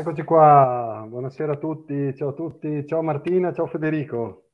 Eccoci 0.00 0.22
qua, 0.22 1.04
buonasera 1.06 1.52
a 1.52 1.56
tutti, 1.58 2.14
ciao 2.16 2.30
a 2.30 2.32
tutti, 2.32 2.86
ciao 2.86 3.02
Martina, 3.02 3.52
ciao 3.52 3.66
Federico. 3.66 4.46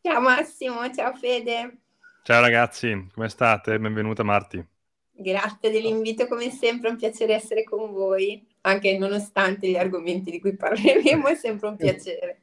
Ciao 0.00 0.20
Massimo, 0.20 0.88
ciao 0.94 1.12
Fede. 1.16 1.78
Ciao 2.22 2.40
ragazzi, 2.40 3.08
come 3.12 3.28
state? 3.28 3.80
Benvenuta 3.80 4.22
Marti. 4.22 4.64
Grazie 5.10 5.72
dell'invito, 5.72 6.28
come 6.28 6.50
sempre 6.50 6.86
è 6.86 6.92
un 6.92 6.98
piacere 6.98 7.34
essere 7.34 7.64
con 7.64 7.90
voi, 7.90 8.46
anche 8.60 8.96
nonostante 8.96 9.66
gli 9.66 9.74
argomenti 9.74 10.30
di 10.30 10.38
cui 10.38 10.54
parleremo, 10.54 11.26
è 11.26 11.34
sempre 11.34 11.66
un 11.66 11.76
piacere. 11.76 12.42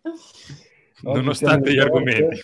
Nonostante 1.04 1.74
gli 1.74 1.80
argomenti. 1.80 2.42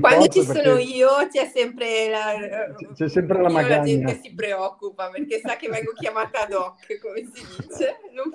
Quando 0.00 0.26
ci 0.28 0.42
sono 0.42 0.78
io 0.78 1.08
c'è 1.30 1.46
sempre 1.52 2.10
la, 2.10 2.94
c'è 2.94 3.08
sempre 3.08 3.40
la, 3.40 3.48
magagna. 3.48 3.76
la 3.76 3.84
gente 3.84 4.20
si 4.22 4.34
preoccupa 4.34 5.10
perché 5.10 5.38
sa 5.38 5.56
che 5.56 5.68
vengo 5.68 5.92
chiamata 5.92 6.44
ad 6.44 6.52
hoc, 6.52 6.98
come 7.00 7.22
si 7.32 7.44
dice. 7.56 7.96
Non... 8.12 8.34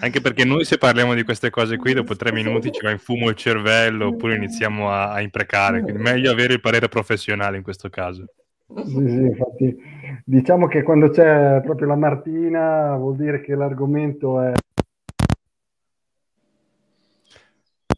Anche 0.00 0.20
perché 0.20 0.44
noi 0.44 0.64
se 0.64 0.78
parliamo 0.78 1.14
di 1.14 1.22
queste 1.22 1.50
cose 1.50 1.76
qui 1.76 1.92
dopo 1.92 2.16
tre 2.16 2.32
minuti 2.32 2.72
ci 2.72 2.80
va 2.82 2.90
in 2.90 2.98
fumo 2.98 3.28
il 3.28 3.36
cervello 3.36 4.08
oppure 4.08 4.36
iniziamo 4.36 4.90
a, 4.90 5.12
a 5.12 5.20
imprecare, 5.20 5.82
quindi 5.82 6.02
meglio 6.02 6.32
avere 6.32 6.54
il 6.54 6.60
parere 6.60 6.88
professionale 6.88 7.56
in 7.56 7.62
questo 7.62 7.88
caso. 7.88 8.26
Sì, 8.74 8.90
sì, 8.90 9.00
infatti 9.00 9.76
diciamo 10.24 10.66
che 10.66 10.82
quando 10.82 11.10
c'è 11.10 11.60
proprio 11.62 11.88
la 11.88 11.96
Martina 11.96 12.96
vuol 12.96 13.16
dire 13.16 13.42
che 13.42 13.54
l'argomento 13.54 14.40
è 14.40 14.52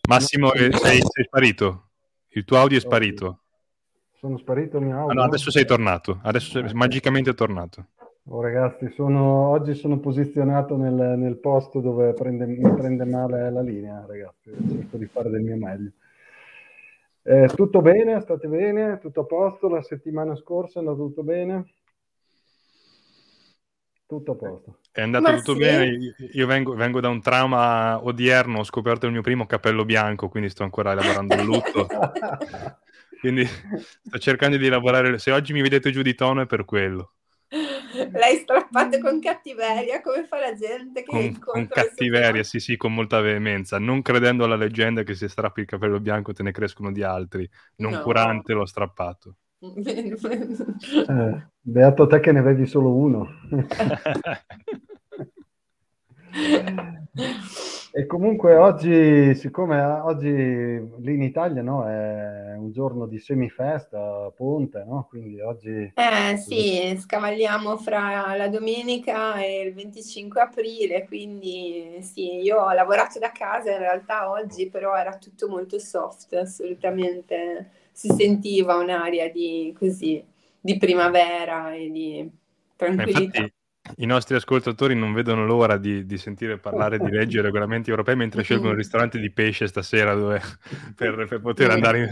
Massimo, 0.06 0.52
eh, 0.52 0.70
sei, 0.72 1.00
sei, 1.00 1.24
sparito. 1.24 1.88
Il 2.30 2.44
tuo 2.44 2.58
audio 2.58 2.77
è 2.77 2.80
sparito. 2.80 3.41
Sono 4.12 4.36
sparito 4.36 4.77
il 4.77 4.84
mio 4.84 4.98
audio? 4.98 5.11
Ah, 5.11 5.14
no, 5.14 5.22
adesso 5.22 5.50
sei 5.50 5.64
tornato. 5.64 6.20
Adesso 6.22 6.50
sei 6.50 6.74
magicamente 6.74 7.33
tornato. 7.33 7.86
Oh, 8.28 8.42
ragazzi, 8.42 8.90
sono, 8.90 9.48
oggi 9.48 9.74
sono 9.74 9.98
posizionato 9.98 10.77
nel, 10.77 11.18
nel 11.18 11.36
posto 11.39 11.80
dove 11.80 12.12
prende, 12.12 12.46
mi 12.46 12.74
prende 12.74 13.05
male 13.05 13.51
la 13.51 13.62
linea, 13.62 14.05
ragazzi. 14.06 14.51
Cerco 14.51 14.96
di 14.98 15.06
fare 15.06 15.30
del 15.30 15.42
mio 15.42 15.56
meglio. 15.56 15.92
Eh, 17.23 17.48
tutto 17.55 17.80
bene? 17.80 18.20
State 18.20 18.46
bene? 18.46 18.98
Tutto 18.98 19.20
a 19.20 19.24
posto? 19.24 19.68
La 19.68 19.83
settimana 19.83 20.36
scorsa 20.36 20.80
è 20.80 20.83
andato 20.83 20.98
tutto 21.07 21.23
bene? 21.23 21.64
Tutto 24.07 24.33
a 24.33 24.34
posto. 24.34 24.78
È 24.94 25.02
andato 25.02 25.28
Ma 25.28 25.36
tutto 25.38 25.55
sì. 25.55 25.58
bene. 25.58 26.14
Io 26.34 26.46
vengo, 26.46 26.72
vengo, 26.77 27.00
da 27.00 27.08
un 27.08 27.20
trauma 27.20 28.05
odierno, 28.05 28.60
ho 28.60 28.64
scoperto 28.64 29.06
il 29.06 29.12
mio 29.12 29.22
primo 29.22 29.44
capello 29.44 29.84
bianco, 29.84 30.28
quindi 30.28 30.48
sto 30.50 30.62
ancora 30.62 30.94
lavorando 30.94 31.34
il 31.34 31.42
lutto. 31.42 31.88
quindi 33.18 33.44
sto 33.44 34.18
cercando 34.18 34.56
di 34.56 34.68
lavorare. 34.68 35.18
Se 35.18 35.33
oggi 35.33 35.52
mi 35.52 35.62
vedete 35.62 35.90
giù 35.90 36.00
di 36.00 36.14
tono 36.14 36.42
è 36.42 36.46
per 36.46 36.64
quello. 36.64 37.14
L'hai 38.12 38.36
strappato 38.36 39.00
con 39.00 39.18
cattiveria, 39.18 40.00
come 40.00 40.27
fa 40.27 40.38
la 40.38 40.54
gente 40.54 41.02
che 41.02 41.10
con, 41.10 41.38
con 41.40 41.66
cattiveria, 41.66 42.44
sì, 42.44 42.60
sì, 42.60 42.77
con 42.77 42.94
molta 42.94 43.20
veemenza, 43.20 43.80
non 43.80 44.00
credendo 44.00 44.44
alla 44.44 44.54
leggenda 44.54 45.02
che 45.02 45.14
se 45.16 45.27
strappi 45.27 45.62
il 45.62 45.66
capello 45.66 45.98
bianco 45.98 46.33
te 46.33 46.44
ne 46.44 46.52
crescono 46.52 46.92
di 46.92 47.02
altri. 47.02 47.50
Non 47.78 47.94
no. 47.94 48.02
curante 48.02 48.52
l'ho 48.52 48.64
strappato. 48.64 49.38
Eh, 51.06 51.46
beato 51.60 52.06
te 52.06 52.20
che 52.20 52.33
ne 52.33 52.42
vedi 52.42 52.66
solo 52.66 52.94
uno. 52.94 53.28
e 57.92 58.06
comunque 58.06 58.56
oggi, 58.56 59.34
siccome 59.36 59.80
oggi 59.80 60.28
lì 60.28 61.14
in 61.14 61.22
Italia 61.22 61.62
no, 61.62 61.86
è 61.89 62.56
un 62.56 62.72
giorno 62.72 63.06
di 63.06 63.18
semifesta, 63.18 64.33
ponte, 64.34 64.84
no? 64.84 65.06
quindi 65.08 65.40
oggi... 65.40 65.92
Eh 65.95 66.36
sì, 66.36 66.96
scavalliamo 66.98 67.77
fra 67.77 68.34
la 68.36 68.48
domenica 68.48 69.40
e 69.40 69.61
il 69.61 69.74
25 69.74 70.40
aprile, 70.40 71.06
quindi 71.06 71.98
sì, 72.00 72.40
io 72.40 72.58
ho 72.58 72.72
lavorato 72.72 73.18
da 73.18 73.30
casa 73.30 73.70
in 73.70 73.78
realtà 73.78 74.30
oggi, 74.30 74.68
però 74.68 74.96
era 74.96 75.16
tutto 75.18 75.48
molto 75.48 75.78
soft, 75.78 76.33
assolutamente 76.34 77.70
si 77.92 78.08
sentiva 78.08 78.74
un'aria 78.74 79.30
di 79.30 79.72
così 79.78 80.22
di 80.61 80.78
primavera 80.78 81.74
e 81.74 81.90
di 81.90 82.30
tranquillità. 82.74 83.40
Infatti, 83.40 83.52
I 83.96 84.06
nostri 84.06 84.34
ascoltatori 84.34 84.95
non 84.95 85.12
vedono 85.12 85.45
l'ora 85.45 85.77
di, 85.77 86.06
di 86.06 86.17
sentire 86.17 86.58
parlare 86.58 86.98
di 86.98 87.11
leggi 87.11 87.39
e 87.39 87.42
regolamenti 87.42 87.90
europei 87.90 88.17
mentre 88.17 88.42
scelgono 88.42 88.70
il 88.70 88.77
ristorante 88.77 89.18
di 89.18 89.30
pesce 89.30 89.67
stasera 89.67 90.14
dove, 90.14 90.40
per, 90.96 91.27
per, 91.28 91.40
poter 91.40 91.70
andare 91.70 91.98
in, 91.98 92.08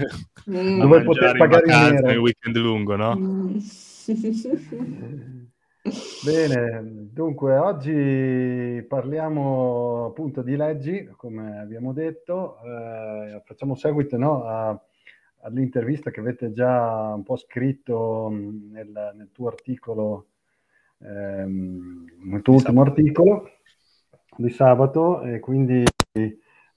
mm. 0.50 0.80
dove 0.80 1.02
poter 1.02 1.36
pagare 1.36 1.64
in 1.64 1.70
vacanza 1.70 2.06
nel 2.06 2.18
weekend 2.18 2.56
lungo, 2.56 2.96
no? 2.96 3.16
Mm. 3.16 3.56
Bene, 6.24 7.08
dunque 7.12 7.56
oggi 7.56 8.84
parliamo 8.86 10.06
appunto 10.06 10.42
di 10.42 10.54
leggi, 10.54 11.10
come 11.16 11.58
abbiamo 11.58 11.92
detto, 11.92 12.58
eh, 12.62 13.42
facciamo 13.44 13.74
seguito 13.74 14.16
no, 14.16 14.44
a 14.44 14.80
all'intervista 15.42 16.10
che 16.10 16.20
avete 16.20 16.52
già 16.52 17.12
un 17.14 17.22
po' 17.22 17.36
scritto 17.36 18.28
nel, 18.30 19.12
nel 19.16 19.30
tuo 19.32 19.48
articolo, 19.48 20.26
ehm, 21.04 22.04
nel 22.24 22.42
tuo 22.42 22.54
ultimo 22.54 22.82
articolo. 22.82 23.50
Di 24.34 24.48
sabato 24.48 25.20
e 25.22 25.40
quindi 25.40 25.84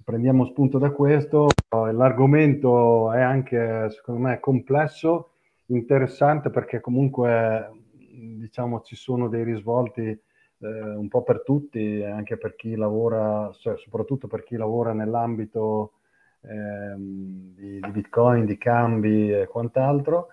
prendiamo 0.03 0.45
spunto 0.45 0.77
da 0.77 0.91
questo. 0.91 1.47
L'argomento 1.69 3.11
è 3.11 3.21
anche, 3.21 3.89
secondo 3.91 4.21
me, 4.21 4.39
complesso, 4.39 5.31
interessante 5.67 6.49
perché 6.49 6.79
comunque 6.79 7.71
diciamo 8.15 8.81
ci 8.81 8.95
sono 8.95 9.27
dei 9.27 9.43
risvolti 9.43 10.03
eh, 10.03 10.19
un 10.59 11.07
po' 11.07 11.23
per 11.23 11.43
tutti, 11.43 12.03
anche 12.03 12.37
per 12.37 12.55
chi 12.55 12.75
lavora, 12.75 13.51
cioè, 13.53 13.77
soprattutto 13.77 14.27
per 14.27 14.43
chi 14.43 14.55
lavora 14.55 14.93
nell'ambito 14.93 15.93
ehm, 16.41 17.53
di, 17.55 17.79
di, 17.79 17.91
Bitcoin, 17.91 18.45
di 18.45 18.57
cambi 18.57 19.31
e 19.31 19.47
quant'altro, 19.47 20.27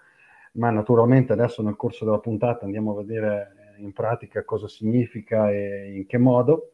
ma 0.53 0.71
naturalmente 0.71 1.33
adesso 1.33 1.63
nel 1.63 1.77
corso 1.77 2.05
della 2.05 2.19
puntata 2.19 2.65
andiamo 2.65 2.93
a 2.93 3.03
vedere 3.03 3.57
in 3.79 3.93
pratica 3.93 4.45
cosa 4.45 4.69
significa 4.69 5.51
e 5.51 5.93
in 5.97 6.07
che 6.07 6.19
modo. 6.19 6.73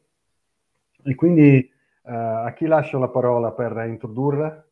E 1.04 1.14
quindi 1.14 1.58
eh, 1.58 2.12
a 2.12 2.52
chi 2.54 2.66
lascio 2.66 2.98
la 2.98 3.08
parola 3.08 3.52
per 3.52 3.84
introdurre? 3.86 4.64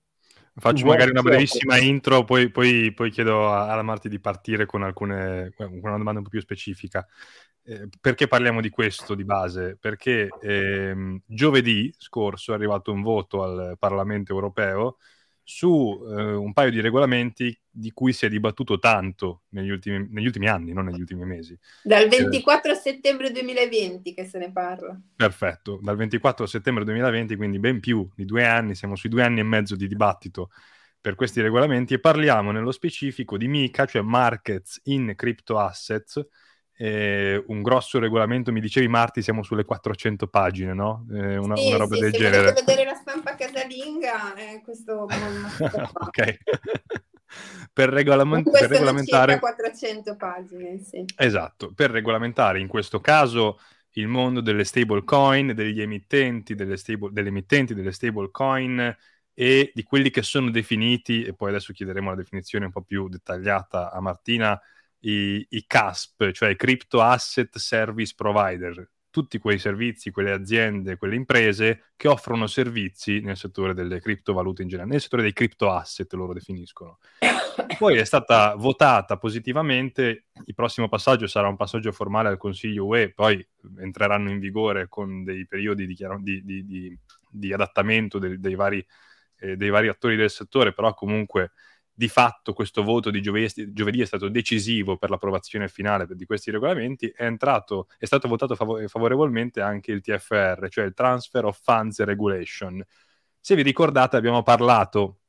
Faccio 0.58 0.86
magari 0.86 1.10
una 1.10 1.20
brevissima 1.20 1.76
intro, 1.76 2.24
poi, 2.24 2.50
poi, 2.50 2.90
poi 2.94 3.10
chiedo 3.10 3.52
alla 3.52 3.82
Marti 3.82 4.08
di 4.08 4.18
partire 4.18 4.64
con, 4.64 4.82
alcune, 4.82 5.52
con 5.54 5.70
una 5.70 5.98
domanda 5.98 6.18
un 6.18 6.22
po' 6.22 6.30
più 6.30 6.40
specifica. 6.40 7.06
Eh, 7.62 7.88
perché 8.00 8.26
parliamo 8.26 8.62
di 8.62 8.70
questo 8.70 9.14
di 9.14 9.24
base? 9.24 9.76
Perché 9.78 10.28
ehm, 10.40 11.20
giovedì 11.26 11.92
scorso 11.98 12.52
è 12.52 12.54
arrivato 12.54 12.90
un 12.90 13.02
voto 13.02 13.42
al 13.42 13.76
Parlamento 13.78 14.32
europeo 14.32 14.96
su 15.48 16.04
eh, 16.10 16.32
un 16.32 16.52
paio 16.52 16.70
di 16.70 16.80
regolamenti 16.80 17.56
di 17.70 17.92
cui 17.92 18.12
si 18.12 18.26
è 18.26 18.28
dibattuto 18.28 18.80
tanto 18.80 19.42
negli 19.50 19.70
ultimi, 19.70 20.04
negli 20.10 20.26
ultimi 20.26 20.48
anni, 20.48 20.72
non 20.72 20.86
negli 20.86 20.98
ultimi 20.98 21.24
mesi. 21.24 21.56
Dal 21.84 22.08
24 22.08 22.72
eh, 22.72 22.74
settembre 22.74 23.30
2020 23.30 24.12
che 24.12 24.24
se 24.24 24.38
ne 24.38 24.50
parla. 24.50 25.00
Perfetto, 25.14 25.78
dal 25.80 25.94
24 25.94 26.46
settembre 26.46 26.82
2020, 26.82 27.36
quindi 27.36 27.60
ben 27.60 27.78
più 27.78 28.08
di 28.16 28.24
due 28.24 28.44
anni, 28.44 28.74
siamo 28.74 28.96
sui 28.96 29.08
due 29.08 29.22
anni 29.22 29.38
e 29.38 29.44
mezzo 29.44 29.76
di 29.76 29.86
dibattito 29.86 30.50
per 31.00 31.14
questi 31.14 31.40
regolamenti 31.40 31.94
e 31.94 32.00
parliamo 32.00 32.50
nello 32.50 32.72
specifico 32.72 33.38
di 33.38 33.46
MICA, 33.46 33.86
cioè 33.86 34.02
Markets 34.02 34.80
in 34.86 35.12
Crypto 35.14 35.60
Assets, 35.60 36.26
eh, 36.76 37.42
un 37.46 37.62
grosso 37.62 37.98
regolamento, 37.98 38.52
mi 38.52 38.60
dicevi 38.60 38.86
Marti, 38.88 39.22
siamo 39.22 39.42
sulle 39.42 39.64
400 39.64 40.26
pagine, 40.28 40.74
no? 40.74 41.06
Eh, 41.10 41.36
una, 41.38 41.56
sì, 41.56 41.68
una, 41.68 41.76
roba 41.78 41.94
sì, 41.94 42.00
del 42.02 42.12
se 42.12 42.18
genere. 42.18 42.48
Se 42.48 42.64
vedere 42.64 42.84
la 42.84 42.94
stampa 42.94 43.34
casalinga, 43.34 44.34
eh, 44.34 44.60
questo... 44.62 45.06
ok. 45.08 46.38
per, 47.72 47.88
regolament- 47.88 48.50
per 48.50 48.68
regolamentare... 48.68 49.38
400 49.38 50.16
pagine, 50.16 50.78
sì. 50.78 51.04
Esatto, 51.16 51.72
per 51.74 51.90
regolamentare 51.90 52.60
in 52.60 52.68
questo 52.68 53.00
caso 53.00 53.58
il 53.92 54.08
mondo 54.08 54.42
delle 54.42 54.64
stable 54.64 55.04
coin, 55.04 55.54
degli 55.54 55.80
emittenti, 55.80 56.54
delle, 56.54 56.76
stable, 56.76 57.08
delle 57.10 57.28
emittenti 57.28 57.74
delle 57.74 57.92
stable 57.92 58.30
coin 58.30 58.94
e 59.32 59.72
di 59.74 59.82
quelli 59.82 60.10
che 60.10 60.22
sono 60.22 60.50
definiti, 60.50 61.24
e 61.24 61.32
poi 61.34 61.48
adesso 61.50 61.72
chiederemo 61.72 62.10
la 62.10 62.16
definizione 62.16 62.66
un 62.66 62.72
po' 62.72 62.82
più 62.82 63.08
dettagliata 63.08 63.90
a 63.90 64.00
Martina, 64.00 64.60
i, 65.06 65.46
i 65.50 65.64
CASP, 65.66 66.32
cioè 66.32 66.56
Crypto 66.56 67.00
Asset 67.00 67.56
Service 67.58 68.12
Provider, 68.16 68.90
tutti 69.10 69.38
quei 69.38 69.58
servizi, 69.58 70.10
quelle 70.10 70.32
aziende, 70.32 70.96
quelle 70.96 71.14
imprese 71.14 71.92
che 71.96 72.08
offrono 72.08 72.46
servizi 72.46 73.20
nel 73.20 73.36
settore 73.36 73.72
delle 73.72 74.00
criptovalute 74.00 74.62
in 74.62 74.68
generale, 74.68 74.92
nel 74.92 75.00
settore 75.00 75.22
dei 75.22 75.32
crypto 75.32 75.70
asset 75.70 76.12
loro 76.12 76.34
definiscono. 76.34 76.98
Poi 77.78 77.96
è 77.96 78.04
stata 78.04 78.54
votata 78.56 79.16
positivamente, 79.16 80.26
il 80.44 80.54
prossimo 80.54 80.88
passaggio 80.88 81.26
sarà 81.26 81.48
un 81.48 81.56
passaggio 81.56 81.92
formale 81.92 82.28
al 82.28 82.36
Consiglio 82.36 82.84
UE, 82.86 83.12
poi 83.14 83.46
entreranno 83.78 84.30
in 84.30 84.38
vigore 84.38 84.88
con 84.88 85.24
dei 85.24 85.46
periodi 85.46 85.86
di, 85.86 85.96
di, 86.20 86.64
di, 86.64 86.98
di 87.30 87.52
adattamento 87.52 88.18
dei, 88.18 88.38
dei, 88.38 88.54
vari, 88.54 88.86
eh, 89.38 89.56
dei 89.56 89.70
vari 89.70 89.88
attori 89.88 90.16
del 90.16 90.30
settore, 90.30 90.74
però 90.74 90.92
comunque 90.92 91.52
di 91.98 92.08
fatto 92.08 92.52
questo 92.52 92.82
voto 92.82 93.10
di 93.10 93.22
giovedì, 93.22 93.72
giovedì, 93.72 94.02
è 94.02 94.04
stato 94.04 94.28
decisivo 94.28 94.98
per 94.98 95.08
l'approvazione 95.08 95.66
finale 95.66 96.06
di 96.10 96.26
questi 96.26 96.50
regolamenti, 96.50 97.08
è, 97.08 97.24
entrato, 97.24 97.88
è 97.98 98.04
stato 98.04 98.28
votato 98.28 98.54
fav- 98.54 98.86
favorevolmente 98.86 99.62
anche 99.62 99.92
il 99.92 100.02
TFR, 100.02 100.68
cioè 100.68 100.84
il 100.84 100.92
Transfer 100.92 101.46
of 101.46 101.58
Funds 101.62 102.02
Regulation. 102.02 102.84
Se 103.40 103.54
vi 103.54 103.62
ricordate 103.62 104.16
abbiamo 104.16 104.42
parlato 104.42 105.20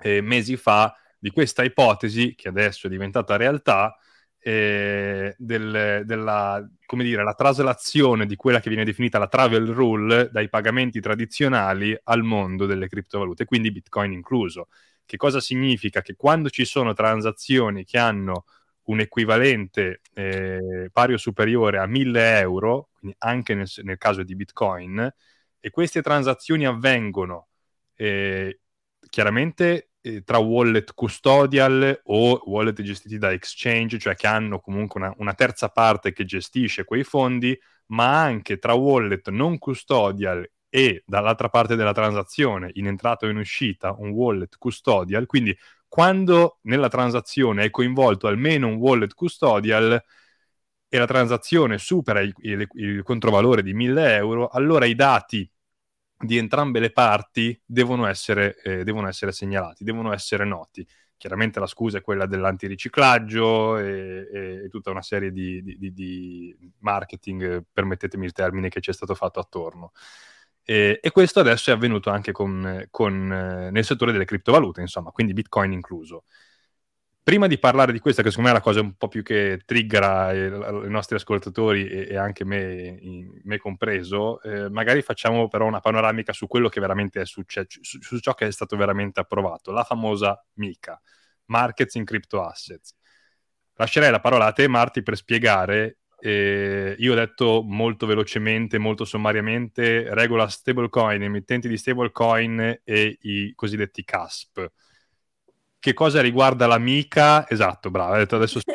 eh, 0.00 0.22
mesi 0.22 0.56
fa 0.56 0.96
di 1.18 1.30
questa 1.30 1.62
ipotesi, 1.62 2.34
che 2.34 2.48
adesso 2.48 2.86
è 2.86 2.90
diventata 2.90 3.36
realtà, 3.36 3.94
eh, 4.38 5.34
del, 5.36 6.04
della 6.06 6.66
come 6.86 7.04
dire, 7.04 7.22
la 7.22 7.34
traslazione 7.34 8.24
di 8.24 8.36
quella 8.36 8.60
che 8.60 8.70
viene 8.70 8.84
definita 8.84 9.18
la 9.18 9.28
travel 9.28 9.66
rule 9.66 10.30
dai 10.32 10.48
pagamenti 10.48 11.00
tradizionali 11.00 11.94
al 12.04 12.22
mondo 12.22 12.64
delle 12.64 12.88
criptovalute, 12.88 13.44
quindi 13.44 13.70
Bitcoin 13.70 14.12
incluso. 14.12 14.68
Che 15.08 15.16
cosa 15.16 15.40
significa? 15.40 16.02
Che 16.02 16.16
quando 16.16 16.50
ci 16.50 16.66
sono 16.66 16.92
transazioni 16.92 17.82
che 17.86 17.96
hanno 17.96 18.44
un 18.88 19.00
equivalente 19.00 20.02
eh, 20.12 20.90
pari 20.92 21.14
o 21.14 21.16
superiore 21.16 21.78
a 21.78 21.86
1000 21.86 22.40
euro, 22.40 22.90
quindi 22.92 23.16
anche 23.20 23.54
nel, 23.54 23.66
nel 23.84 23.96
caso 23.96 24.22
di 24.22 24.36
Bitcoin, 24.36 25.10
e 25.60 25.70
queste 25.70 26.02
transazioni 26.02 26.66
avvengono 26.66 27.48
eh, 27.94 28.60
chiaramente 29.08 29.92
eh, 30.02 30.22
tra 30.24 30.36
wallet 30.36 30.92
custodial 30.92 32.02
o 32.04 32.42
wallet 32.44 32.82
gestiti 32.82 33.16
da 33.16 33.32
exchange, 33.32 33.98
cioè 33.98 34.14
che 34.14 34.26
hanno 34.26 34.60
comunque 34.60 35.00
una, 35.00 35.14
una, 35.16 35.32
terza 35.32 35.70
parte 35.70 36.12
che 36.12 36.26
gestisce 36.26 36.84
quei 36.84 37.02
fondi, 37.02 37.58
ma 37.86 38.20
anche 38.22 38.58
tra 38.58 38.74
wallet 38.74 39.30
non 39.30 39.56
custodial 39.56 40.46
e 40.68 41.02
dall'altra 41.06 41.48
parte 41.48 41.76
della 41.76 41.92
transazione, 41.92 42.70
in 42.74 42.86
entrata 42.86 43.26
o 43.26 43.30
in 43.30 43.38
uscita, 43.38 43.94
un 43.98 44.10
wallet 44.10 44.56
custodial, 44.58 45.26
quindi 45.26 45.56
quando 45.88 46.58
nella 46.62 46.88
transazione 46.88 47.64
è 47.64 47.70
coinvolto 47.70 48.26
almeno 48.26 48.68
un 48.68 48.74
wallet 48.74 49.14
custodial 49.14 50.02
e 50.90 50.98
la 50.98 51.06
transazione 51.06 51.78
supera 51.78 52.20
il, 52.20 52.34
il, 52.38 52.66
il 52.72 53.02
controvalore 53.02 53.62
di 53.62 53.74
1000 53.74 54.14
euro, 54.16 54.48
allora 54.48 54.86
i 54.86 54.94
dati 54.94 55.50
di 56.20 56.36
entrambe 56.36 56.80
le 56.80 56.90
parti 56.90 57.60
devono 57.64 58.06
essere, 58.06 58.56
eh, 58.62 58.84
devono 58.84 59.08
essere 59.08 59.32
segnalati, 59.32 59.84
devono 59.84 60.12
essere 60.12 60.44
noti. 60.44 60.86
Chiaramente 61.16 61.60
la 61.60 61.66
scusa 61.66 61.98
è 61.98 62.00
quella 62.00 62.26
dell'antiriciclaggio 62.26 63.76
e, 63.78 64.28
e, 64.32 64.64
e 64.64 64.68
tutta 64.68 64.90
una 64.90 65.02
serie 65.02 65.32
di, 65.32 65.62
di, 65.62 65.92
di, 65.92 66.72
marketing, 66.78 67.64
permettetemi 67.72 68.24
il 68.24 68.32
termine, 68.32 68.68
che 68.68 68.80
ci 68.80 68.90
è 68.90 68.92
stato 68.92 69.14
fatto 69.14 69.40
attorno. 69.40 69.92
E, 70.70 70.98
e 71.00 71.10
questo 71.12 71.40
adesso 71.40 71.70
è 71.70 71.72
avvenuto 71.72 72.10
anche 72.10 72.30
con, 72.30 72.86
con, 72.90 73.32
eh, 73.32 73.70
nel 73.70 73.84
settore 73.86 74.12
delle 74.12 74.26
criptovalute, 74.26 74.82
insomma, 74.82 75.10
quindi 75.12 75.32
Bitcoin 75.32 75.72
incluso. 75.72 76.24
Prima 77.22 77.46
di 77.46 77.58
parlare 77.58 77.90
di 77.90 78.00
questa, 78.00 78.22
che 78.22 78.28
secondo 78.28 78.50
me 78.50 78.56
è 78.56 78.58
la 78.58 78.64
cosa 78.64 78.80
un 78.82 78.94
po' 78.94 79.08
più 79.08 79.22
che 79.22 79.62
triggera 79.64 80.30
i, 80.32 80.44
i 80.44 80.90
nostri 80.90 81.16
ascoltatori 81.16 81.88
e, 81.88 82.08
e 82.10 82.16
anche 82.16 82.44
me, 82.44 82.98
in, 83.00 83.40
me 83.44 83.56
compreso, 83.56 84.42
eh, 84.42 84.68
magari 84.68 85.00
facciamo 85.00 85.48
però 85.48 85.64
una 85.64 85.80
panoramica 85.80 86.34
su 86.34 86.46
quello 86.46 86.68
che 86.68 86.80
veramente 86.80 87.22
è 87.22 87.24
successo, 87.24 87.78
su, 87.80 87.98
su 88.02 88.18
ciò 88.18 88.34
che 88.34 88.46
è 88.46 88.52
stato 88.52 88.76
veramente 88.76 89.20
approvato, 89.20 89.72
la 89.72 89.84
famosa 89.84 90.38
MICA, 90.56 91.00
Markets 91.46 91.94
in 91.94 92.04
Crypto 92.04 92.42
Assets. 92.44 92.94
Lascerei 93.76 94.10
la 94.10 94.20
parola 94.20 94.44
a 94.46 94.52
te, 94.52 94.68
Marti, 94.68 95.02
per 95.02 95.16
spiegare 95.16 95.97
eh, 96.20 96.96
io 96.98 97.12
ho 97.12 97.14
detto 97.14 97.62
molto 97.64 98.06
velocemente, 98.06 98.78
molto 98.78 99.04
sommariamente, 99.04 100.12
regola 100.14 100.48
stablecoin, 100.48 101.22
emittenti 101.22 101.68
di 101.68 101.76
stablecoin 101.76 102.80
e 102.82 103.18
i 103.22 103.52
cosiddetti 103.54 104.04
CASP. 104.04 104.70
Che 105.78 105.92
cosa 105.92 106.20
riguarda 106.20 106.66
l'amica? 106.66 107.48
Esatto, 107.48 107.90
bravo, 107.90 108.12
hai 108.12 108.18
detto 108.20 108.36
adesso 108.36 108.60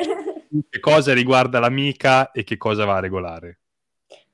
che 0.68 0.80
cosa 0.80 1.12
riguarda 1.12 1.60
l'amica 1.60 2.30
e 2.30 2.44
che 2.44 2.56
cosa 2.56 2.84
va 2.84 2.96
a 2.96 3.00
regolare. 3.00 3.58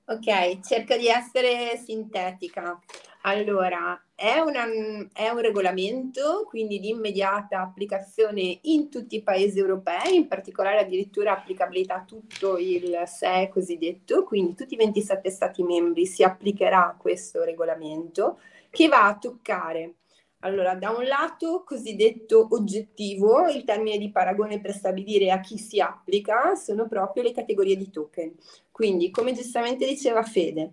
Ok, 0.04 0.60
cerco 0.60 0.96
di 0.96 1.06
essere 1.06 1.76
sintetica. 1.76 2.78
Allora, 3.22 4.02
è, 4.14 4.38
una, 4.38 4.64
è, 5.12 5.28
un 5.28 5.40
regolamento, 5.40 6.46
quindi 6.48 6.80
di 6.80 6.88
immediata 6.88 7.60
applicazione 7.60 8.60
in 8.62 8.88
tutti 8.88 9.16
i 9.16 9.22
paesi 9.22 9.58
europei, 9.58 10.16
in 10.16 10.26
particolare 10.26 10.78
addirittura 10.78 11.32
applicabilità 11.32 11.96
a 11.96 12.04
tutto 12.04 12.56
il 12.56 13.02
SE 13.04 13.50
cosiddetto, 13.52 14.24
quindi 14.24 14.54
tutti 14.54 14.74
i 14.74 14.78
27 14.78 15.28
Stati 15.30 15.62
membri 15.62 16.06
si 16.06 16.22
applicherà 16.22 16.96
questo 16.98 17.42
regolamento 17.44 18.38
che 18.70 18.88
va 18.88 19.06
a 19.06 19.18
toccare 19.18 19.96
allora, 20.42 20.74
da 20.74 20.90
un 20.90 21.04
lato, 21.04 21.64
cosiddetto 21.66 22.48
oggettivo, 22.52 23.46
il 23.48 23.64
termine 23.64 23.98
di 23.98 24.10
paragone 24.10 24.58
per 24.58 24.72
stabilire 24.72 25.30
a 25.30 25.40
chi 25.40 25.58
si 25.58 25.80
applica 25.80 26.54
sono 26.54 26.88
proprio 26.88 27.22
le 27.22 27.32
categorie 27.32 27.76
di 27.76 27.90
token. 27.90 28.34
Quindi, 28.70 29.10
come 29.10 29.34
giustamente 29.34 29.86
diceva 29.86 30.22
Fede, 30.22 30.70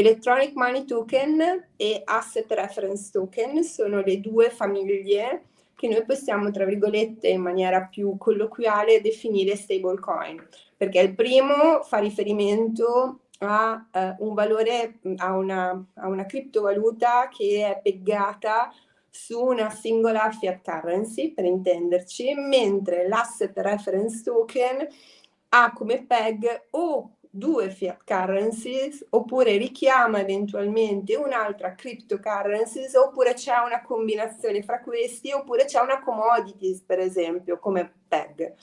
Electronic 0.00 0.54
Money 0.54 0.86
Token 0.86 1.68
e 1.76 2.00
Asset 2.04 2.50
Reference 2.52 3.10
Token 3.10 3.62
sono 3.62 4.00
le 4.00 4.18
due 4.18 4.48
famiglie 4.48 5.44
che 5.74 5.88
noi 5.88 6.04
possiamo, 6.06 6.50
tra 6.50 6.64
virgolette, 6.64 7.28
in 7.28 7.42
maniera 7.42 7.82
più 7.82 8.16
colloquiale 8.16 9.02
definire 9.02 9.56
stablecoin, 9.56 10.42
perché 10.76 11.00
il 11.00 11.14
primo 11.14 11.82
fa 11.82 11.98
riferimento 11.98 13.20
a 13.40 13.88
uh, 13.92 14.26
un 14.26 14.34
valore, 14.34 15.00
a 15.16 15.36
una, 15.36 15.86
a 15.94 16.08
una 16.08 16.24
criptovaluta 16.24 17.28
che 17.28 17.66
è 17.66 17.80
peggata 17.82 18.72
su 19.10 19.38
una 19.38 19.68
singola 19.68 20.30
fiat 20.30 20.62
currency, 20.62 21.32
per 21.32 21.44
intenderci, 21.44 22.34
mentre 22.34 23.06
l'asset 23.06 23.52
reference 23.58 24.22
token 24.22 24.86
ha 25.50 25.72
come 25.72 26.04
peg 26.06 26.68
o 26.70 27.16
due 27.30 27.70
fiat 27.70 28.02
currencies 28.04 29.06
oppure 29.10 29.56
richiama 29.56 30.18
eventualmente 30.18 31.14
un'altra 31.14 31.76
cryptocurrencies 31.76 32.94
oppure 32.94 33.34
c'è 33.34 33.56
una 33.64 33.82
combinazione 33.82 34.62
fra 34.62 34.80
questi 34.80 35.30
oppure 35.30 35.64
c'è 35.64 35.80
una 35.80 36.00
commodities 36.00 36.80
per 36.80 36.98
esempio 36.98 37.60
come 37.60 37.92
peg 38.08 38.54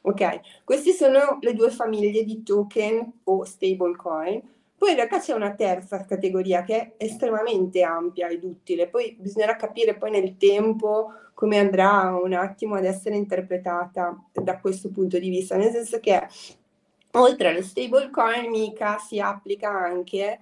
ok 0.00 0.40
queste 0.64 0.92
sono 0.92 1.36
le 1.40 1.52
due 1.52 1.70
famiglie 1.70 2.24
di 2.24 2.42
token 2.42 3.20
o 3.24 3.44
stablecoin. 3.44 4.52
Poi 4.76 4.90
in 4.90 4.96
realtà 4.96 5.18
c'è 5.18 5.32
una 5.32 5.54
terza 5.54 6.04
categoria 6.04 6.62
che 6.62 6.76
è 6.76 7.04
estremamente 7.04 7.82
ampia 7.82 8.28
ed 8.28 8.42
utile. 8.44 8.88
Poi 8.88 9.16
bisognerà 9.18 9.56
capire 9.56 9.96
poi 9.96 10.10
nel 10.10 10.36
tempo 10.36 11.12
come 11.32 11.58
andrà 11.58 12.14
un 12.14 12.32
attimo 12.32 12.74
ad 12.74 12.84
essere 12.84 13.16
interpretata 13.16 14.16
da 14.32 14.58
questo 14.60 14.90
punto 14.90 15.18
di 15.18 15.28
vista 15.28 15.56
nel 15.56 15.72
senso 15.72 15.98
che 16.00 16.28
oltre 17.14 17.48
alle 17.48 17.62
stablecoin 17.62 18.50
mica 18.50 18.98
si 18.98 19.18
applica 19.20 19.70
anche 19.70 20.40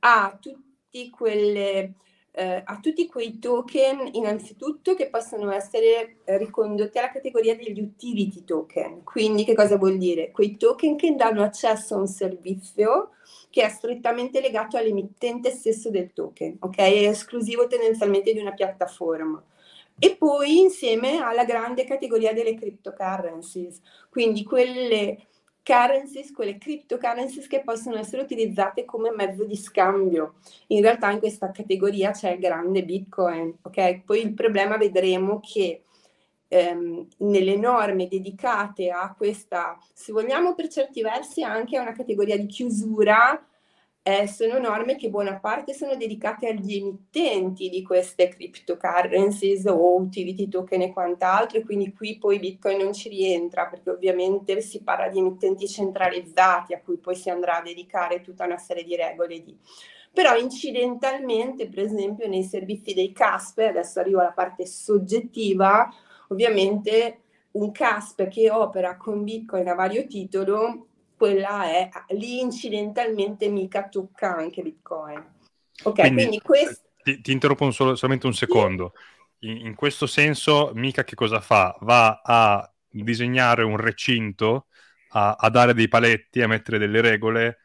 a 0.00 0.36
tutti 0.40 1.10
quelle 1.10 1.94
eh, 2.34 2.62
a 2.64 2.78
tutti 2.80 3.06
quei 3.06 3.38
token 3.38 4.08
innanzitutto 4.12 4.94
che 4.94 5.10
possono 5.10 5.52
essere 5.52 6.16
ricondotti 6.24 6.98
alla 6.98 7.10
categoria 7.10 7.54
degli 7.54 7.80
utility 7.80 8.44
token. 8.44 9.04
Quindi 9.04 9.44
che 9.44 9.54
cosa 9.54 9.76
vuol 9.76 9.98
dire? 9.98 10.30
Quei 10.30 10.56
token 10.56 10.96
che 10.96 11.14
danno 11.14 11.42
accesso 11.42 11.94
a 11.94 11.98
un 11.98 12.06
servizio 12.06 13.10
che 13.50 13.62
è 13.62 13.68
strettamente 13.68 14.40
legato 14.40 14.78
all'emittente 14.78 15.50
stesso 15.50 15.90
del 15.90 16.12
token, 16.14 16.56
ok? 16.60 16.76
È 16.76 17.08
esclusivo 17.08 17.66
tendenzialmente 17.66 18.32
di 18.32 18.40
una 18.40 18.54
piattaforma. 18.54 19.42
E 19.98 20.16
poi 20.16 20.58
insieme 20.58 21.18
alla 21.18 21.44
grande 21.44 21.84
categoria 21.84 22.32
delle 22.32 22.54
cryptocurrencies, 22.54 23.80
quindi 24.08 24.42
quelle 24.42 25.26
currencies, 25.62 26.32
quelle 26.32 26.58
cryptocurrencies 26.58 27.46
che 27.46 27.62
possono 27.62 27.96
essere 27.96 28.22
utilizzate 28.22 28.84
come 28.84 29.10
mezzo 29.10 29.44
di 29.44 29.56
scambio. 29.56 30.34
In 30.68 30.82
realtà 30.82 31.10
in 31.10 31.18
questa 31.18 31.50
categoria 31.50 32.10
c'è 32.10 32.32
il 32.32 32.40
grande 32.40 32.84
Bitcoin, 32.84 33.56
ok? 33.62 34.02
Poi 34.04 34.22
il 34.22 34.34
problema 34.34 34.76
vedremo 34.76 35.40
che 35.40 35.84
ehm, 36.48 37.06
nelle 37.18 37.56
norme 37.56 38.08
dedicate 38.08 38.90
a 38.90 39.14
questa, 39.16 39.78
se 39.92 40.12
vogliamo 40.12 40.54
per 40.54 40.68
certi 40.68 41.00
versi 41.00 41.42
anche 41.42 41.76
a 41.76 41.82
una 41.82 41.92
categoria 41.92 42.36
di 42.36 42.46
chiusura, 42.46 43.40
eh, 44.04 44.26
sono 44.26 44.58
norme 44.58 44.96
che 44.96 45.10
buona 45.10 45.38
parte 45.38 45.74
sono 45.74 45.94
dedicate 45.94 46.48
agli 46.48 46.74
emittenti 46.74 47.68
di 47.68 47.82
queste 47.82 48.26
cryptocurrencies 48.28 49.66
o 49.66 49.94
utility 49.94 50.48
token 50.48 50.82
e 50.82 50.92
quant'altro, 50.92 51.58
e 51.58 51.64
quindi 51.64 51.92
qui 51.92 52.18
poi 52.18 52.40
Bitcoin 52.40 52.78
non 52.78 52.92
ci 52.92 53.08
rientra 53.08 53.66
perché 53.66 53.90
ovviamente 53.90 54.60
si 54.60 54.82
parla 54.82 55.08
di 55.08 55.20
emittenti 55.20 55.68
centralizzati 55.68 56.74
a 56.74 56.80
cui 56.80 56.96
poi 56.96 57.14
si 57.14 57.30
andrà 57.30 57.58
a 57.58 57.62
dedicare 57.62 58.22
tutta 58.22 58.44
una 58.44 58.58
serie 58.58 58.82
di 58.82 58.96
regole 58.96 59.40
di... 59.40 59.56
Però 60.12 60.36
incidentalmente, 60.36 61.68
per 61.68 61.84
esempio, 61.84 62.28
nei 62.28 62.42
servizi 62.42 62.92
dei 62.92 63.12
CASP, 63.12 63.58
adesso 63.58 64.00
arrivo 64.00 64.18
alla 64.18 64.32
parte 64.32 64.66
soggettiva, 64.66 65.88
ovviamente 66.28 67.20
un 67.52 67.70
CASP 67.70 68.28
che 68.28 68.50
opera 68.50 68.96
con 68.96 69.22
Bitcoin 69.22 69.68
a 69.68 69.74
vario 69.74 70.06
titolo 70.06 70.88
quella 71.22 71.66
è 71.66 71.88
lì 72.16 72.40
incidentalmente 72.40 73.48
mica 73.48 73.88
tocca 73.88 74.34
anche 74.34 74.60
Bitcoin. 74.60 75.24
Ok, 75.84 75.94
quindi, 75.94 76.14
quindi 76.14 76.40
questo... 76.40 76.82
Ti, 77.00 77.20
ti 77.20 77.30
interrompo 77.30 77.70
solo, 77.70 77.94
solamente 77.94 78.26
un 78.26 78.34
secondo. 78.34 78.94
in, 79.42 79.66
in, 79.66 79.74
questo 79.76 80.08
senso, 80.08 80.72
mica 80.74 81.04
che 81.04 81.14
cosa 81.14 81.40
fa? 81.40 81.78
Va 81.82 82.22
a 82.24 82.68
disegnare 82.88 83.62
un 83.62 83.76
recinto, 83.76 84.66
a, 85.10 85.36
a 85.38 85.48
dare 85.48 85.74
dei 85.74 85.86
paletti, 85.86 86.42
a 86.42 86.48
mettere 86.48 86.78
delle 86.78 87.00
regole 87.00 87.58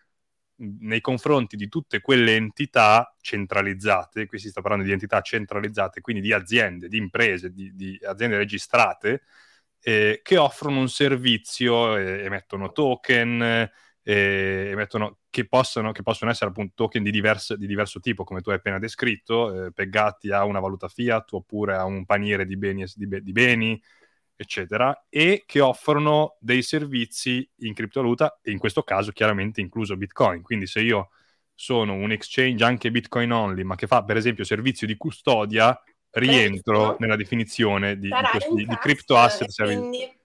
nei 0.57 1.01
confronti 1.01 1.55
di 1.55 1.67
tutte 1.67 1.99
quelle 1.99 2.35
entità 2.35 3.15
centralizzate, 3.19 4.27
qui 4.27 4.37
si 4.37 4.49
sta 4.49 4.61
parlando 4.61 4.85
di 4.85 4.91
entità 4.91 5.19
centralizzate, 5.21 6.01
quindi 6.01 6.21
di 6.21 6.31
aziende, 6.31 6.87
di 6.87 6.97
imprese, 6.97 7.51
di, 7.51 7.73
di 7.73 7.99
aziende 8.03 8.37
registrate, 8.37 9.23
eh, 9.81 10.21
che 10.23 10.37
offrono 10.37 10.79
un 10.79 10.89
servizio, 10.89 11.97
eh, 11.97 12.23
emettono 12.23 12.71
token, 12.71 13.69
eh, 14.03 14.69
emettono, 14.71 15.19
che, 15.29 15.47
possono, 15.47 15.91
che, 15.91 16.01
possono, 16.03 16.31
essere 16.31 16.49
appunto 16.49 16.73
token 16.75 17.03
di, 17.03 17.11
diverso, 17.11 17.55
di 17.55 17.67
diverso 17.67 17.99
tipo, 17.99 18.23
come 18.23 18.41
tu 18.41 18.49
hai 18.49 18.55
appena 18.55 18.79
descritto, 18.79 19.65
eh, 19.65 19.71
pegati 19.71 20.31
a 20.31 20.45
una 20.45 20.59
valuta 20.59 20.87
fiat 20.87 21.33
oppure 21.33 21.75
a 21.75 21.85
un 21.85 22.05
paniere 22.05 22.45
di 22.45 22.57
beni, 22.57 22.85
di, 22.95 23.21
di 23.21 23.31
beni 23.31 23.81
eccetera, 24.39 25.05
e 25.09 25.43
che 25.45 25.59
offrono 25.59 26.37
dei 26.39 26.61
servizi 26.61 27.49
in 27.61 27.73
criptovaluta, 27.73 28.39
in 28.43 28.59
questo 28.59 28.83
caso 28.83 29.11
chiaramente 29.11 29.61
incluso 29.61 29.97
Bitcoin. 29.97 30.41
Quindi 30.41 30.67
se 30.67 30.81
io 30.81 31.09
sono 31.53 31.93
un 31.93 32.11
exchange 32.11 32.63
anche 32.63 32.91
Bitcoin 32.91 33.31
only, 33.31 33.63
ma 33.63 33.75
che 33.75 33.87
fa 33.87 34.03
per 34.03 34.15
esempio 34.15 34.43
servizio 34.43 34.85
di 34.85 34.95
custodia, 34.95 35.77
rientro 36.11 36.95
nella 36.99 37.15
definizione 37.15 37.97
di, 37.97 38.09
di, 38.09 38.29
questi, 38.31 38.65
di 38.65 38.77
crypto 38.77 39.17
asset. 39.17 39.53
Quindi... 39.63 40.15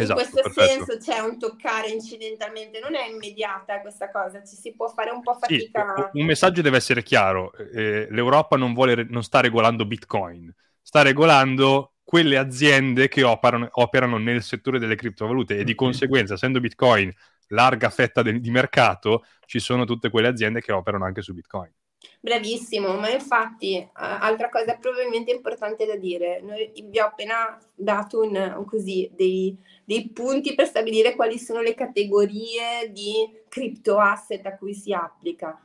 Esatto, 0.00 0.20
in 0.20 0.28
questo 0.28 0.42
perfetto. 0.42 0.84
senso 0.84 0.98
c'è 0.98 1.18
un 1.18 1.38
toccare 1.38 1.88
incidentalmente, 1.88 2.78
non 2.78 2.94
è 2.94 3.08
immediata 3.08 3.80
questa 3.80 4.10
cosa, 4.10 4.44
ci 4.44 4.54
si 4.54 4.72
può 4.74 4.88
fare 4.88 5.10
un 5.10 5.22
po' 5.22 5.34
fatica. 5.34 6.10
Sì, 6.12 6.20
un 6.20 6.26
messaggio 6.26 6.62
deve 6.62 6.76
essere 6.76 7.02
chiaro, 7.02 7.52
eh, 7.54 8.06
l'Europa 8.10 8.56
non, 8.56 8.74
vuole, 8.74 9.04
non 9.08 9.24
sta 9.24 9.40
regolando 9.40 9.86
Bitcoin, 9.86 10.54
sta 10.80 11.02
regolando 11.02 11.94
quelle 12.04 12.36
aziende 12.36 13.08
che 13.08 13.24
operano, 13.24 13.68
operano 13.72 14.18
nel 14.18 14.42
settore 14.42 14.78
delle 14.78 14.94
criptovalute 14.94 15.58
e 15.58 15.64
di 15.64 15.74
conseguenza, 15.74 16.34
essendo 16.34 16.60
Bitcoin 16.60 17.12
larga 17.48 17.90
fetta 17.90 18.22
de- 18.22 18.40
di 18.40 18.50
mercato, 18.50 19.24
ci 19.46 19.58
sono 19.58 19.84
tutte 19.84 20.10
quelle 20.10 20.28
aziende 20.28 20.60
che 20.60 20.72
operano 20.72 21.04
anche 21.04 21.22
su 21.22 21.34
Bitcoin. 21.34 21.72
Bravissimo, 22.20 22.94
ma 22.94 23.10
infatti 23.10 23.88
altra 23.92 24.48
cosa 24.48 24.76
probabilmente 24.76 25.30
importante 25.30 25.86
da 25.86 25.96
dire, 25.96 26.40
noi 26.40 26.70
vi 26.84 26.98
ho 27.00 27.06
appena 27.06 27.58
dato 27.74 28.20
un, 28.20 28.64
così, 28.66 29.10
dei, 29.14 29.56
dei, 29.84 30.08
punti 30.10 30.54
per 30.54 30.66
stabilire 30.66 31.14
quali 31.14 31.38
sono 31.38 31.60
le 31.60 31.74
categorie 31.74 32.90
di 32.90 33.12
cripto 33.48 33.98
asset 33.98 34.44
a 34.46 34.56
cui 34.56 34.74
si 34.74 34.92
applica. 34.92 35.60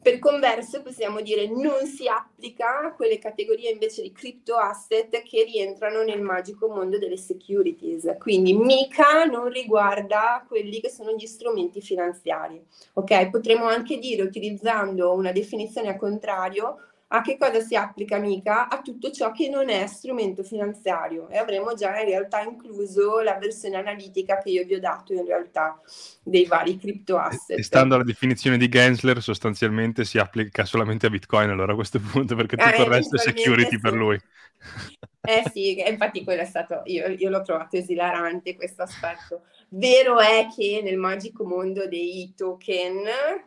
Per 0.00 0.18
converso 0.20 0.82
possiamo 0.82 1.20
dire 1.20 1.48
non 1.48 1.84
si 1.84 2.06
applica 2.06 2.80
a 2.80 2.94
quelle 2.94 3.18
categorie 3.18 3.70
invece 3.70 4.02
di 4.02 4.12
crypto 4.12 4.54
asset 4.54 5.22
che 5.22 5.42
rientrano 5.42 6.02
nel 6.02 6.20
magico 6.20 6.68
mondo 6.68 6.96
delle 6.96 7.16
securities. 7.16 8.14
Quindi 8.18 8.54
mica 8.54 9.24
non 9.24 9.48
riguarda 9.48 10.44
quelli 10.46 10.80
che 10.80 10.90
sono 10.90 11.12
gli 11.12 11.26
strumenti 11.26 11.80
finanziari. 11.80 12.64
Ok, 12.92 13.30
potremmo 13.30 13.64
anche 13.64 13.98
dire 13.98 14.22
utilizzando 14.22 15.12
una 15.12 15.32
definizione 15.32 15.88
a 15.88 15.96
contrario 15.96 16.85
a 17.08 17.22
che 17.22 17.36
cosa 17.38 17.60
si 17.60 17.76
applica 17.76 18.18
mica? 18.18 18.68
A 18.68 18.82
tutto 18.82 19.12
ciò 19.12 19.30
che 19.30 19.48
non 19.48 19.68
è 19.68 19.86
strumento 19.86 20.42
finanziario 20.42 21.28
e 21.28 21.38
avremo 21.38 21.74
già 21.74 21.98
in 22.00 22.06
realtà 22.06 22.40
incluso 22.40 23.20
la 23.20 23.38
versione 23.38 23.76
analitica 23.76 24.38
che 24.38 24.50
io 24.50 24.64
vi 24.64 24.74
ho 24.74 24.80
dato 24.80 25.12
in 25.12 25.24
realtà 25.24 25.80
dei 26.22 26.46
vari 26.46 26.76
crypto 26.76 27.16
asset. 27.16 27.58
E 27.58 27.62
stando 27.62 27.94
alla 27.94 28.02
definizione 28.02 28.58
di 28.58 28.68
Gensler 28.68 29.22
sostanzialmente 29.22 30.04
si 30.04 30.18
applica 30.18 30.64
solamente 30.64 31.06
a 31.06 31.10
Bitcoin 31.10 31.50
allora 31.50 31.72
a 31.72 31.76
questo 31.76 32.00
punto 32.00 32.34
perché 32.34 32.56
tutto 32.56 32.74
eh, 32.74 32.82
il 32.82 32.88
resto 32.88 33.16
è 33.16 33.18
security 33.18 33.70
sì. 33.70 33.80
per 33.80 33.92
lui. 33.92 34.20
Eh 35.26 35.42
sì, 35.50 35.76
infatti 35.84 36.22
quello 36.22 36.42
è 36.42 36.44
stato, 36.44 36.82
io, 36.84 37.08
io 37.08 37.30
l'ho 37.30 37.42
trovato 37.42 37.76
esilarante 37.76 38.54
questo 38.54 38.82
aspetto. 38.82 39.42
Vero 39.70 40.20
è 40.20 40.46
che 40.54 40.82
nel 40.84 40.98
magico 40.98 41.44
mondo 41.44 41.88
dei 41.88 42.32
token, 42.36 42.98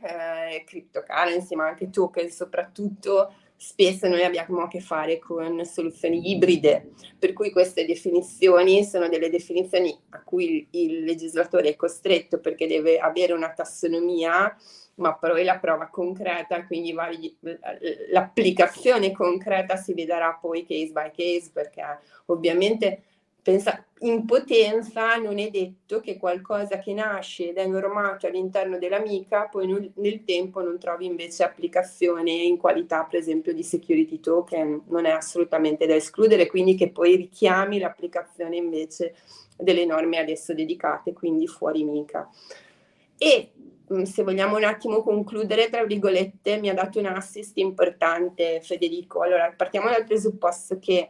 eh, 0.01 0.63
cryptocurrency, 0.65 1.55
ma 1.55 1.67
anche 1.67 1.89
token 1.89 2.29
soprattutto, 2.29 3.33
spesso 3.61 4.07
noi 4.07 4.23
abbiamo 4.23 4.61
a 4.61 4.69
che 4.69 4.79
fare 4.79 5.19
con 5.19 5.65
soluzioni 5.65 6.31
ibride, 6.31 6.91
per 7.19 7.33
cui 7.33 7.51
queste 7.51 7.85
definizioni 7.85 8.85
sono 8.85 9.09
delle 9.09 9.29
definizioni 9.29 9.93
a 10.11 10.23
cui 10.23 10.65
il 10.71 11.03
legislatore 11.03 11.67
è 11.67 11.75
costretto 11.75 12.39
perché 12.39 12.67
deve 12.67 12.99
avere 12.99 13.33
una 13.33 13.51
tassonomia, 13.51 14.55
ma 14.95 15.13
poi 15.15 15.43
la 15.43 15.57
prova 15.57 15.87
concreta, 15.87 16.65
quindi 16.65 16.95
l'applicazione 18.11 19.11
concreta 19.11 19.75
si 19.75 19.93
vedrà 19.93 20.37
poi 20.39 20.65
case 20.65 20.91
by 20.91 21.11
case, 21.13 21.49
perché 21.51 21.83
ovviamente 22.27 23.03
pensa, 23.50 23.84
in 24.01 24.25
potenza 24.25 25.15
non 25.15 25.39
è 25.39 25.50
detto 25.50 26.00
che 26.01 26.18
qualcosa 26.18 26.77
che 26.77 26.94
nasce 26.94 27.50
ed 27.50 27.58
è 27.58 27.65
normato 27.65 28.27
all'interno 28.27 28.77
dell'amica 28.77 29.48
poi 29.48 29.65
nel, 29.65 29.91
nel 29.96 30.24
tempo 30.24 30.62
non 30.62 30.77
trovi 30.77 31.08
invece 31.08 31.44
applicazione 31.44 32.32
in 32.32 32.58
qualità 32.58 33.06
per 33.06 33.20
esempio 33.20 33.51
di 33.51 33.63
security 33.63 34.20
token, 34.20 34.84
non 34.89 35.06
è 35.06 35.10
assolutamente 35.10 35.88
da 35.88 35.96
escludere, 35.96 36.46
quindi 36.46 36.75
che 36.75 36.91
poi 36.91 37.15
richiami 37.15 37.79
l'applicazione 37.79 38.56
invece 38.56 39.15
delle 39.58 39.86
norme 39.86 40.20
adesso 40.20 40.53
dedicate, 40.53 41.13
quindi 41.13 41.48
fuori 41.48 41.84
mica. 41.84 42.29
E 43.18 43.51
mm, 43.91 44.03
se 44.03 44.22
vogliamo 44.22 44.58
un 44.58 44.63
attimo 44.63 45.01
concludere, 45.01 45.70
tra 45.70 45.84
virgolette, 45.84 46.60
mi 46.60 46.70
ha 46.70 46.75
dato 46.75 47.00
un 47.00 47.08
assist 47.08 47.58
importante 47.58 48.62
Federico. 48.62 49.22
Allora, 49.22 49.51
partiamo 49.58 49.89
dal 49.89 50.06
presupposto 50.06 50.77
che 50.79 51.10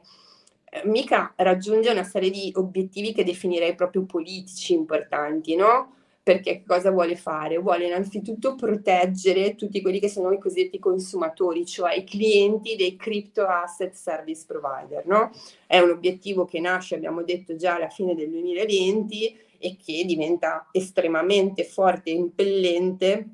mica 0.85 1.33
raggiunge 1.35 1.89
una 1.91 2.03
serie 2.03 2.29
di 2.29 2.51
obiettivi 2.55 3.13
che 3.13 3.23
definirei 3.23 3.75
proprio 3.75 4.05
politici 4.05 4.73
importanti, 4.73 5.55
no? 5.55 5.95
Perché 6.21 6.63
cosa 6.63 6.91
vuole 6.91 7.15
fare? 7.15 7.57
Vuole 7.57 7.88
innanzitutto 7.88 8.53
proteggere 8.53 9.55
tutti 9.55 9.81
quelli 9.81 9.99
che 9.99 10.09
sono 10.09 10.31
i 10.31 10.38
cosiddetti 10.38 10.77
consumatori, 10.77 11.65
cioè 11.65 11.95
i 11.95 12.03
clienti 12.03 12.75
dei 12.75 12.95
crypto 12.95 13.47
asset 13.47 13.93
service 13.93 14.43
provider, 14.45 15.05
no? 15.07 15.31
È 15.65 15.79
un 15.79 15.89
obiettivo 15.89 16.45
che 16.45 16.59
nasce, 16.59 16.95
abbiamo 16.95 17.23
detto 17.23 17.55
già 17.55 17.75
alla 17.75 17.89
fine 17.89 18.13
del 18.13 18.29
2020 18.29 19.39
e 19.57 19.75
che 19.83 20.03
diventa 20.05 20.67
estremamente 20.71 21.63
forte 21.63 22.11
e 22.11 22.13
impellente 22.13 23.27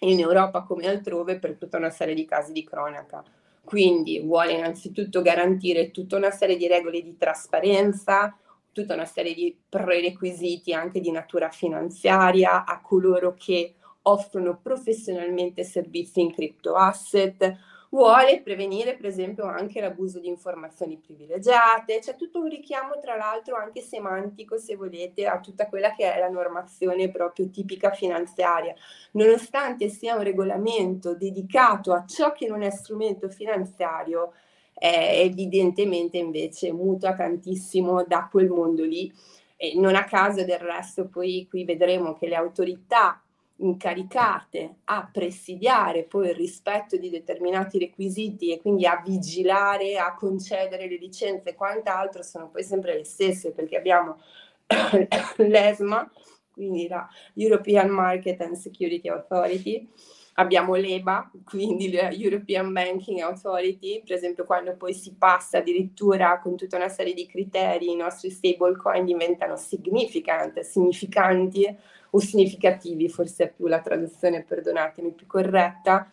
in 0.00 0.20
Europa 0.20 0.62
come 0.62 0.86
altrove 0.86 1.38
per 1.38 1.56
tutta 1.56 1.78
una 1.78 1.90
serie 1.90 2.14
di 2.14 2.26
casi 2.26 2.52
di 2.52 2.64
cronaca. 2.64 3.24
Quindi 3.66 4.20
vuole 4.20 4.52
innanzitutto 4.52 5.22
garantire 5.22 5.90
tutta 5.90 6.16
una 6.16 6.30
serie 6.30 6.56
di 6.56 6.68
regole 6.68 7.02
di 7.02 7.16
trasparenza, 7.16 8.32
tutta 8.70 8.94
una 8.94 9.04
serie 9.04 9.34
di 9.34 9.58
prerequisiti 9.68 10.72
anche 10.72 11.00
di 11.00 11.10
natura 11.10 11.50
finanziaria 11.50 12.64
a 12.64 12.80
coloro 12.80 13.34
che 13.36 13.74
offrono 14.02 14.60
professionalmente 14.62 15.64
servizi 15.64 16.20
in 16.20 16.32
crypto 16.32 16.74
asset, 16.74 17.56
vuole 17.90 18.40
prevenire 18.42 18.96
per 18.96 19.06
esempio 19.06 19.44
anche 19.44 19.80
l'abuso 19.80 20.18
di 20.20 20.28
informazioni 20.28 20.96
privilegiate, 20.98 22.00
c'è 22.00 22.16
tutto 22.16 22.40
un 22.40 22.48
richiamo 22.48 22.98
tra 23.00 23.16
l'altro 23.16 23.56
anche 23.56 23.80
semantico 23.80 24.58
se 24.58 24.76
volete 24.76 25.26
a 25.26 25.40
tutta 25.40 25.68
quella 25.68 25.94
che 25.94 26.12
è 26.12 26.18
la 26.18 26.28
normazione 26.28 27.10
proprio 27.10 27.48
tipica 27.48 27.90
finanziaria, 27.92 28.74
nonostante 29.12 29.88
sia 29.88 30.16
un 30.16 30.22
regolamento 30.22 31.14
dedicato 31.14 31.92
a 31.92 32.04
ciò 32.06 32.32
che 32.32 32.46
non 32.46 32.62
è 32.62 32.70
strumento 32.70 33.28
finanziario, 33.28 34.32
è 34.72 35.20
evidentemente 35.24 36.18
invece 36.18 36.72
muta 36.72 37.14
tantissimo 37.14 38.04
da 38.04 38.28
quel 38.30 38.48
mondo 38.48 38.84
lì. 38.84 39.10
E 39.56 39.72
non 39.76 39.94
a 39.94 40.04
caso 40.04 40.44
del 40.44 40.58
resto 40.58 41.08
poi 41.08 41.46
qui 41.48 41.64
vedremo 41.64 42.12
che 42.12 42.28
le 42.28 42.34
autorità 42.34 43.22
incaricate 43.58 44.76
a 44.84 45.08
presidiare 45.10 46.04
poi 46.04 46.28
il 46.28 46.34
rispetto 46.34 46.96
di 46.96 47.08
determinati 47.08 47.78
requisiti 47.78 48.52
e 48.52 48.60
quindi 48.60 48.86
a 48.86 49.00
vigilare, 49.04 49.96
a 49.98 50.14
concedere 50.14 50.88
le 50.88 50.96
licenze 50.96 51.50
e 51.50 51.54
quant'altro 51.54 52.22
sono 52.22 52.50
poi 52.50 52.62
sempre 52.62 52.96
le 52.96 53.04
stesse 53.04 53.52
perché 53.52 53.76
abbiamo 53.76 54.20
l'ESMA, 55.36 56.10
quindi 56.52 56.88
la 56.88 57.08
European 57.34 57.88
Market 57.88 58.40
and 58.42 58.56
Security 58.56 59.08
Authority, 59.08 59.88
abbiamo 60.36 60.74
l'EBA, 60.74 61.30
quindi 61.44 61.92
la 61.92 62.10
European 62.10 62.72
Banking 62.72 63.20
Authority, 63.20 64.02
per 64.04 64.16
esempio 64.16 64.44
quando 64.44 64.76
poi 64.76 64.92
si 64.92 65.14
passa 65.14 65.58
addirittura 65.58 66.38
con 66.40 66.56
tutta 66.56 66.76
una 66.76 66.88
serie 66.88 67.14
di 67.14 67.26
criteri, 67.26 67.90
i 67.90 67.96
nostri 67.96 68.30
stablecoin 68.30 69.04
diventano 69.04 69.56
significant, 69.56 70.60
significanti 70.60 71.74
o 72.10 72.20
significativi, 72.20 73.08
forse 73.08 73.44
è 73.44 73.52
più 73.52 73.66
la 73.66 73.80
traduzione, 73.80 74.44
perdonatemi, 74.44 75.12
più 75.12 75.26
corretta, 75.26 76.08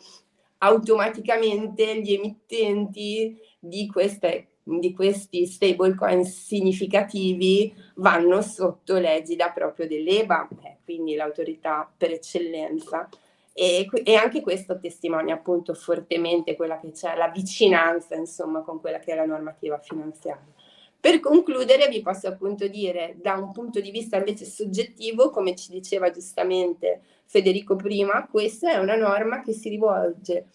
automaticamente 0.59 1.99
gli 1.99 2.13
emittenti 2.13 3.37
di, 3.59 3.87
queste, 3.87 4.59
di 4.63 4.93
questi 4.93 5.45
stablecoin 5.45 6.23
significativi 6.23 7.73
vanno 7.95 8.41
sotto 8.41 8.97
l'egida 8.97 9.49
proprio 9.49 9.85
dell'EBA, 9.85 10.47
eh, 10.63 10.77
quindi 10.85 11.15
l'autorità 11.15 11.91
per 11.95 12.11
eccellenza. 12.11 13.09
E, 13.55 13.87
e, 14.03 14.15
anche 14.15 14.41
questo 14.41 14.79
testimonia 14.79 15.35
appunto 15.35 15.75
fortemente 15.75 16.55
quella 16.55 16.79
che 16.79 16.91
c'è, 16.91 17.15
la 17.15 17.29
vicinanza 17.29 18.15
insomma 18.15 18.61
con 18.61 18.81
quella 18.81 18.97
che 18.97 19.13
è 19.13 19.15
la 19.15 19.25
normativa 19.25 19.77
finanziaria. 19.77 20.51
Per 20.99 21.19
concludere 21.19 21.87
vi 21.87 22.01
posso 22.01 22.27
appunto 22.27 22.67
dire 22.67 23.15
da 23.21 23.33
un 23.33 23.51
punto 23.51 23.79
di 23.79 23.91
vista 23.91 24.17
invece 24.17 24.45
soggettivo, 24.45 25.29
come 25.29 25.55
ci 25.55 25.69
diceva 25.69 26.09
giustamente 26.09 27.01
Federico 27.25 27.75
prima, 27.75 28.25
questa 28.25 28.71
è 28.71 28.77
una 28.77 28.95
norma 28.95 29.41
che 29.41 29.53
si 29.53 29.69
rivolge 29.69 30.47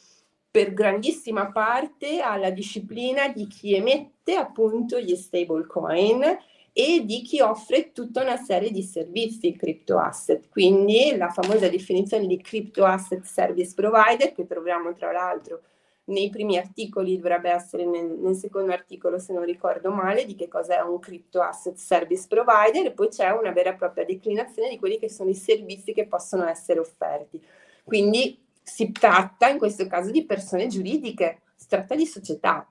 per 0.51 0.73
grandissima 0.73 1.53
parte 1.53 2.21
alla 2.21 2.51
disciplina 2.51 3.29
di 3.29 3.47
chi 3.47 3.75
emette 3.75 4.35
appunto 4.35 4.99
gli 4.99 5.15
stablecoin 5.15 6.39
e 6.81 7.05
di 7.05 7.23
chi 7.23 7.41
offre 7.41 7.91
tutta 7.91 8.23
una 8.23 8.37
serie 8.37 8.71
di 8.71 8.85
servizi 8.85 9.57
crypto 9.57 9.99
asset. 9.99 10.49
Quindi 10.49 11.17
la 11.17 11.29
famosa 11.29 11.69
definizione 11.69 12.29
di 12.29 12.41
crypto 12.41 12.85
asset 12.85 13.25
service 13.25 13.75
provider 13.75 14.33
che 14.33 14.47
troviamo 14.47 14.93
tra 14.93 15.11
l'altro 15.11 15.63
nei 16.05 16.31
primi 16.31 16.57
articoli, 16.57 17.17
dovrebbe 17.17 17.51
essere 17.51 17.85
nel, 17.85 18.07
nel, 18.07 18.37
secondo 18.37 18.71
articolo 18.71 19.19
se 19.19 19.33
non 19.33 19.45
ricordo 19.45 19.91
male, 19.91 20.25
di 20.25 20.37
che 20.37 20.47
cosa 20.47 20.79
è 20.79 20.81
un 20.81 21.01
crypto 21.01 21.43
asset 21.43 21.75
service 21.75 22.27
provider 22.29 22.87
e 22.87 22.93
poi 22.93 23.09
c'è 23.09 23.29
una 23.31 23.51
vera 23.51 23.71
e 23.71 23.75
propria 23.75 24.05
declinazione 24.05 24.69
di 24.69 24.79
quelli 24.79 25.01
che 25.01 25.11
sono 25.11 25.31
i 25.31 25.35
servizi 25.35 25.93
che 25.93 26.07
possono 26.07 26.47
essere 26.47 26.79
offerti. 26.79 27.45
Quindi 27.83 28.41
si 28.63 28.93
tratta 28.93 29.49
in 29.49 29.59
questo 29.59 29.85
caso 29.89 30.13
di 30.13 30.25
persone 30.25 30.69
giuridiche, 30.69 31.41
si 31.57 31.67
tratta 31.67 31.97
di 31.97 32.07
società. 32.07 32.65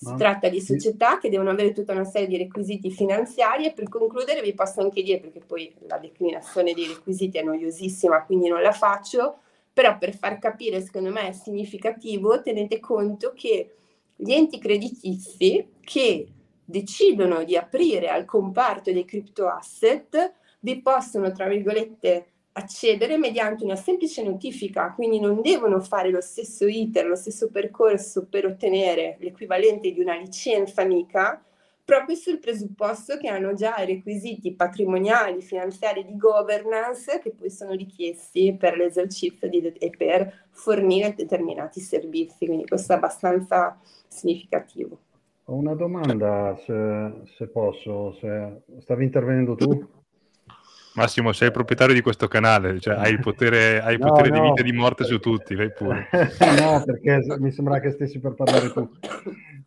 Si 0.00 0.14
tratta 0.16 0.48
di 0.48 0.60
società 0.60 1.18
che 1.18 1.28
devono 1.28 1.50
avere 1.50 1.72
tutta 1.72 1.92
una 1.92 2.04
serie 2.04 2.28
di 2.28 2.36
requisiti 2.36 2.88
finanziari 2.88 3.66
e 3.66 3.72
per 3.72 3.88
concludere 3.88 4.42
vi 4.42 4.54
posso 4.54 4.80
anche 4.80 5.02
dire, 5.02 5.18
perché 5.18 5.40
poi 5.40 5.74
la 5.88 5.98
declinazione 5.98 6.72
dei 6.72 6.86
requisiti 6.86 7.36
è 7.36 7.42
noiosissima, 7.42 8.24
quindi 8.24 8.48
non 8.48 8.62
la 8.62 8.70
faccio, 8.70 9.40
però 9.72 9.98
per 9.98 10.16
far 10.16 10.38
capire, 10.38 10.80
secondo 10.82 11.10
me 11.10 11.30
è 11.30 11.32
significativo, 11.32 12.40
tenete 12.42 12.78
conto 12.78 13.32
che 13.34 13.74
gli 14.14 14.32
enti 14.32 14.60
creditizi 14.60 15.66
che 15.80 16.28
decidono 16.64 17.42
di 17.42 17.56
aprire 17.56 18.08
al 18.08 18.24
comparto 18.24 18.92
dei 18.92 19.04
crypto 19.04 19.48
asset 19.48 20.32
vi 20.60 20.80
possono, 20.80 21.32
tra 21.32 21.48
virgolette, 21.48 22.26
accedere 22.52 23.16
mediante 23.16 23.64
una 23.64 23.76
semplice 23.76 24.22
notifica, 24.22 24.92
quindi 24.92 25.20
non 25.20 25.40
devono 25.40 25.80
fare 25.80 26.10
lo 26.10 26.20
stesso 26.20 26.66
iter, 26.66 27.06
lo 27.06 27.14
stesso 27.14 27.50
percorso 27.50 28.26
per 28.28 28.46
ottenere 28.46 29.16
l'equivalente 29.20 29.92
di 29.92 30.00
una 30.00 30.16
licenza 30.16 30.82
amica, 30.82 31.42
proprio 31.84 32.16
sul 32.16 32.38
presupposto 32.38 33.16
che 33.16 33.28
hanno 33.28 33.54
già 33.54 33.76
i 33.78 33.86
requisiti 33.86 34.52
patrimoniali, 34.52 35.40
finanziari 35.40 36.04
di 36.04 36.18
governance 36.18 37.18
che 37.22 37.30
poi 37.30 37.48
sono 37.48 37.72
richiesti 37.72 38.54
per 38.58 38.76
l'esercizio 38.76 39.48
di, 39.48 39.72
e 39.78 39.90
per 39.96 40.48
fornire 40.50 41.14
determinati 41.14 41.80
servizi, 41.80 42.44
quindi 42.44 42.66
questo 42.66 42.92
è 42.92 42.96
abbastanza 42.96 43.80
significativo. 44.06 44.98
Ho 45.44 45.54
una 45.54 45.74
domanda, 45.74 46.54
se, 46.62 47.22
se 47.36 47.46
posso, 47.46 48.12
se 48.20 48.64
stavi 48.80 49.04
intervenendo 49.04 49.54
tu? 49.54 49.88
Massimo, 50.98 51.32
sei 51.32 51.46
il 51.46 51.52
proprietario 51.52 51.94
di 51.94 52.00
questo 52.00 52.26
canale, 52.26 52.80
cioè 52.80 52.96
hai 52.96 53.12
il 53.12 53.20
potere, 53.20 53.80
hai 53.80 53.94
il 53.94 54.00
no, 54.00 54.08
potere 54.08 54.30
no. 54.30 54.34
di 54.34 54.48
vita 54.48 54.60
e 54.60 54.64
di 54.64 54.72
morte 54.72 55.04
su 55.04 55.20
tutti, 55.20 55.54
vai 55.54 55.70
pure. 55.70 56.08
no, 56.60 56.82
perché 56.84 57.20
mi 57.38 57.52
sembra 57.52 57.78
che 57.78 57.92
stessi 57.92 58.18
per 58.18 58.34
parlare 58.34 58.72
tu. 58.72 58.90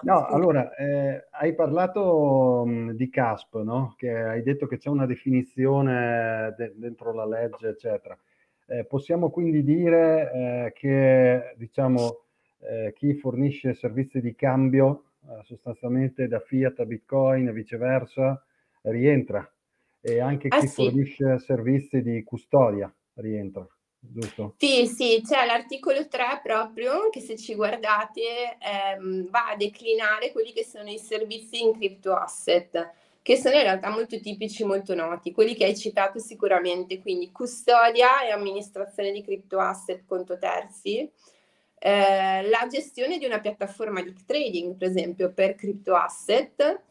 No, 0.02 0.26
allora, 0.26 0.76
eh, 0.76 1.28
hai 1.32 1.56
parlato 1.56 2.66
mh, 2.66 2.92
di 2.96 3.10
CASP, 3.10 3.62
no? 3.62 3.94
Che 3.98 4.12
hai 4.12 4.44
detto 4.44 4.68
che 4.68 4.78
c'è 4.78 4.90
una 4.90 5.06
definizione 5.06 6.54
de- 6.58 6.74
dentro 6.76 7.14
la 7.14 7.26
legge, 7.26 7.70
eccetera. 7.70 8.18
Eh, 8.66 8.84
possiamo 8.84 9.30
quindi 9.30 9.64
dire 9.64 10.32
eh, 10.34 10.74
che, 10.76 11.54
diciamo, 11.56 12.24
eh, 12.60 12.94
chi 12.94 13.14
fornisce 13.14 13.74
servizi 13.74 14.20
di 14.20 14.36
cambio 14.36 15.04
eh, 15.30 15.44
sostanzialmente 15.44 16.28
da 16.28 16.40
fiat 16.40 16.80
a 16.80 16.86
bitcoin 16.86 17.48
e 17.48 17.54
viceversa 17.54 18.44
rientra 18.82 19.51
e 20.02 20.20
anche 20.20 20.48
ah, 20.50 20.60
chi 20.60 20.68
sì. 20.68 20.84
fornisce 20.84 21.40
servizi 21.40 22.02
di 22.02 22.24
custodia 22.24 22.94
rientra, 23.16 23.66
giusto? 24.00 24.56
Sì, 24.58 24.88
sì, 24.88 25.22
c'è 25.24 25.46
l'articolo 25.46 26.08
3 26.08 26.42
proprio 26.44 27.10
che 27.10 27.22
se 27.22 27.38
ci 27.38 27.56
guardate 27.56 28.58
ehm, 28.60 29.30
va 29.30 29.50
a 29.52 29.56
declinare 29.56 30.32
quelli 30.32 30.52
che 30.52 30.66
sono 30.66 30.90
i 30.90 30.98
servizi 30.98 31.62
in 31.62 31.74
crypto 31.74 32.14
asset 32.14 33.00
che 33.24 33.38
sono 33.38 33.56
in 33.56 33.62
realtà 33.62 33.90
molto 33.90 34.20
tipici, 34.20 34.64
molto 34.64 34.96
noti, 34.96 35.32
quelli 35.32 35.56
che 35.56 35.66
hai 35.66 35.78
citato 35.78 36.20
sicuramente, 36.20 37.00
quindi 37.00 37.32
custodia 37.32 38.24
e 38.26 38.32
amministrazione 38.32 39.12
di 39.12 39.22
crypto 39.22 39.60
asset 39.60 40.04
conto 40.08 40.40
terzi, 40.40 41.08
eh, 41.78 42.48
la 42.50 42.68
gestione 42.68 43.18
di 43.20 43.26
una 43.26 43.40
piattaforma 43.40 44.02
di 44.02 44.14
trading, 44.26 44.76
per 44.76 44.88
esempio, 44.88 45.32
per 45.32 45.56
crypto 45.56 45.96
asset, 45.96 46.82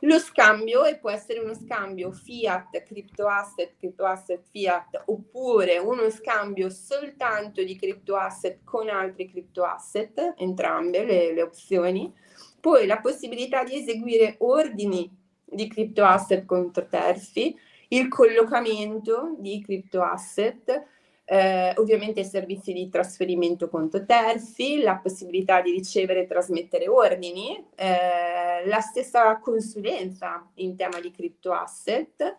lo 0.00 0.18
scambio 0.18 0.84
e 0.84 0.98
può 0.98 1.10
essere 1.10 1.40
uno 1.40 1.54
scambio 1.54 2.10
fiat, 2.10 2.82
crypto 2.84 3.26
asset, 3.26 3.76
crypto 3.76 4.04
asset 4.04 4.42
fiat 4.50 5.02
oppure 5.06 5.78
uno 5.78 6.08
scambio 6.10 6.70
soltanto 6.70 7.62
di 7.62 7.76
crypto 7.76 8.16
asset 8.16 8.60
con 8.64 8.88
altri 8.88 9.28
crypto 9.28 9.64
asset, 9.64 10.34
entrambe 10.36 11.04
le, 11.04 11.34
le 11.34 11.42
opzioni. 11.42 12.12
Poi 12.60 12.86
la 12.86 13.00
possibilità 13.00 13.64
di 13.64 13.76
eseguire 13.76 14.36
ordini 14.38 15.10
di 15.44 15.68
crypto 15.68 16.04
asset 16.04 16.44
contro 16.44 16.86
terzi, 16.86 17.54
il 17.88 18.08
collocamento 18.08 19.34
di 19.38 19.60
crypto 19.62 20.02
asset, 20.02 20.86
eh, 21.32 21.72
ovviamente 21.76 22.24
servizi 22.24 22.72
di 22.72 22.88
trasferimento 22.88 23.68
conto 23.68 24.04
terzi, 24.04 24.80
la 24.80 24.96
possibilità 24.96 25.60
di 25.60 25.70
ricevere 25.70 26.22
e 26.22 26.26
trasmettere 26.26 26.88
ordini, 26.88 27.56
eh, 27.76 28.66
la 28.66 28.80
stessa 28.80 29.38
consulenza 29.38 30.44
in 30.54 30.74
tema 30.74 30.98
di 30.98 31.12
crypto 31.12 31.52
asset 31.52 32.36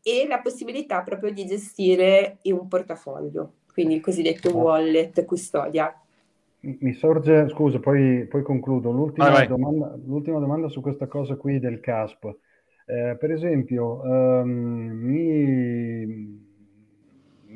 e 0.00 0.26
la 0.28 0.38
possibilità 0.38 1.02
proprio 1.02 1.32
di 1.32 1.46
gestire 1.46 2.38
un 2.44 2.68
portafoglio, 2.68 3.54
quindi 3.72 3.96
il 3.96 4.00
cosiddetto 4.00 4.56
wallet 4.56 5.24
custodia. 5.24 5.92
Mi 6.60 6.92
sorge, 6.92 7.48
scusa, 7.48 7.80
poi, 7.80 8.24
poi 8.26 8.42
concludo, 8.42 8.92
l'ultima, 8.92 9.30
vai. 9.30 9.48
Domanda, 9.48 9.98
l'ultima 10.04 10.38
domanda 10.38 10.68
su 10.68 10.80
questa 10.80 11.08
cosa 11.08 11.34
qui 11.34 11.58
del 11.58 11.80
CASP. 11.80 12.36
Eh, 12.86 13.16
per 13.18 13.32
esempio, 13.32 14.00
um, 14.00 14.48
mi 14.48 16.46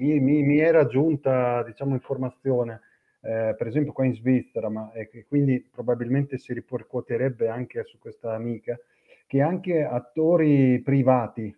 mi, 0.03 0.21
mi, 0.21 0.43
mi 0.43 0.59
era 0.59 0.87
giunta 0.87 1.63
diciamo, 1.63 1.95
informazione, 1.95 2.81
eh, 3.23 3.55
per 3.57 3.67
esempio 3.69 3.93
qua 3.93 4.05
in 4.05 4.15
Svizzera, 4.15 4.69
ma 4.69 4.91
e 4.93 5.25
quindi 5.29 5.61
probabilmente 5.61 6.39
si 6.39 6.53
ripercuoterebbe 6.53 7.49
anche 7.49 7.85
su 7.85 7.99
questa 7.99 8.35
amica, 8.35 8.79
che 9.27 9.41
anche 9.41 9.83
attori 9.85 10.81
privati 10.81 11.57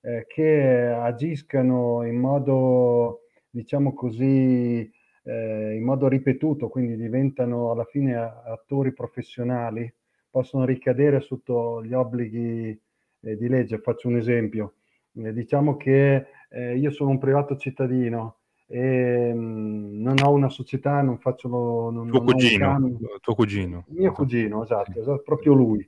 eh, 0.00 0.24
che 0.26 0.86
agiscano 0.88 2.04
in 2.04 2.16
modo, 2.16 3.28
diciamo 3.50 3.92
così, 3.92 4.90
eh, 5.24 5.74
in 5.76 5.82
modo 5.82 6.08
ripetuto, 6.08 6.68
quindi 6.68 6.96
diventano 6.96 7.70
alla 7.70 7.84
fine 7.84 8.14
attori 8.16 8.92
professionali, 8.92 9.92
possono 10.30 10.64
ricadere 10.64 11.20
sotto 11.20 11.82
gli 11.84 11.92
obblighi 11.92 12.78
eh, 13.20 13.36
di 13.36 13.48
legge. 13.48 13.78
Faccio 13.78 14.08
un 14.08 14.16
esempio. 14.16 14.74
Eh, 15.16 15.32
diciamo 15.32 15.76
che 15.76 16.26
eh, 16.54 16.76
io 16.76 16.90
sono 16.90 17.10
un 17.10 17.18
privato 17.18 17.56
cittadino 17.56 18.36
e 18.66 19.34
mh, 19.34 19.38
mm, 19.38 20.02
non 20.02 20.16
ho 20.22 20.30
una 20.30 20.48
società, 20.48 21.02
non 21.02 21.18
faccio 21.18 21.48
non, 21.48 22.08
tuo, 22.08 22.18
non 22.18 22.24
cugino, 22.24 22.98
tuo 23.20 23.34
cugino. 23.34 23.84
Mio 23.88 24.12
cugino, 24.12 24.62
esatto, 24.62 24.92
sì. 24.92 24.98
esatto, 25.00 25.22
proprio 25.24 25.54
lui. 25.54 25.86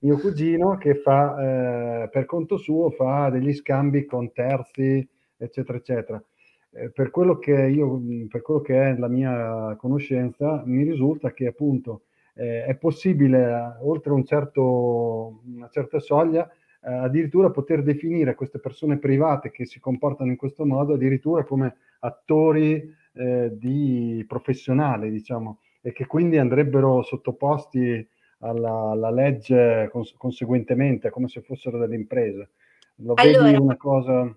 Mio 0.00 0.18
cugino 0.18 0.76
che 0.76 0.94
fa 0.94 2.02
eh, 2.02 2.08
per 2.08 2.24
conto 2.24 2.56
suo 2.56 2.90
fa 2.90 3.30
degli 3.30 3.52
scambi 3.52 4.04
con 4.04 4.32
terzi, 4.32 5.06
eccetera, 5.36 5.78
eccetera. 5.78 6.22
Eh, 6.70 6.90
per 6.90 7.10
quello 7.10 7.38
che 7.38 7.52
io, 7.52 8.00
per 8.28 8.42
quello 8.42 8.60
che 8.60 8.90
è 8.90 8.96
la 8.96 9.08
mia 9.08 9.76
conoscenza, 9.78 10.62
mi 10.64 10.82
risulta 10.82 11.32
che 11.32 11.46
appunto 11.46 12.02
eh, 12.34 12.64
è 12.64 12.74
possibile, 12.76 13.78
oltre 13.82 14.12
un 14.12 14.24
certo, 14.24 15.40
una 15.44 15.68
certa 15.70 15.98
soglia, 15.98 16.48
eh, 16.86 16.92
addirittura 16.92 17.50
poter 17.50 17.82
definire 17.82 18.36
queste 18.36 18.60
persone 18.60 18.98
private 18.98 19.50
che 19.50 19.66
si 19.66 19.80
comportano 19.80 20.30
in 20.30 20.36
questo 20.36 20.64
modo 20.64 20.94
addirittura 20.94 21.42
come 21.42 21.76
attori 21.98 22.94
eh, 23.14 23.50
di 23.52 24.24
professionali, 24.28 25.10
diciamo, 25.10 25.58
e 25.80 25.90
che 25.92 26.06
quindi 26.06 26.38
andrebbero 26.38 27.02
sottoposti 27.02 28.06
alla, 28.38 28.90
alla 28.90 29.10
legge 29.10 29.88
cons- 29.90 30.14
conseguentemente, 30.16 31.10
come 31.10 31.26
se 31.26 31.40
fossero 31.40 31.76
delle 31.76 31.96
imprese. 31.96 32.50
Lo 32.96 33.14
allora, 33.16 33.42
vedi 33.42 33.56
una 33.60 33.76
cosa... 33.76 34.36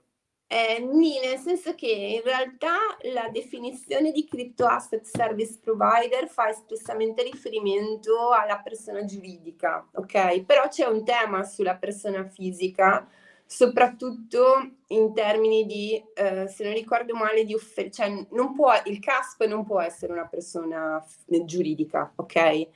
Eh, 0.51 0.79
nì, 0.79 1.19
nel 1.19 1.38
senso 1.38 1.75
che 1.75 1.85
in 1.88 2.21
realtà 2.23 2.75
la 3.13 3.29
definizione 3.31 4.12
di 4.12 4.25
crypto 4.27 4.65
asset 4.65 5.03
service 5.05 5.59
provider 5.62 6.27
fa 6.27 6.49
espressamente 6.49 7.21
riferimento 7.21 8.31
alla 8.31 8.57
persona 8.59 9.05
giuridica, 9.05 9.88
ok? 9.93 10.41
Però 10.45 10.67
c'è 10.67 10.88
un 10.88 11.03
tema 11.05 11.43
sulla 11.43 11.75
persona 11.75 12.27
fisica 12.27 13.07
soprattutto 13.45 14.71
in 14.88 15.13
termini 15.13 15.65
di, 15.67 16.03
eh, 16.15 16.47
se 16.47 16.63
non 16.63 16.73
ricordo 16.73 17.13
male, 17.15 17.43
di 17.45 17.53
offer- 17.53 17.91
cioè 17.93 18.09
non 18.31 18.53
può, 18.55 18.71
il 18.85 18.99
CASP 18.99 19.45
non 19.45 19.63
può 19.65 19.79
essere 19.81 20.13
una 20.13 20.25
persona 20.27 20.99
f- 21.01 21.43
giuridica, 21.45 22.12
ok? 22.15 22.67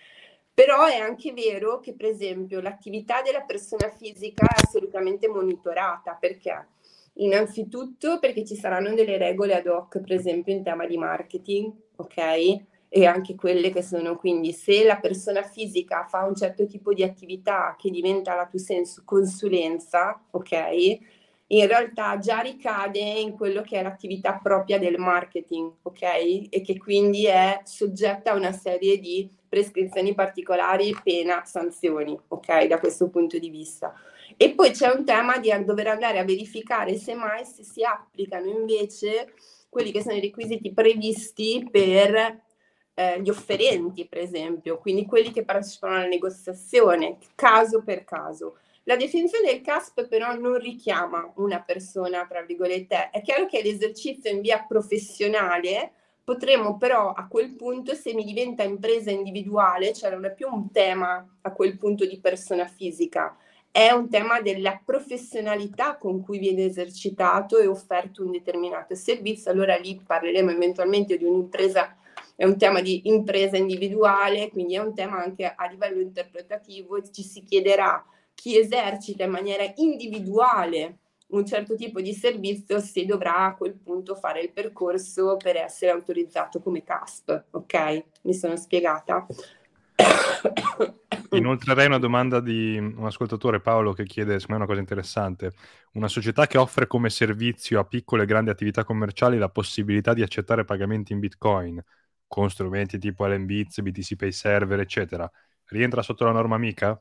Però 0.53 0.86
è 0.86 0.97
anche 0.97 1.33
vero 1.33 1.79
che, 1.79 1.93
per 1.95 2.05
esempio, 2.07 2.62
l'attività 2.62 3.21
della 3.23 3.41
persona 3.41 3.89
fisica 3.89 4.45
è 4.47 4.62
assolutamente 4.63 5.27
monitorata. 5.27 6.13
Perché? 6.19 6.67
Innanzitutto 7.15 8.19
perché 8.19 8.43
ci 8.45 8.56
saranno 8.56 8.93
delle 8.93 9.17
regole 9.17 9.56
ad 9.56 9.67
hoc, 9.67 9.99
per 9.99 10.13
esempio 10.13 10.54
in 10.54 10.63
tema 10.63 10.86
di 10.86 10.97
marketing, 10.97 11.71
ok? 11.95 12.62
e 12.95 13.08
anche 13.08 13.34
quelle 13.34 13.71
che 13.71 13.82
sono 13.82 14.15
quindi 14.17 14.52
se 14.52 14.84
la 14.84 14.97
persona 14.97 15.41
fisica 15.41 16.06
fa 16.08 16.26
un 16.26 16.36
certo 16.36 16.67
tipo 16.67 16.93
di 16.93 17.02
attività 17.02 17.76
che 17.76 17.89
diventa 17.89 18.36
la 18.36 18.45
tua 18.45 18.60
senso 18.60 19.02
consulenza, 19.04 20.21
ok? 20.30 20.99
In 21.47 21.67
realtà 21.67 22.19
già 22.19 22.39
ricade 22.41 22.99
in 22.99 23.32
quello 23.32 23.63
che 23.63 23.80
è 23.80 23.82
l'attività 23.84 24.39
propria 24.41 24.78
del 24.78 24.99
marketing, 24.99 25.71
ok? 25.82 26.02
E 26.49 26.62
che 26.63 26.78
quindi 26.78 27.26
è 27.26 27.62
soggetta 27.63 28.32
a 28.32 28.36
una 28.36 28.52
serie 28.52 28.99
di 28.99 29.28
prescrizioni 29.49 30.13
particolari, 30.13 30.95
pena, 31.04 31.43
sanzioni, 31.45 32.15
ok? 32.28 32.67
Da 32.67 32.78
questo 32.80 33.10
punto 33.10 33.39
di 33.39 33.49
vista. 33.49 33.91
E 34.37 34.53
poi 34.53 34.71
c'è 34.71 34.93
un 34.93 35.05
tema 35.05 35.37
di 35.37 35.51
dover 35.63 35.87
andare 35.87 36.19
a 36.19 36.23
verificare 36.23 36.97
se 36.97 37.13
mai 37.13 37.45
se 37.45 37.63
si 37.63 37.83
applicano 37.83 38.49
invece 38.49 39.33
quelli 39.69 39.91
che 39.91 40.01
sono 40.01 40.15
i 40.15 40.21
requisiti 40.21 40.71
previsti 40.71 41.67
per 41.69 42.41
eh, 42.93 43.21
gli 43.21 43.29
offerenti, 43.29 44.07
per 44.07 44.19
esempio, 44.19 44.77
quindi 44.77 45.05
quelli 45.05 45.31
che 45.31 45.43
partecipano 45.43 45.95
alla 45.95 46.07
negoziazione, 46.07 47.17
caso 47.35 47.81
per 47.83 48.03
caso. 48.03 48.57
La 48.83 48.97
definizione 48.97 49.49
del 49.49 49.61
CASP 49.61 50.07
però 50.07 50.35
non 50.37 50.57
richiama 50.57 51.31
una 51.37 51.61
persona, 51.61 52.25
tra 52.27 52.41
virgolette. 52.41 53.11
È 53.11 53.21
chiaro 53.21 53.45
che 53.45 53.61
l'esercizio 53.61 54.29
in 54.29 54.41
via 54.41 54.65
professionale 54.67 55.91
potremmo 56.23 56.77
però 56.77 57.13
a 57.13 57.27
quel 57.27 57.55
punto, 57.55 57.93
se 57.95 58.13
mi 58.13 58.25
diventa 58.25 58.63
impresa 58.63 59.09
individuale, 59.09 59.93
cioè 59.93 60.11
non 60.11 60.25
è 60.25 60.33
più 60.33 60.47
un 60.51 60.69
tema 60.71 61.25
a 61.41 61.51
quel 61.51 61.77
punto 61.77 62.05
di 62.05 62.19
persona 62.19 62.65
fisica, 62.67 63.35
è 63.73 63.89
un 63.89 64.07
tema 64.07 64.39
della 64.39 64.79
professionalità 64.86 65.97
con 65.97 66.21
cui 66.21 66.38
viene 66.38 66.65
esercitato 66.65 67.57
e 67.57 67.65
offerto 67.65 68.23
un 68.23 68.29
determinato 68.29 68.93
servizio, 68.93 69.49
allora 69.49 69.75
lì 69.77 69.99
parleremo 69.99 70.51
eventualmente 70.51 71.17
di 71.17 71.23
un'impresa 71.23 71.97
è 72.36 72.45
un 72.45 72.55
tema 72.55 72.81
di 72.81 73.01
impresa 73.05 73.57
individuale, 73.57 74.49
quindi 74.49 74.75
è 74.75 74.77
un 74.77 74.93
tema 74.93 75.23
anche 75.23 75.51
a 75.55 75.65
livello 75.65 76.01
interpretativo, 76.01 77.01
ci 77.01 77.23
si 77.23 77.41
chiederà 77.43 78.05
chi 78.36 78.59
esercita 78.59 79.23
in 79.23 79.31
maniera 79.31 79.63
individuale 79.77 80.97
un 81.29 81.43
certo 81.43 81.73
tipo 81.73 81.99
di 81.99 82.13
servizio 82.13 82.79
se 82.79 83.05
dovrà 83.05 83.45
a 83.45 83.55
quel 83.55 83.73
punto 83.73 84.13
fare 84.13 84.41
il 84.41 84.51
percorso 84.51 85.36
per 85.38 85.55
essere 85.55 85.89
autorizzato 85.89 86.62
come 86.62 86.83
CASP, 86.83 87.45
ok? 87.49 88.03
Mi 88.21 88.36
sono 88.36 88.55
spiegata? 88.55 89.25
Inoltrerei 91.32 91.88
una 91.88 91.97
domanda 91.97 92.39
di 92.39 92.77
un 92.77 93.06
ascoltatore 93.06 93.60
Paolo 93.60 93.93
che 93.93 94.06
chiede, 94.06 94.39
secondo 94.39 94.51
me 94.51 94.58
una 94.58 94.65
cosa 94.65 94.79
interessante, 94.79 95.53
una 95.93 96.08
società 96.08 96.45
che 96.47 96.58
offre 96.58 96.86
come 96.88 97.10
servizio 97.10 97.79
a 97.79 97.86
piccole 97.86 98.23
e 98.23 98.25
grandi 98.25 98.49
attività 98.51 98.84
commerciali 98.84 99.38
la 99.38 99.49
possibilità 99.49 100.13
di 100.13 100.21
accettare 100.21 100.65
pagamenti 100.65 101.13
in 101.13 101.19
Bitcoin 101.19 101.84
con 102.27 102.49
strumenti 102.49 102.97
tipo 102.99 103.27
LMBits, 103.27 103.82
BTC 103.82 104.15
Pay 104.15 104.32
Server, 104.32 104.79
eccetera, 104.79 105.29
rientra 105.65 106.01
sotto 106.01 106.25
la 106.25 106.32
norma 106.32 106.58
MICA? 106.58 106.99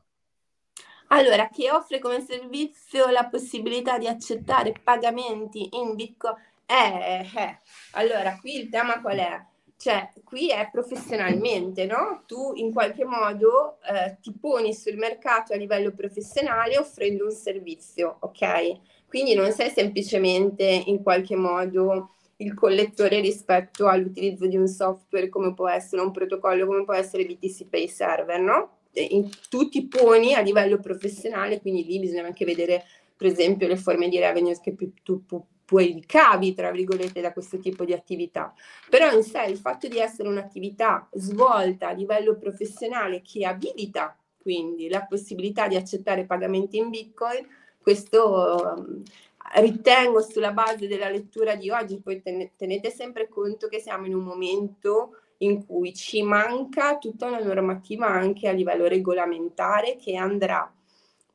Allora, 1.07 1.49
che 1.49 1.71
offre 1.71 1.99
come 1.99 2.21
servizio 2.21 3.07
la 3.09 3.27
possibilità 3.27 3.97
di 3.97 4.07
accettare 4.07 4.73
pagamenti 4.83 5.69
in 5.77 5.95
Bitcoin? 5.95 6.35
Eh, 6.65 7.29
eh. 7.35 7.59
Allora, 7.91 8.37
qui 8.39 8.55
il 8.59 8.69
tema 8.69 8.99
qual 9.01 9.17
è? 9.17 9.45
Cioè, 9.83 10.13
qui 10.23 10.47
è 10.49 10.69
professionalmente, 10.71 11.85
no? 11.85 12.23
Tu 12.25 12.53
in 12.55 12.71
qualche 12.71 13.03
modo 13.03 13.79
eh, 13.81 14.15
ti 14.21 14.31
poni 14.31 14.73
sul 14.73 14.95
mercato 14.95 15.51
a 15.51 15.57
livello 15.57 15.91
professionale 15.91 16.77
offrendo 16.77 17.25
un 17.25 17.31
servizio, 17.31 18.15
ok? 18.21 18.79
Quindi 19.05 19.33
non 19.33 19.51
sei 19.51 19.69
semplicemente 19.71 20.63
in 20.63 21.03
qualche 21.03 21.35
modo 21.35 22.11
il 22.37 22.53
collettore 22.53 23.19
rispetto 23.19 23.89
all'utilizzo 23.89 24.47
di 24.47 24.55
un 24.55 24.69
software 24.69 25.27
come 25.27 25.53
può 25.53 25.67
essere 25.67 26.01
un 26.01 26.11
protocollo, 26.11 26.65
come 26.65 26.85
può 26.85 26.93
essere 26.93 27.25
BTC 27.25 27.67
Pay 27.67 27.89
Server, 27.89 28.39
no? 28.39 28.77
In, 28.93 29.29
tu 29.49 29.67
ti 29.67 29.85
poni 29.85 30.33
a 30.33 30.39
livello 30.39 30.79
professionale, 30.79 31.59
quindi 31.59 31.83
lì 31.83 31.99
bisogna 31.99 32.23
anche 32.23 32.45
vedere, 32.45 32.85
per 33.17 33.27
esempio, 33.27 33.67
le 33.67 33.75
forme 33.75 34.07
di 34.07 34.17
revenue 34.17 34.57
che 34.61 34.75
tu, 34.75 34.93
tu, 35.03 35.25
tu 35.25 35.45
puoi 35.73 35.91
ricavi, 35.91 36.53
tra 36.53 36.69
virgolette, 36.69 37.19
da 37.19 37.33
questo 37.33 37.57
tipo 37.57 37.83
di 37.83 37.93
attività. 37.93 38.53
Però 38.87 39.11
in 39.11 39.23
sé 39.23 39.45
il 39.45 39.57
fatto 39.57 39.87
di 39.87 39.97
essere 39.97 40.29
un'attività 40.29 41.09
svolta 41.13 41.87
a 41.87 41.93
livello 41.93 42.37
professionale 42.37 43.23
che 43.23 43.43
abilita 43.43 44.15
quindi 44.39 44.87
la 44.87 45.03
possibilità 45.05 45.67
di 45.67 45.75
accettare 45.75 46.25
pagamenti 46.25 46.77
in 46.77 46.89
Bitcoin, 46.89 47.47
questo 47.81 48.85
ritengo 49.55 50.21
sulla 50.21 50.51
base 50.51 50.87
della 50.87 51.09
lettura 51.09 51.55
di 51.55 51.71
oggi, 51.71 52.01
poi 52.01 52.21
tenete 52.21 52.91
sempre 52.91 53.27
conto 53.27 53.67
che 53.67 53.79
siamo 53.79 54.05
in 54.05 54.13
un 54.13 54.23
momento 54.23 55.21
in 55.37 55.65
cui 55.65 55.93
ci 55.93 56.21
manca 56.21 56.97
tutta 56.97 57.25
una 57.25 57.39
normativa 57.39 58.05
anche 58.05 58.47
a 58.47 58.51
livello 58.51 58.85
regolamentare 58.85 59.95
che 59.95 60.17
andrà 60.17 60.71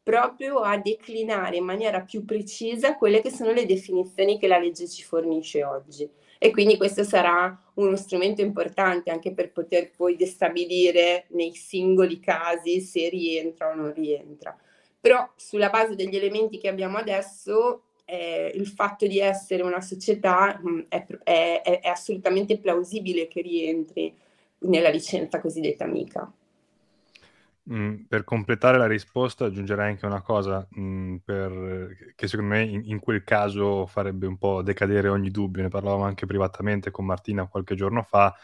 proprio 0.09 0.61
a 0.61 0.79
declinare 0.79 1.57
in 1.57 1.65
maniera 1.65 2.01
più 2.01 2.25
precisa 2.25 2.97
quelle 2.97 3.21
che 3.21 3.31
sono 3.31 3.53
le 3.53 3.67
definizioni 3.67 4.39
che 4.39 4.47
la 4.47 4.57
legge 4.57 4.89
ci 4.89 5.03
fornisce 5.03 5.63
oggi. 5.65 6.09
E 6.39 6.51
quindi 6.51 6.79
questo 6.79 7.05
sarà 7.05 7.55
uno 7.75 7.95
strumento 7.95 8.41
importante 8.41 9.11
anche 9.11 9.35
per 9.35 9.53
poter 9.53 9.91
poi 9.95 10.17
destabilire 10.17 11.27
nei 11.33 11.53
singoli 11.53 12.21
casi 12.21 12.81
se 12.81 13.11
rientra 13.11 13.69
o 13.69 13.75
non 13.75 13.93
rientra. 13.93 14.57
Però 14.99 15.31
sulla 15.37 15.69
base 15.69 15.95
degli 15.95 16.17
elementi 16.17 16.57
che 16.57 16.69
abbiamo 16.69 16.97
adesso 16.97 17.83
eh, 18.07 18.51
il 18.55 18.67
fatto 18.67 19.07
di 19.07 19.19
essere 19.19 19.63
una 19.63 19.83
società 19.83 20.59
mh, 20.59 20.71
mm, 20.71 20.81
è, 20.89 21.07
è, 21.23 21.81
è, 21.83 21.89
assolutamente 21.89 22.57
plausibile 22.57 23.29
che 23.29 23.43
rientri 23.43 24.17
nella 24.61 24.89
licenza 24.89 25.39
cosiddetta 25.39 25.85
amica. 25.85 26.33
Mm, 27.71 28.05
per 28.09 28.25
completare 28.25 28.79
la 28.79 28.87
risposta 28.87 29.45
aggiungerei 29.45 29.91
anche 29.91 30.07
una 30.07 30.23
cosa 30.23 30.67
mm, 30.79 31.17
per, 31.17 32.13
che 32.15 32.27
secondo 32.27 32.55
me 32.55 32.63
in, 32.63 32.83
in, 32.87 32.99
quel 32.99 33.23
caso 33.25 33.85
farebbe 33.85 34.27
un 34.27 34.39
po' 34.39 34.63
decadere 34.63 35.09
ogni 35.09 35.31
dubbio, 35.31 35.61
ne 35.61 35.69
parlavamo 35.69 36.05
anche 36.05 36.25
privatamente 36.25 36.91
con 36.91 37.05
Martina 37.05 37.47
qualche 37.47 37.75
giorno 37.75 38.03
fa, 38.03 38.35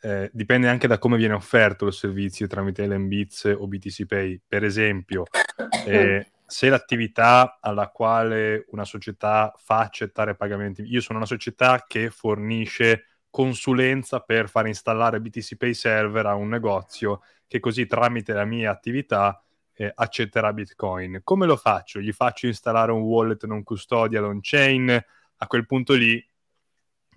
eh, 0.00 0.30
dipende 0.32 0.68
anche 0.68 0.86
da 0.86 0.98
come 0.98 1.16
viene 1.16 1.34
offerto 1.34 1.86
il 1.86 1.92
servizio 1.92 2.46
tramite 2.46 2.86
LMBits 2.86 3.56
o 3.58 3.66
BTC 3.66 4.06
Pay. 4.06 4.40
Per 4.46 4.62
esempio, 4.62 5.24
eh, 5.86 6.30
se 6.46 6.68
l'attività 6.68 7.58
alla 7.60 7.88
quale 7.88 8.66
una 8.70 8.84
società 8.84 9.52
fa 9.56 9.78
accettare 9.80 10.36
pagamenti, 10.36 10.82
io 10.82 11.00
sono 11.00 11.18
una 11.18 11.26
società 11.26 11.84
che 11.88 12.10
fornisce 12.10 13.06
consulenza 13.28 14.20
per 14.20 14.48
far 14.48 14.66
installare 14.66 15.20
BTC 15.20 15.56
Pay 15.56 15.74
Server 15.74 16.26
a 16.26 16.34
un 16.34 16.48
negozio 16.48 17.22
che 17.52 17.60
così 17.60 17.84
tramite 17.84 18.32
la 18.32 18.46
mia 18.46 18.70
attività 18.70 19.44
eh, 19.74 19.92
accetterà 19.94 20.54
Bitcoin. 20.54 21.20
Come 21.22 21.44
lo 21.44 21.56
faccio? 21.56 22.00
Gli 22.00 22.10
faccio 22.10 22.46
installare 22.46 22.92
un 22.92 23.02
wallet 23.02 23.44
non 23.44 23.62
custodial 23.62 24.24
on 24.24 24.38
chain? 24.40 24.88
A 24.88 25.46
quel 25.46 25.66
punto 25.66 25.92
lì, 25.92 26.26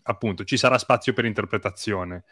appunto, 0.04 0.44
ci 0.44 0.58
sarà 0.58 0.78
spazio 0.78 1.14
per 1.14 1.24
interpretazione. 1.24 2.26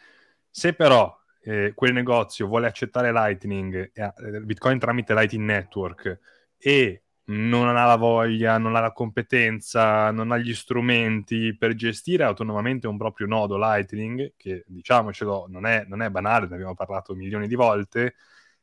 Se 0.50 0.74
però 0.74 1.18
eh, 1.40 1.72
quel 1.74 1.94
negozio 1.94 2.46
vuole 2.46 2.66
accettare 2.66 3.10
Lightning, 3.10 3.92
eh, 3.94 4.12
Bitcoin 4.42 4.78
tramite 4.78 5.14
Lightning 5.14 5.46
Network, 5.46 6.18
e 6.58 7.03
non 7.26 7.76
ha 7.76 7.84
la 7.86 7.96
voglia, 7.96 8.58
non 8.58 8.76
ha 8.76 8.80
la 8.80 8.92
competenza, 8.92 10.10
non 10.10 10.30
ha 10.30 10.36
gli 10.36 10.54
strumenti 10.54 11.56
per 11.56 11.74
gestire 11.74 12.24
autonomamente 12.24 12.86
un 12.86 12.98
proprio 12.98 13.26
nodo 13.26 13.56
Lightning, 13.56 14.34
che 14.36 14.64
diciamocelo 14.66 15.46
non 15.48 15.64
è, 15.66 15.84
non 15.86 16.02
è 16.02 16.10
banale, 16.10 16.46
ne 16.48 16.54
abbiamo 16.54 16.74
parlato 16.74 17.14
milioni 17.14 17.48
di 17.48 17.54
volte, 17.54 18.16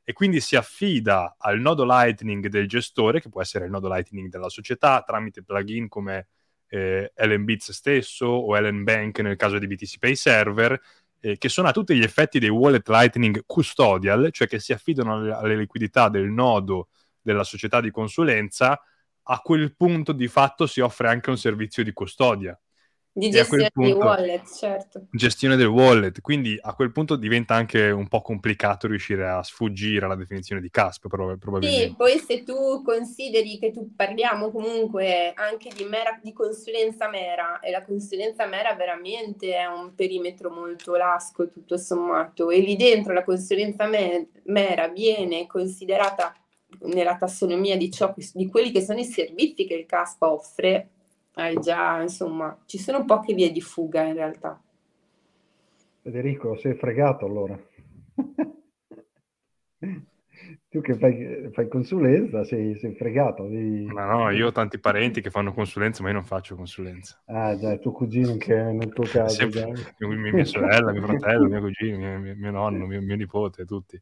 e 0.03 0.13
quindi 0.13 0.39
si 0.41 0.55
affida 0.55 1.35
al 1.39 1.59
nodo 1.59 1.85
Lightning 1.85 2.47
del 2.47 2.67
gestore, 2.67 3.19
che 3.19 3.29
può 3.29 3.41
essere 3.41 3.65
il 3.65 3.71
nodo 3.71 3.87
Lightning 3.87 4.29
della 4.29 4.49
società, 4.49 5.01
tramite 5.05 5.43
plugin 5.43 5.87
come 5.87 6.27
eh, 6.67 7.11
LNBits 7.15 7.71
stesso 7.71 8.25
o 8.27 8.57
LNBank 8.59 9.19
nel 9.19 9.35
caso 9.37 9.57
di 9.57 9.67
BTC 9.67 9.97
Pay 9.97 10.15
Server, 10.15 10.79
eh, 11.19 11.37
che 11.37 11.49
sono 11.49 11.67
a 11.67 11.71
tutti 11.71 11.95
gli 11.95 12.03
effetti 12.03 12.39
dei 12.39 12.49
wallet 12.49 12.87
Lightning 12.89 13.43
custodial, 13.45 14.29
cioè 14.31 14.47
che 14.47 14.59
si 14.59 14.73
affidano 14.73 15.15
alle, 15.15 15.31
alle 15.33 15.55
liquidità 15.55 16.09
del 16.09 16.29
nodo 16.29 16.89
della 17.21 17.43
società 17.43 17.79
di 17.81 17.91
consulenza, 17.91 18.81
a 19.23 19.39
quel 19.39 19.75
punto 19.75 20.11
di 20.11 20.27
fatto 20.27 20.65
si 20.65 20.79
offre 20.81 21.07
anche 21.07 21.29
un 21.29 21.37
servizio 21.37 21.83
di 21.83 21.93
custodia. 21.93 22.59
Di 23.13 23.29
gestione 23.29 23.69
punto, 23.73 23.97
del 23.97 24.07
wallet, 24.07 24.55
certo. 24.55 25.07
Gestione 25.11 25.57
del 25.57 25.67
wallet, 25.67 26.21
quindi 26.21 26.57
a 26.61 26.73
quel 26.73 26.93
punto 26.93 27.17
diventa 27.17 27.53
anche 27.53 27.89
un 27.89 28.07
po' 28.07 28.21
complicato 28.21 28.87
riuscire 28.87 29.27
a 29.27 29.43
sfuggire 29.43 30.05
alla 30.05 30.15
definizione 30.15 30.61
di 30.61 30.69
CASP, 30.69 31.07
probabilmente. 31.09 31.87
Sì, 31.89 31.93
poi 31.95 32.17
se 32.19 32.43
tu 32.43 32.81
consideri 32.81 33.59
che 33.59 33.71
tu 33.71 33.93
parliamo 33.93 34.49
comunque 34.49 35.33
anche 35.35 35.69
di, 35.75 35.83
mera, 35.83 36.17
di 36.23 36.31
consulenza 36.31 37.09
mera, 37.09 37.59
e 37.59 37.69
la 37.69 37.83
consulenza 37.83 38.45
mera 38.45 38.73
veramente 38.75 39.53
è 39.53 39.65
un 39.65 39.93
perimetro 39.93 40.49
molto 40.49 40.95
lasco 40.95 41.49
tutto 41.49 41.77
sommato, 41.77 42.49
e 42.49 42.59
lì 42.59 42.77
dentro 42.77 43.11
la 43.11 43.25
consulenza 43.25 43.87
me- 43.87 44.29
mera 44.45 44.87
viene 44.87 45.45
considerata 45.47 46.33
nella 46.81 47.17
tassonomia 47.17 47.77
di, 47.77 47.91
ciò, 47.91 48.13
di 48.33 48.47
quelli 48.47 48.71
che 48.71 48.81
sono 48.81 48.99
i 48.99 49.05
servizi 49.05 49.65
che 49.65 49.75
il 49.75 49.85
CASP 49.85 50.21
offre, 50.23 50.89
hai 51.33 51.59
già, 51.59 52.01
insomma, 52.01 52.57
ci 52.65 52.77
sono 52.77 53.05
poche 53.05 53.33
vie 53.33 53.51
di 53.51 53.61
fuga 53.61 54.03
in 54.03 54.13
realtà. 54.13 54.61
Federico, 56.01 56.57
sei 56.57 56.73
fregato 56.75 57.25
allora. 57.25 57.59
tu 60.71 60.81
che 60.81 60.95
fai, 60.95 61.49
fai 61.51 61.67
consulenza 61.67 62.43
sei, 62.43 62.77
sei 62.79 62.95
fregato. 62.95 63.45
Di... 63.45 63.85
Ma 63.85 64.05
no, 64.05 64.29
io 64.29 64.47
ho 64.47 64.51
tanti 64.51 64.79
parenti 64.79 65.21
che 65.21 65.29
fanno 65.29 65.53
consulenza, 65.53 66.01
ma 66.01 66.09
io 66.09 66.15
non 66.15 66.23
faccio 66.23 66.55
consulenza. 66.55 67.21
Ah, 67.25 67.57
già, 67.57 67.75
tuo 67.77 67.91
cugino 67.91 68.35
che 68.37 68.55
nel 68.55 68.93
tuo 68.93 69.03
caso. 69.03 69.35
Sempre, 69.35 69.73
mia, 69.99 70.31
mia 70.31 70.45
sorella, 70.45 70.91
mio 70.91 71.05
fratello, 71.05 71.47
mio 71.47 71.61
cugino, 71.61 72.19
mio, 72.19 72.35
mio 72.35 72.51
nonno, 72.51 72.85
mio, 72.85 73.01
mio 73.01 73.15
nipote, 73.15 73.65
tutti. 73.65 74.01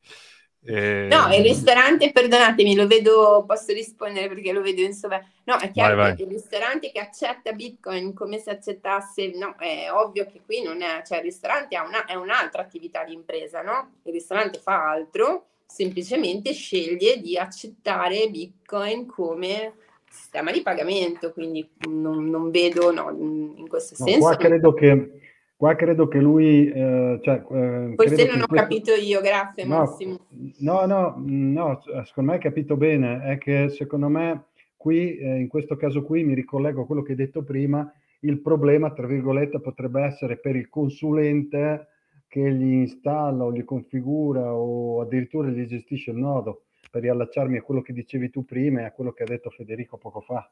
Eh... 0.62 1.08
No, 1.10 1.34
il 1.34 1.42
ristorante, 1.42 2.12
perdonatemi, 2.12 2.76
lo 2.76 2.86
vedo, 2.86 3.44
posso 3.48 3.72
rispondere 3.74 4.28
perché 4.28 4.52
lo 4.52 4.62
vedo 4.62 4.82
in 4.82 4.94
sovra. 4.94 5.24
No, 5.46 5.58
è 5.58 5.72
chiaro 5.72 5.96
vai, 5.96 6.16
che 6.16 6.24
vai. 6.24 6.34
il 6.34 6.40
ristorante 6.40 6.92
che 6.92 7.00
accetta 7.00 7.54
Bitcoin 7.54 8.14
come 8.14 8.40
se 8.40 8.52
accettasse, 8.52 9.32
no, 9.36 9.56
è 9.58 9.88
ovvio 9.92 10.26
che 10.26 10.42
qui 10.46 10.62
non 10.62 10.82
è, 10.82 11.02
cioè 11.06 11.20
il 11.20 11.24
ristorante 11.24 11.76
è, 11.76 11.80
una, 11.80 12.06
è 12.06 12.16
un'altra 12.16 12.62
attività 12.62 13.04
di 13.04 13.14
impresa, 13.14 13.62
no? 13.62 13.94
Il 14.04 14.14
ristorante 14.14 14.60
fa 14.60 14.90
altro, 14.90 15.46
semplicemente 15.66 16.52
sceglie 16.54 17.20
di 17.22 17.38
accettare 17.38 18.30
Bitcoin 18.30 19.06
come 19.06 19.74
sistema 20.10 20.52
di 20.52 20.62
pagamento, 20.62 21.32
quindi 21.32 21.68
non, 21.88 22.30
non 22.30 22.52
vedo, 22.52 22.92
no, 22.92 23.10
in 23.12 23.68
questo 23.68 23.96
no, 24.00 24.06
senso. 24.06 24.20
Qua 24.20 24.36
credo 24.36 24.74
che 24.74 25.29
Qua 25.60 25.76
credo 25.76 26.08
che 26.08 26.20
lui... 26.22 26.70
Eh, 26.72 27.20
cioè, 27.22 27.44
eh, 27.52 27.94
Forse 27.98 28.26
non 28.28 28.44
ho 28.44 28.46
questo... 28.48 28.56
capito 28.56 28.94
io, 28.94 29.20
grazie 29.20 29.66
no, 29.66 29.80
Massimo. 29.80 30.20
No, 30.60 30.86
no, 30.86 31.16
no, 31.18 31.82
secondo 32.06 32.30
me 32.30 32.38
hai 32.38 32.42
capito 32.42 32.78
bene, 32.78 33.22
è 33.24 33.38
che 33.38 33.68
secondo 33.68 34.08
me 34.08 34.46
qui, 34.78 35.18
eh, 35.18 35.38
in 35.38 35.50
questo 35.50 35.76
caso 35.76 36.02
qui, 36.04 36.24
mi 36.24 36.34
ricollego 36.34 36.84
a 36.84 36.86
quello 36.86 37.02
che 37.02 37.12
hai 37.12 37.18
detto 37.18 37.44
prima, 37.44 37.92
il 38.22 38.40
problema, 38.40 38.94
tra 38.94 39.06
virgolette, 39.06 39.60
potrebbe 39.60 40.02
essere 40.02 40.38
per 40.38 40.56
il 40.56 40.70
consulente 40.70 41.88
che 42.30 42.54
gli 42.54 42.72
installa 42.76 43.44
o 43.44 43.52
gli 43.52 43.66
configura 43.66 44.54
o 44.54 45.02
addirittura 45.02 45.50
gli 45.50 45.66
gestisce 45.66 46.12
il 46.12 46.18
nodo, 46.20 46.68
per 46.90 47.02
riallacciarmi 47.02 47.58
a 47.58 47.64
quello 47.64 47.82
che 47.82 47.92
dicevi 47.92 48.30
tu 48.30 48.46
prima 48.46 48.80
e 48.80 48.84
a 48.86 48.94
quello 48.94 49.12
che 49.12 49.24
ha 49.24 49.28
detto 49.28 49.50
Federico 49.50 49.98
poco 49.98 50.22
fa. 50.22 50.50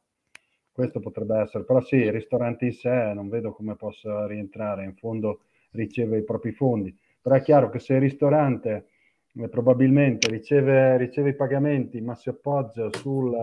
Questo 0.78 1.00
potrebbe 1.00 1.40
essere, 1.40 1.64
però 1.64 1.82
sì, 1.82 1.96
il 1.96 2.12
ristorante 2.12 2.66
in 2.66 2.72
sé 2.72 3.12
non 3.12 3.30
vedo 3.30 3.52
come 3.52 3.76
possa 3.76 4.28
rientrare, 4.28 4.84
in 4.84 4.94
fondo 4.94 5.40
riceve 5.72 6.20
i 6.20 6.24
propri 6.24 6.52
fondi, 6.52 6.96
però 7.20 7.34
è 7.34 7.42
chiaro 7.42 7.72
che 7.72 7.80
se 7.80 7.96
il 7.96 8.02
ristorante 8.02 8.90
eh, 9.34 9.50
probabilmente 9.50 10.30
riceve, 10.30 10.96
riceve, 10.98 11.30
i 11.30 11.36
pagamenti 11.36 12.00
ma 12.00 12.14
si 12.14 12.30
appoggia 12.30 12.90
sul 12.92 13.36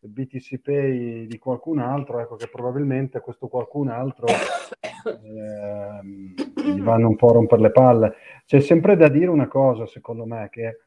BTC 0.00 0.58
Pay 0.58 1.26
di 1.28 1.38
qualcun 1.38 1.78
altro, 1.78 2.18
ecco 2.18 2.34
che 2.34 2.48
probabilmente 2.48 3.20
questo 3.20 3.46
qualcun 3.46 3.86
altro 3.86 4.26
eh, 4.26 6.00
gli 6.02 6.80
vanno 6.80 7.06
un 7.06 7.14
po' 7.14 7.28
a 7.28 7.34
rompere 7.34 7.62
le 7.62 7.70
palle. 7.70 8.14
C'è 8.46 8.58
sempre 8.58 8.96
da 8.96 9.06
dire 9.06 9.28
una 9.28 9.46
cosa, 9.46 9.86
secondo 9.86 10.24
me, 10.26 10.48
che 10.50 10.78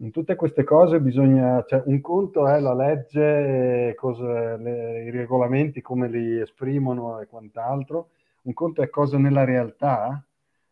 in 0.00 0.10
tutte 0.10 0.36
queste 0.36 0.62
cose 0.64 1.00
bisogna, 1.00 1.64
cioè 1.66 1.82
un 1.86 2.00
conto 2.00 2.46
è 2.46 2.60
la 2.60 2.74
legge, 2.74 3.94
cosa, 3.96 4.56
le, 4.56 5.04
i 5.04 5.10
regolamenti, 5.10 5.80
come 5.80 6.08
li 6.08 6.40
esprimono 6.40 7.20
e 7.20 7.26
quant'altro, 7.26 8.10
un 8.42 8.52
conto 8.52 8.82
è 8.82 8.90
cosa 8.90 9.18
nella 9.18 9.44
realtà 9.44 10.24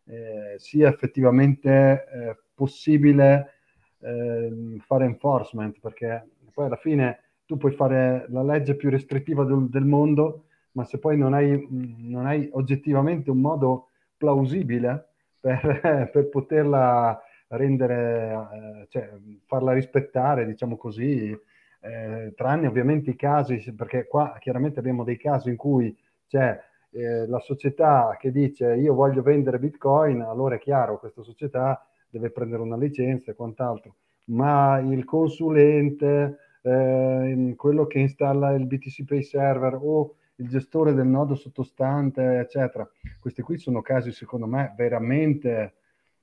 eh, 0.05 0.55
sia 0.59 0.89
effettivamente 0.89 2.07
eh, 2.13 2.37
possibile 2.55 3.55
eh, 4.01 4.77
fare 4.81 5.05
enforcement, 5.05 5.79
perché 5.81 6.29
poi 6.53 6.67
alla 6.67 6.77
fine 6.77 7.21
tu 7.45 7.57
puoi 7.57 7.73
fare 7.73 8.27
la 8.29 8.43
legge 8.43 8.77
più 8.77 8.91
restrittiva 8.91 9.45
del, 9.45 9.69
del 9.69 9.85
mondo, 9.85 10.45
ma 10.73 10.85
se 10.85 10.99
poi 10.99 11.17
non 11.17 11.35
hai, 11.35 11.67
non 11.71 12.27
hai, 12.27 12.49
oggettivamente 12.53 13.31
un 13.31 13.41
modo 13.41 13.89
plausibile 14.17 15.09
per, 15.41 16.11
per 16.13 16.29
poterla 16.29 17.21
rendere, 17.49 18.49
eh, 18.83 18.87
cioè 18.89 19.11
farla 19.47 19.73
rispettare, 19.73 20.47
diciamo 20.47 20.77
così, 20.77 21.37
eh, 21.81 22.33
tranne 22.35 22.67
ovviamente 22.67 23.11
i 23.11 23.17
casi, 23.17 23.73
perché 23.75 24.07
qua 24.07 24.37
chiaramente 24.41 24.79
abbiamo 24.79 25.05
dei 25.05 25.17
casi 25.17 25.51
in 25.51 25.57
cui 25.57 25.97
c'è 26.27 26.59
eh, 26.91 27.27
la 27.27 27.39
società 27.41 28.17
che 28.19 28.33
dice 28.33 28.75
io 28.75 28.95
voglio 28.95 29.23
vendere 29.23 29.59
Bitcoin, 29.59 30.23
allora 30.23 30.57
è 30.57 30.59
chiaro, 30.59 30.99
questa 30.99 31.23
società 31.23 31.87
deve 32.09 32.31
prendere 32.31 32.63
una 32.63 32.77
licenza 32.77 33.31
e 33.31 33.35
quant'altro, 33.35 33.97
ma 34.27 34.79
il 34.79 35.05
consulente, 35.05 36.39
eh, 36.63 37.55
quello 37.57 37.87
che 37.87 37.99
installa 37.99 38.53
il 38.53 38.67
BTC 38.67 39.05
Pay 39.05 39.23
server 39.23 39.79
o 39.81 40.15
il 40.37 40.49
gestore 40.49 40.93
del 40.93 41.07
nodo 41.07 41.35
sottostante, 41.35 42.39
eccetera, 42.39 42.89
questi 43.21 43.43
qui 43.43 43.59
sono 43.59 43.81
casi 43.83 44.13
secondo 44.13 44.47
me 44.47 44.75
veramente 44.77 45.75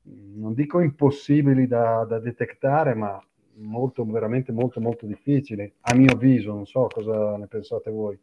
non 0.03 0.53
dico 0.53 0.79
impossibili 0.79 1.67
da, 1.67 2.05
da 2.05 2.19
detectare, 2.19 2.93
ma 2.93 3.23
molto, 3.55 4.03
veramente 4.05 4.51
molto, 4.51 4.79
molto 4.79 5.05
difficili, 5.05 5.71
a 5.81 5.95
mio 5.95 6.13
avviso, 6.13 6.53
non 6.53 6.65
so 6.65 6.87
cosa 6.87 7.37
ne 7.37 7.47
pensate 7.47 7.91
voi. 7.91 8.19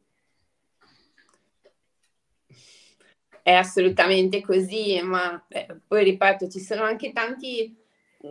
È 3.42 3.52
assolutamente 3.52 4.42
così, 4.42 5.00
ma 5.02 5.42
eh, 5.48 5.66
poi 5.86 6.04
ripeto, 6.04 6.48
ci 6.48 6.60
sono 6.60 6.82
anche 6.82 7.12
tanti, 7.12 7.74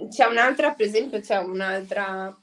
c'è 0.09 0.25
un'altra, 0.25 0.73
per 0.73 0.85
esempio, 0.85 1.19
c'è 1.19 1.37
un'altra 1.37 2.37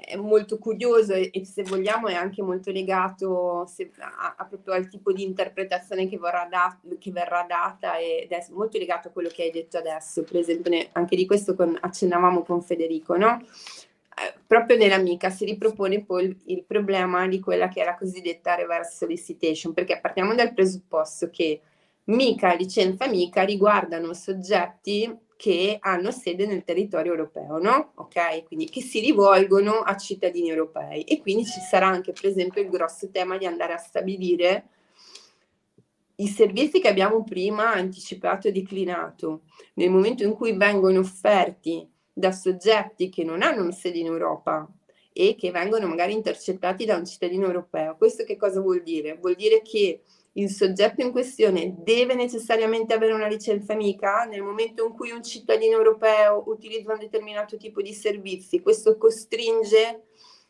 è 0.00 0.16
molto 0.16 0.58
curioso 0.58 1.12
e, 1.12 1.30
e, 1.32 1.44
se 1.44 1.62
vogliamo 1.62 2.08
è 2.08 2.14
anche 2.14 2.42
molto 2.42 2.70
legato 2.70 3.64
se, 3.66 3.90
a, 3.98 4.34
a, 4.36 4.44
proprio 4.44 4.74
al 4.74 4.88
tipo 4.88 5.12
di 5.12 5.22
interpretazione 5.22 6.08
che, 6.08 6.18
da, 6.18 6.78
che, 6.98 7.10
verrà 7.10 7.44
data 7.48 7.98
ed 7.98 8.30
è 8.30 8.46
molto 8.50 8.78
legato 8.78 9.08
a 9.08 9.10
quello 9.10 9.28
che 9.28 9.42
hai 9.44 9.50
detto 9.50 9.78
adesso, 9.78 10.22
per 10.22 10.36
esempio 10.36 10.70
ne, 10.70 10.88
anche 10.92 11.16
di 11.16 11.26
questo 11.26 11.54
con, 11.54 11.76
accennavamo 11.80 12.42
con 12.42 12.62
Federico, 12.62 13.16
no? 13.16 13.42
Eh, 13.42 14.34
proprio 14.46 14.76
nell'amica 14.76 15.30
si 15.30 15.44
ripropone 15.44 16.04
poi 16.04 16.24
il, 16.24 16.36
il, 16.46 16.64
problema 16.64 17.26
di 17.28 17.40
quella 17.40 17.68
che 17.68 17.80
è 17.80 17.84
la 17.84 17.96
cosiddetta 17.96 18.54
reverse 18.54 18.96
solicitation, 18.96 19.72
perché 19.72 20.00
partiamo 20.00 20.34
dal 20.34 20.52
presupposto 20.52 21.30
che 21.30 21.60
mica 22.04 22.54
licenza 22.54 23.06
mica 23.06 23.42
riguardano 23.42 24.12
soggetti 24.12 25.28
che 25.40 25.78
hanno 25.80 26.10
sede 26.10 26.44
nel 26.44 26.64
territorio 26.64 27.12
europeo, 27.12 27.56
no? 27.56 27.92
Ok? 27.94 28.44
Quindi 28.44 28.68
che 28.68 28.82
si 28.82 29.00
rivolgono 29.00 29.78
a 29.78 29.96
cittadini 29.96 30.50
europei 30.50 31.02
e 31.04 31.18
quindi 31.18 31.46
ci 31.46 31.60
sarà 31.60 31.86
anche 31.86 32.12
per 32.12 32.26
esempio 32.26 32.60
il 32.60 32.68
grosso 32.68 33.08
tema 33.08 33.38
di 33.38 33.46
andare 33.46 33.72
a 33.72 33.78
stabilire 33.78 34.68
i 36.16 36.26
servizi 36.26 36.78
che 36.78 36.88
abbiamo 36.88 37.24
prima 37.24 37.72
anticipato 37.72 38.48
e 38.48 38.52
declinato 38.52 39.44
nel 39.76 39.88
momento 39.88 40.24
in 40.24 40.34
cui 40.34 40.54
vengono 40.54 40.98
offerti 40.98 41.88
da 42.12 42.32
soggetti 42.32 43.08
che 43.08 43.24
non 43.24 43.40
hanno 43.40 43.70
sede 43.72 43.96
in 43.96 44.06
Europa 44.08 44.70
e 45.10 45.36
che 45.38 45.50
vengono 45.50 45.86
magari 45.86 46.12
intercettati 46.12 46.84
da 46.84 46.96
un 46.96 47.06
cittadino 47.06 47.46
europeo. 47.46 47.96
Questo 47.96 48.24
che 48.24 48.36
cosa 48.36 48.60
vuol 48.60 48.82
dire? 48.82 49.16
Vuol 49.16 49.36
dire 49.36 49.62
che 49.62 50.02
il 50.34 50.48
soggetto 50.48 51.02
in 51.02 51.10
questione 51.10 51.74
deve 51.78 52.14
necessariamente 52.14 52.94
avere 52.94 53.12
una 53.12 53.26
licenza 53.26 53.72
amica 53.72 54.24
nel 54.24 54.42
momento 54.42 54.86
in 54.86 54.92
cui 54.92 55.10
un 55.10 55.22
cittadino 55.22 55.76
europeo 55.76 56.44
utilizza 56.46 56.92
un 56.92 56.98
determinato 56.98 57.56
tipo 57.56 57.82
di 57.82 57.92
servizi. 57.92 58.60
Questo 58.60 58.96
costringe 58.96 60.04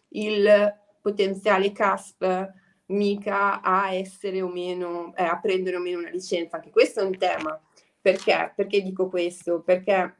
il 0.08 0.74
potenziale 1.00 1.72
CASP 1.72 2.52
mica 2.86 3.62
a 3.62 3.92
essere 3.94 4.42
o 4.42 4.48
meno, 4.48 5.14
eh, 5.16 5.22
a 5.22 5.38
prendere 5.38 5.76
o 5.76 5.80
meno 5.80 5.98
una 5.98 6.10
licenza. 6.10 6.56
Anche 6.56 6.70
questo 6.70 7.00
è 7.00 7.04
un 7.04 7.16
tema. 7.16 7.58
Perché? 8.00 8.52
Perché 8.54 8.82
dico 8.82 9.08
questo? 9.08 9.62
Perché 9.62 10.16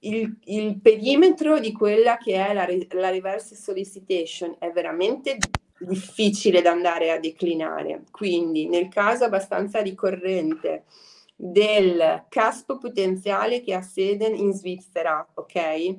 il, 0.00 0.38
il 0.44 0.80
perimetro 0.80 1.58
di 1.58 1.72
quella 1.72 2.16
che 2.18 2.34
è 2.34 2.52
la, 2.52 2.66
la 2.90 3.10
reverse 3.10 3.54
solicitation 3.54 4.56
è 4.58 4.70
veramente 4.70 5.36
difficile 5.78 6.62
da 6.62 6.70
andare 6.70 7.10
a 7.10 7.18
declinare. 7.18 8.04
Quindi 8.10 8.66
nel 8.68 8.88
caso 8.88 9.24
abbastanza 9.24 9.80
ricorrente 9.80 10.84
del 11.34 12.24
caspo 12.28 12.78
potenziale 12.78 13.60
che 13.60 13.74
ha 13.74 13.82
sede 13.82 14.26
in 14.26 14.52
Svizzera, 14.52 15.26
ok? 15.34 15.96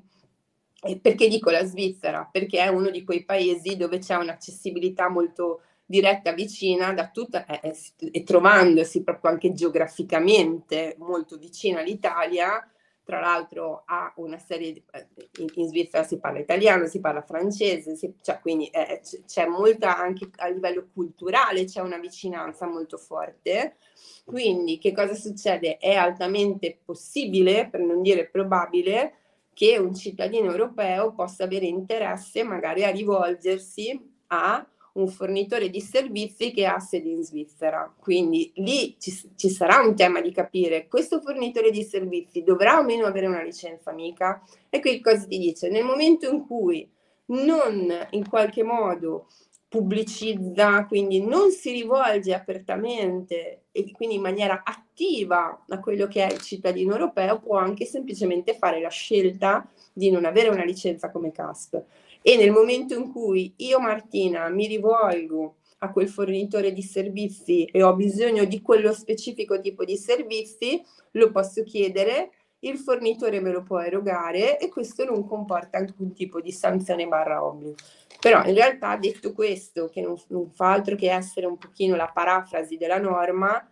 Perché 1.02 1.28
dico 1.28 1.50
la 1.50 1.63
Svizzera? 1.63 2.28
Perché 2.32 2.60
è 2.60 2.68
uno 2.68 2.89
di 2.89 3.04
quei 3.04 3.24
paesi 3.24 3.76
dove 3.76 4.00
c'è 4.00 4.15
un'accessibilità 4.15 5.10
molto 5.10 5.62
diretta 5.86 6.34
vicina 6.34 6.94
da 6.94 7.10
tutta 7.10 7.46
e, 7.46 7.76
e 8.12 8.24
trovandosi 8.24 9.04
proprio 9.04 9.32
anche 9.32 9.54
geograficamente 9.54 10.96
molto 11.00 11.38
vicina 11.38 11.80
all'Italia, 11.80 12.63
tra 13.10 13.19
l'altro 13.19 13.82
ha 13.88 14.13
una 14.17 14.38
serie 14.38 14.72
di, 14.72 14.84
eh, 14.91 15.08
in, 15.39 15.48
in, 15.56 15.67
Svizzera 15.67 16.04
si 16.04 16.19
parla 16.19 16.38
italiano, 16.38 16.86
si 16.86 17.00
parla 17.00 17.24
francese, 17.24 17.95
si, 17.95 18.13
cioè, 18.22 18.39
quindi 18.39 18.67
eh, 18.67 19.02
c'è 19.26 19.48
molta 19.48 19.98
anche 19.98 20.30
a 20.36 20.48
livello 20.48 20.89
culturale, 20.93 21.65
c'è 21.65 21.82
una 21.82 21.98
vicinanza 21.98 22.67
molto 22.67 23.00
forte. 23.00 23.78
Quindi 24.24 24.78
che 24.78 24.91
cosa 24.91 25.15
succede? 25.15 25.78
È 25.78 25.95
altamente 25.95 26.82
possibile, 26.86 27.67
per 27.67 27.80
non 27.80 28.04
dire 28.04 28.28
probabile, 28.28 29.13
che 29.56 29.80
un 29.80 29.95
cittadino 29.95 30.52
europeo 30.52 31.12
possa 31.15 31.45
avere 31.45 31.65
interesse 31.65 32.43
magari 32.43 32.84
a 32.84 32.91
rivolgersi 32.91 34.00
a 34.28 34.63
un 35.00 35.08
fornitore 35.08 35.70
di 35.70 35.82
servizi 35.82 36.52
che 36.52 36.66
ha 36.66 36.80
sede 36.80 37.10
in 37.10 37.24
Svizzera. 37.24 37.94
Quindi 37.98 38.52
lì 38.56 38.96
ci, 39.00 39.12
ci, 39.36 39.50
sarà 39.50 39.80
un 39.80 39.96
tema 39.96 40.22
di 40.22 40.32
capire 40.32 40.88
questo 40.88 41.22
fornitore 41.22 41.72
di 41.72 41.84
servizi 41.84 42.44
dovrà 42.44 42.80
o 42.80 42.84
meno 42.84 43.06
avere 43.06 43.28
una 43.28 43.44
licenza 43.44 43.90
amica? 43.90 44.42
E 44.70 44.80
qui 44.80 45.00
cosa 45.00 45.26
ti 45.26 45.38
dice? 45.38 45.70
Nel 45.70 45.84
momento 45.84 46.30
in 46.30 46.46
cui 46.46 46.90
non 47.28 48.08
in 48.12 48.28
qualche 48.28 48.64
modo 48.64 49.28
pubblicizza, 49.70 50.86
quindi 50.88 51.24
non 51.24 51.52
si 51.52 51.72
rivolge 51.72 52.34
apertamente 52.34 53.66
e 53.72 53.92
quindi 53.92 54.16
in 54.16 54.22
maniera 54.22 54.64
attiva 54.66 55.64
a 55.68 55.80
quello 55.80 56.08
che 56.08 56.26
è 56.26 56.34
il 56.34 56.42
cittadino 56.42 56.94
europeo, 56.94 57.40
può 57.40 57.58
anche 57.58 57.86
semplicemente 57.86 58.56
fare 58.56 58.82
la 58.82 58.90
scelta 58.90 59.70
di 59.94 60.10
non 60.10 60.26
avere 60.26 60.50
una 60.50 60.64
licenza 60.64 61.12
come 61.12 61.32
CASP. 61.32 61.84
E 62.21 62.36
nel 62.36 62.51
momento 62.51 62.95
in 62.95 63.12
cui 63.12 63.53
io, 63.58 63.79
Martina, 63.79 64.49
mi 64.49 64.67
rivolgo 64.67 65.55
a 65.79 65.91
quel 65.91 66.10
fornitore 66.10 66.73
di 66.73 66.82
servizi 66.82 67.65
e 67.65 67.84
ho 67.84 67.95
bisogno 67.95 68.43
di 68.45 68.62
quello 68.62 68.93
specifico 68.93 69.60
tipo 69.60 69.86
di 69.86 69.95
servizi, 69.97 70.84
lo 71.12 71.32
posso 71.32 71.63
chiedere, 71.63 72.32
il 72.60 72.77
fornitore 72.77 73.39
me 73.39 73.51
lo 73.51 73.63
può 73.63 73.79
erogare 73.79 74.60
e 74.60 74.67
questo 74.67 75.05
non 75.05 75.25
comporta 75.25 75.77
alcun 75.77 76.13
tipo 76.13 76.41
di 76.41 76.51
sanzione 76.51 77.08
barra 77.08 77.43
obbligo. 77.43 77.75
Però 78.19 78.43
in 78.43 78.53
realtà 78.53 78.97
detto 78.97 79.32
questo, 79.32 79.88
che 79.88 80.01
non, 80.01 80.21
non 80.27 80.49
fa 80.49 80.73
altro 80.73 80.95
che 80.95 81.12
essere 81.12 81.45
un 81.45 81.58
pochino 81.58 81.95
la 81.95 82.12
parafrasi 82.13 82.75
della 82.75 82.99
norma, 82.99 83.65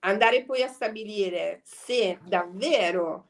andare 0.00 0.44
poi 0.44 0.62
a 0.62 0.68
stabilire 0.68 1.60
se 1.64 2.18
davvero 2.24 3.29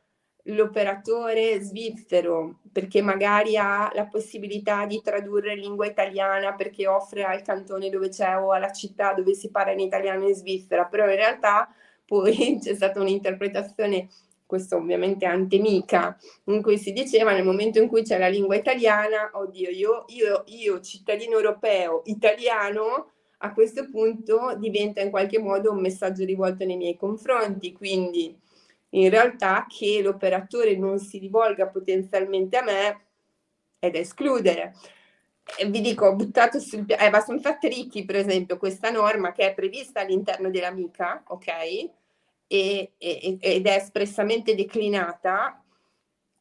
l'operatore 0.55 1.61
svizzero, 1.61 2.61
perché 2.73 3.03
magari 3.03 3.57
ha 3.57 3.91
la 3.95 4.07
possibilità 4.07 4.87
di 4.87 5.01
tradurre 5.03 5.55
in 5.55 5.61
lingua 5.61 5.87
italiana 5.87 6.55
perché 6.55 6.87
offre 6.87 7.25
al 7.25 7.43
cantone 7.43 7.91
dove 7.91 8.09
c'è 8.09 8.37
o 8.37 8.53
alla 8.53 8.73
città 8.73 9.13
dove 9.13 9.35
si 9.35 9.51
parla 9.51 9.73
in 9.73 9.81
italiano 9.81 10.29
in 10.29 10.35
Svizzera, 10.35 10.85
però 10.85 11.09
in 11.09 11.17
realtà 11.17 11.73
poi 12.05 12.59
c'è 12.63 12.75
stata 12.75 13.01
un'interpretazione, 13.01 14.09
questo 14.47 14.77
ovviamente 14.77 15.27
antemica, 15.27 16.19
in 16.45 16.61
cui 16.61 16.77
si 16.77 16.93
diceva 16.93 17.33
nel 17.33 17.45
momento 17.45 17.81
in 17.81 17.89
cui 17.89 18.03
c'è 18.03 18.19
la 18.19 18.29
lingua 18.29 18.57
italiana, 18.57 19.31
oddio, 19.33 19.71
io, 19.71 20.05
io, 20.09 20.43
io 20.47 20.81
cittadino 20.81 21.37
europeo 21.37 22.03
italiano, 22.07 23.13
a 23.43 23.53
questo 23.53 23.89
punto 23.89 24.57
diventa 24.59 25.01
in 25.01 25.11
qualche 25.11 25.39
modo 25.39 25.71
un 25.71 25.81
messaggio 25.81 26.25
rivolto 26.25 26.65
nei 26.65 26.77
miei 26.77 26.97
confronti, 26.97 27.73
quindi 27.73 28.37
in 28.91 29.11
realtà 29.11 29.67
che 29.69 30.01
l'operatore 30.03 30.77
non 30.77 30.99
si 30.99 31.19
rivolga 31.19 31.67
potenzialmente 31.69 32.57
a 32.57 32.63
me 32.63 33.01
è 33.79 33.91
da 33.91 33.99
escludere. 33.99 34.75
E 35.59 35.67
vi 35.67 35.81
dico, 35.81 36.07
ho 36.07 36.15
buttato 36.15 36.61
sul 36.61 36.85
piano, 36.85 37.17
eh, 37.17 37.21
sono 37.23 37.41
fatte 37.41 37.69
ricchi, 37.69 38.05
per 38.05 38.17
esempio, 38.17 38.57
questa 38.57 38.91
norma 38.91 39.33
che 39.33 39.51
è 39.51 39.55
prevista 39.55 40.01
all'interno 40.01 40.51
dell'amica, 40.51 41.23
ok? 41.27 41.49
E, 42.47 42.93
e, 42.99 43.39
ed 43.41 43.67
è 43.67 43.75
espressamente 43.75 44.55
declinata, 44.55 45.63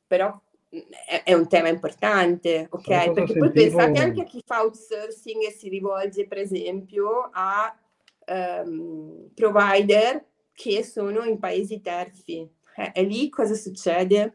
però 0.05 0.39
è, 0.69 1.23
è 1.23 1.33
un 1.33 1.47
tema 1.47 1.69
importante, 1.69 2.67
ok? 2.69 2.87
Perché 2.87 3.13
sentivo... 3.13 3.39
poi 3.39 3.51
pensate 3.51 3.99
anche 3.99 4.21
a 4.21 4.25
chi 4.25 4.43
fa 4.45 4.61
outsourcing 4.61 5.43
e 5.43 5.51
si 5.51 5.69
rivolge, 5.69 6.27
per 6.27 6.37
esempio, 6.37 7.29
a 7.31 7.75
um, 8.27 9.29
provider 9.33 10.23
che 10.59 10.83
sono 10.83 11.23
in 11.23 11.39
paesi 11.39 11.79
terzi. 11.79 12.45
Eh, 12.75 12.91
e 12.93 13.03
lì 13.03 13.29
cosa 13.29 13.53
succede? 13.53 14.33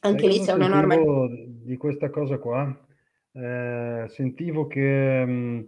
Anche 0.00 0.26
lì 0.26 0.38
c'è 0.40 0.52
una 0.52 0.68
norma. 0.68 0.96
Di 1.62 1.78
questa 1.78 2.10
cosa 2.10 2.36
qua, 2.36 2.78
eh, 3.32 4.04
sentivo 4.08 4.66
che, 4.66 5.24
mm, 5.24 5.60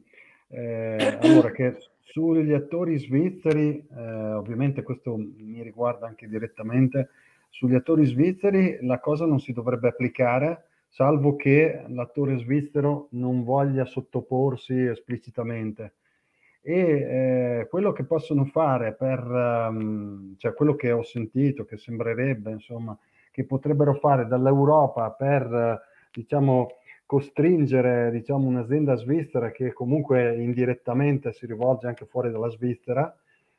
eh, 0.48 1.18
allora, 1.22 1.50
che 1.52 1.78
sugli 2.00 2.52
attori 2.52 2.98
svizzeri, 2.98 3.82
eh, 3.96 4.32
ovviamente 4.34 4.82
questo 4.82 5.16
mi 5.16 5.62
riguarda 5.62 6.06
anche 6.06 6.28
direttamente, 6.28 7.08
sugli 7.48 7.74
attori 7.74 8.04
svizzeri 8.04 8.76
la 8.82 9.00
cosa 9.00 9.24
non 9.24 9.40
si 9.40 9.52
dovrebbe 9.54 9.88
applicare 9.88 10.66
salvo 10.88 11.36
che 11.36 11.84
l'attore 11.88 12.38
svizzero 12.38 13.08
non 13.12 13.44
voglia 13.44 13.86
sottoporsi 13.86 14.74
esplicitamente 14.74 15.94
e 16.62 17.60
eh, 17.60 17.66
quello 17.68 17.92
che 17.92 18.04
possono 18.04 18.44
fare 18.44 18.94
per, 18.94 19.20
um, 19.20 20.36
cioè 20.38 20.54
quello 20.54 20.76
che 20.76 20.92
ho 20.92 21.02
sentito, 21.02 21.64
che 21.64 21.76
sembrerebbe, 21.76 22.52
insomma, 22.52 22.96
che 23.32 23.44
potrebbero 23.44 23.94
fare 23.94 24.26
dall'Europa 24.26 25.10
per, 25.10 25.82
diciamo, 26.12 26.68
costringere, 27.04 28.10
diciamo, 28.12 28.46
un'azienda 28.46 28.94
svizzera 28.94 29.50
che 29.50 29.72
comunque 29.72 30.40
indirettamente 30.40 31.32
si 31.32 31.46
rivolge 31.46 31.88
anche 31.88 32.06
fuori 32.06 32.30
dalla 32.30 32.48
Svizzera, 32.48 33.14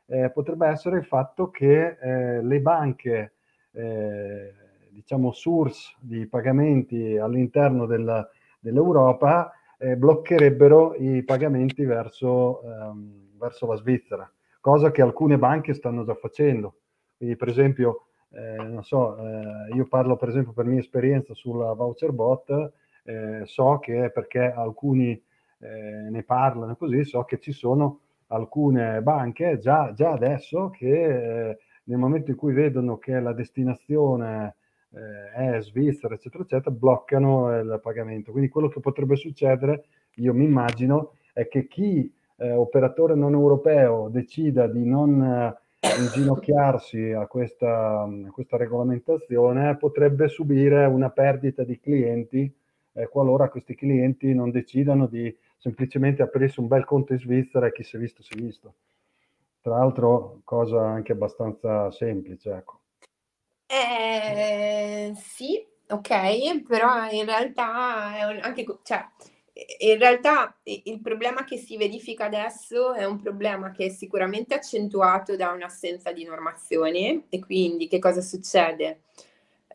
eh, 0.05 0.29
potrebbe 0.31 0.67
essere 0.67 0.97
il 0.97 1.05
fatto 1.05 1.49
che 1.49 1.97
eh, 1.99 2.41
le 2.41 2.59
banche, 2.61 3.33
eh, 3.73 4.53
diciamo, 4.89 5.31
source 5.33 5.95
di 5.99 6.25
pagamenti 6.25 7.17
all'interno 7.17 7.85
del, 7.85 8.27
dell'Europa 8.59 9.51
eh, 9.84 9.98
bloccherebbero 9.98 10.96
i 10.96 11.24
pagamenti 11.24 11.84
verso, 11.84 12.62
ehm, 12.63 13.38
verso, 13.38 13.67
la 13.67 13.76
Svizzera, 13.76 14.32
cosa 14.62 14.91
che 14.91 15.02
alcune 15.02 15.38
banche 15.38 15.74
stanno 15.74 16.06
già 16.06 16.15
facendo. 16.15 16.76
Quindi, 17.17 17.36
per 17.36 17.50
esempio, 17.50 18.06
eh, 18.32 18.63
non 18.63 18.84
so, 18.84 19.17
eh, 19.17 19.76
io 19.76 19.86
parlo 19.88 20.15
per 20.15 20.30
esempio 20.30 20.54
per 20.54 20.65
mia 20.65 20.80
esperienza 20.80 21.34
sulla 21.34 21.74
voucher 21.74 22.13
bot, 22.13 22.72
eh, 23.04 23.41
so 23.43 23.80
che 23.80 24.10
perché 24.12 24.39
alcuni 24.39 25.12
eh, 25.60 26.10
ne 26.10 26.24
parlano 26.24 26.76
così, 26.78 27.04
so 27.04 27.24
che 27.26 27.39
ci 27.39 27.52
sono 27.52 28.00
alcune 28.28 29.02
banche 29.02 29.60
già, 29.60 29.91
già 29.93 30.12
adesso 30.12 30.69
che 30.69 31.50
eh, 31.50 31.58
nel 31.84 31.98
momento 31.98 32.32
in 32.32 32.38
cui 32.38 32.54
vedono 32.54 32.98
che 32.98 33.19
la 33.19 33.34
destinazione 33.34 34.56
eh, 34.94 35.56
è 35.56 35.62
Svizzera, 35.62 36.15
eccetera, 36.15 36.44
eccetera, 36.44 36.71
bloccano 36.71 37.58
il 37.60 37.79
pagamento. 37.81 38.31
Quindi 38.31 38.50
quello 38.50 38.67
che 38.67 38.79
potrebbe 38.79 39.15
succedere, 39.15 39.85
io 40.15 40.33
mi 40.33 40.46
immagino, 40.46 41.13
è 41.33 41.48
che 41.48 41.67
chi 41.67 42.12
eh, 42.37 42.52
operatore 42.52 43.15
non 43.15 43.33
europeo 43.33 44.10
decida 44.10 44.67
di 44.67 44.85
non 44.85 45.21
eh, 45.21 45.56
inginocchiarsi 46.00 47.12
a 47.12 47.27
questa, 47.27 48.02
a 48.04 48.31
questa, 48.31 48.58
regolamentazione 48.58 49.75
potrebbe 49.77 50.27
subire 50.27 50.85
una 50.85 51.10
perdita 51.10 51.63
di 51.63 51.79
clienti 51.79 52.54
eh, 52.94 53.08
qualora 53.08 53.50
questi 53.50 53.75
clienti 53.75 54.33
non 54.33 54.52
decidano 54.52 55.08
di 55.08 55.35
semplicemente 55.58 56.21
aprirsi 56.21 56.60
un 56.60 56.67
bel 56.67 56.85
conto 56.85 57.13
in 57.13 57.19
Svizzera 57.19 57.67
e 57.67 57.71
chi 57.71 57.83
si 57.83 57.96
è 57.96 58.00
visto 58.00 58.21
si 58.21 58.33
è 58.33 58.41
visto. 58.41 58.73
Tra 59.62 59.77
l'altro 59.77 60.41
cosa 60.44 60.85
anche 60.85 61.13
abbastanza 61.13 61.89
semplice, 61.91 62.52
ecco. 62.52 62.83
Eh, 63.76 65.13
sì, 65.15 65.65
ok, 65.90 66.62
però 66.63 67.10
in 67.10 67.26
realtà 67.26 67.65
anche, 68.42 68.65
cioè, 68.84 69.04
in 69.80 69.98
realtà 69.98 70.56
il 70.63 71.02
problema 71.02 71.44
che 71.44 71.58
si 71.58 71.76
verifica 71.78 72.26
adesso 72.26 72.94
è 72.94 73.04
un 73.06 73.19
problema 73.21 73.71
che 73.71 73.86
è 73.86 73.90
sicuramente 73.90 74.54
accentuato 74.54 75.36
da 75.36 75.50
un'assenza 75.52 76.12
di 76.12 76.24
normazione 76.24 77.24
e 77.30 77.40
quindi 77.40 77.88
che 77.88 77.98
cosa 78.00 78.21
succede? 78.21 79.02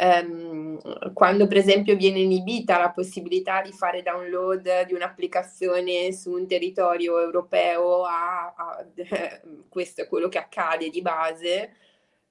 Ehm, 0.01 1.13
quando 1.13 1.49
per 1.49 1.57
esempio 1.57 1.97
viene 1.97 2.21
inibita 2.21 2.79
la 2.79 2.91
possibilità 2.91 3.63
di 3.63 3.73
fare 3.73 4.03
download 4.03 4.87
di 4.87 4.95
un'applicazione 4.95 6.13
su 6.13 6.31
un 6.33 6.47
territorio 6.47 7.19
europeo, 7.21 8.05
a, 8.05 8.55
a- 8.57 8.87
questo 9.69 10.03
è 10.03 10.07
quello 10.09 10.29
che 10.29 10.39
accade 10.39 10.89
di 10.89 11.03
base, 11.03 11.73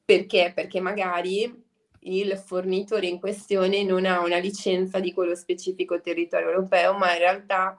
perché? 0.07 0.53
Perché 0.55 0.79
magari 0.79 1.65
il 1.99 2.37
fornitore 2.37 3.07
in 3.07 3.19
questione 3.19 3.83
non 3.83 4.05
ha 4.05 4.21
una 4.21 4.37
licenza 4.37 5.01
di 5.01 5.11
quello 5.11 5.35
specifico 5.35 5.99
territorio 5.99 6.47
europeo, 6.47 6.93
ma 6.93 7.11
in 7.11 7.17
realtà 7.17 7.77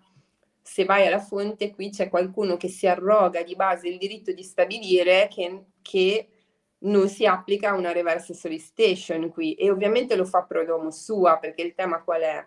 se 0.61 0.85
vai 0.85 1.07
alla 1.07 1.21
fonte 1.21 1.71
qui 1.71 1.89
c'è 1.89 2.11
qualcuno 2.11 2.59
che 2.59 2.69
si 2.69 2.87
arroga 2.87 3.43
di 3.43 3.57
base 3.57 3.89
il 3.89 3.97
diritto 3.97 4.33
di 4.33 4.43
stabilire 4.43 5.27
che, 5.33 5.69
che 5.81 6.29
non 6.81 7.09
si 7.09 7.25
applica 7.25 7.73
una 7.73 7.93
reverse 7.93 8.35
solicitation 8.35 9.31
qui 9.31 9.55
e 9.55 9.71
ovviamente 9.71 10.15
lo 10.15 10.27
fa 10.27 10.43
pro 10.43 10.67
domo 10.67 10.91
sua 10.91 11.39
perché 11.39 11.63
il 11.63 11.75
tema 11.75 12.03
qual 12.03 12.21
è? 12.21 12.47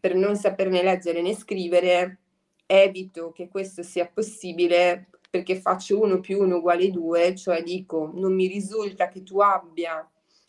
Per 0.00 0.16
non 0.16 0.34
saperne 0.34 0.82
leggere 0.82 1.22
né 1.22 1.36
scrivere 1.36 2.18
evito 2.66 3.30
che 3.30 3.48
questo 3.48 3.84
sia 3.84 4.10
possibile 4.12 5.10
perché 5.34 5.56
faccio 5.56 6.00
1 6.00 6.20
più 6.20 6.40
1 6.42 6.58
uguale 6.58 6.92
2, 6.92 7.34
cioè 7.34 7.60
dico 7.64 8.12
non 8.14 8.32
mi 8.32 8.46
risulta 8.46 9.08
che 9.08 9.24
tu 9.24 9.40
abbia 9.40 10.08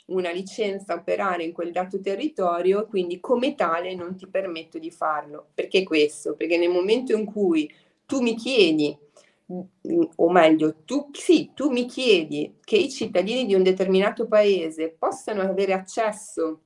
una 0.10 0.30
licenza 0.30 0.94
a 0.94 0.98
operare 0.98 1.44
in 1.44 1.54
quel 1.54 1.72
dato 1.72 2.00
territorio, 2.00 2.86
quindi 2.86 3.20
come 3.20 3.56
tale 3.56 3.96
non 3.96 4.16
ti 4.16 4.28
permetto 4.28 4.78
di 4.78 4.92
farlo. 4.92 5.48
Perché 5.56 5.82
questo? 5.82 6.36
Perché 6.36 6.60
nel 6.60 6.70
momento 6.70 7.18
in 7.18 7.26
cui 7.26 7.68
tu 8.06 8.22
mi 8.22 8.36
chiedi, 8.36 8.96
o 10.18 10.30
meglio, 10.30 10.76
tu, 10.86 11.10
sì, 11.14 11.50
tu 11.56 11.72
mi 11.72 11.88
chiedi 11.88 12.58
che 12.64 12.78
i 12.78 12.92
cittadini 12.92 13.48
di 13.48 13.56
un 13.56 13.64
determinato 13.64 14.28
paese 14.28 14.96
possano 14.96 15.42
avere 15.42 15.74
accesso 15.74 16.60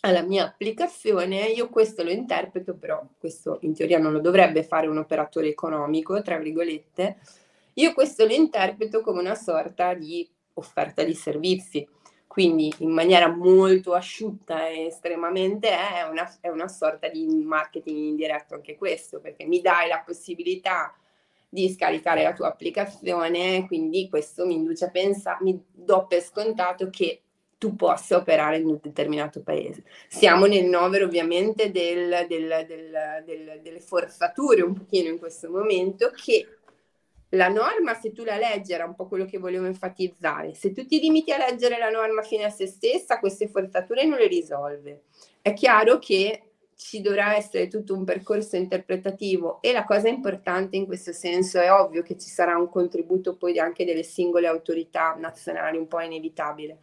alla 0.00 0.22
mia 0.22 0.44
applicazione, 0.44 1.46
io 1.50 1.68
questo 1.68 2.02
lo 2.02 2.10
interpreto, 2.10 2.74
però 2.74 3.00
questo 3.16 3.58
in 3.60 3.74
teoria 3.74 4.00
non 4.00 4.10
lo 4.10 4.18
dovrebbe 4.18 4.64
fare 4.64 4.88
un 4.88 4.98
operatore 4.98 5.46
economico, 5.46 6.20
tra 6.20 6.36
virgolette, 6.36 7.16
io 7.74 7.92
questo 7.92 8.26
lo 8.26 8.32
interpreto 8.32 9.00
come 9.00 9.20
una 9.20 9.34
sorta 9.34 9.94
di 9.94 10.28
offerta 10.54 11.02
di 11.02 11.14
servizi. 11.14 11.86
Quindi 12.26 12.72
in 12.78 12.90
maniera 12.90 13.28
molto 13.28 13.92
asciutta 13.92 14.66
e 14.68 14.86
estremamente 14.86 15.68
è 15.68 16.02
una, 16.02 16.28
è 16.40 16.48
una 16.48 16.66
sorta 16.66 17.08
di 17.08 17.24
marketing 17.26 17.96
indiretto 17.96 18.54
anche 18.54 18.74
questo, 18.74 19.20
perché 19.20 19.44
mi 19.44 19.60
dai 19.60 19.86
la 19.86 20.02
possibilità 20.04 20.92
di 21.48 21.70
scaricare 21.70 22.24
la 22.24 22.32
tua 22.32 22.48
applicazione, 22.48 23.64
quindi 23.68 24.08
questo 24.08 24.46
mi 24.46 24.54
induce 24.54 24.86
a 24.86 24.90
pensare, 24.90 25.38
mi 25.42 25.64
do 25.70 26.06
per 26.08 26.22
scontato 26.22 26.90
che 26.90 27.20
tu 27.56 27.76
possa 27.76 28.16
operare 28.16 28.56
in 28.56 28.66
un 28.66 28.78
determinato 28.82 29.40
paese. 29.40 29.84
Siamo 30.08 30.46
nel 30.46 30.64
novero 30.64 31.06
ovviamente 31.06 31.70
del, 31.70 32.26
del, 32.28 32.64
del, 32.66 33.60
delle 33.62 33.80
forzature 33.80 34.62
un 34.62 34.74
pochino 34.74 35.08
in 35.08 35.18
questo 35.18 35.48
momento 35.48 36.10
che 36.12 36.53
la 37.34 37.48
norma, 37.48 37.94
se 37.94 38.12
tu 38.12 38.24
la 38.24 38.36
leggi, 38.36 38.72
era 38.72 38.84
un 38.84 38.94
po' 38.94 39.06
quello 39.06 39.24
che 39.24 39.38
volevo 39.38 39.66
enfatizzare. 39.66 40.54
Se 40.54 40.72
tu 40.72 40.86
ti 40.86 41.00
limiti 41.00 41.32
a 41.32 41.38
leggere 41.38 41.78
la 41.78 41.90
norma 41.90 42.22
fine 42.22 42.44
a 42.44 42.50
se 42.50 42.66
stessa, 42.66 43.18
queste 43.18 43.48
forzature 43.48 44.04
non 44.04 44.18
le 44.18 44.26
risolve. 44.26 45.02
È 45.42 45.52
chiaro 45.52 45.98
che 45.98 46.42
ci 46.76 47.00
dovrà 47.00 47.36
essere 47.36 47.68
tutto 47.68 47.94
un 47.94 48.04
percorso 48.04 48.56
interpretativo 48.56 49.60
e 49.62 49.72
la 49.72 49.84
cosa 49.84 50.08
importante 50.08 50.76
in 50.76 50.86
questo 50.86 51.12
senso 51.12 51.60
è 51.60 51.72
ovvio 51.72 52.02
che 52.02 52.18
ci 52.18 52.28
sarà 52.28 52.56
un 52.56 52.68
contributo 52.68 53.36
poi 53.36 53.58
anche 53.58 53.84
delle 53.84 54.02
singole 54.02 54.48
autorità 54.48 55.14
nazionali, 55.16 55.78
un 55.78 55.86
po' 55.86 56.00
inevitabile 56.00 56.78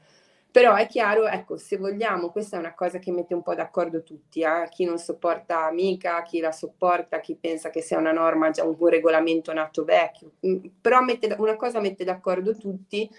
però 0.51 0.75
è 0.75 0.85
chiaro, 0.85 1.27
ecco, 1.27 1.55
se 1.55 1.77
vogliamo, 1.77 2.29
questa 2.29 2.57
è 2.57 2.59
una 2.59 2.73
cosa 2.73 2.99
che 2.99 3.09
mette 3.11 3.33
un 3.33 3.41
po' 3.41 3.55
d'accordo 3.55 4.03
tutti, 4.03 4.41
eh? 4.41 4.67
chi 4.69 4.83
non 4.83 4.97
sopporta 4.97 5.65
Amica, 5.65 6.21
chi 6.23 6.41
la 6.41 6.51
sopporta, 6.51 7.21
chi 7.21 7.37
pensa 7.39 7.69
che 7.69 7.81
sia 7.81 7.97
una 7.97 8.11
norma, 8.11 8.49
già 8.49 8.65
un 8.65 8.75
regolamento 8.87 9.53
nato 9.53 9.85
vecchio, 9.85 10.33
mm, 10.45 10.65
però 10.81 11.01
mette, 11.01 11.33
una 11.39 11.55
cosa 11.55 11.79
mette 11.79 12.03
d'accordo 12.03 12.57
tutti, 12.57 13.09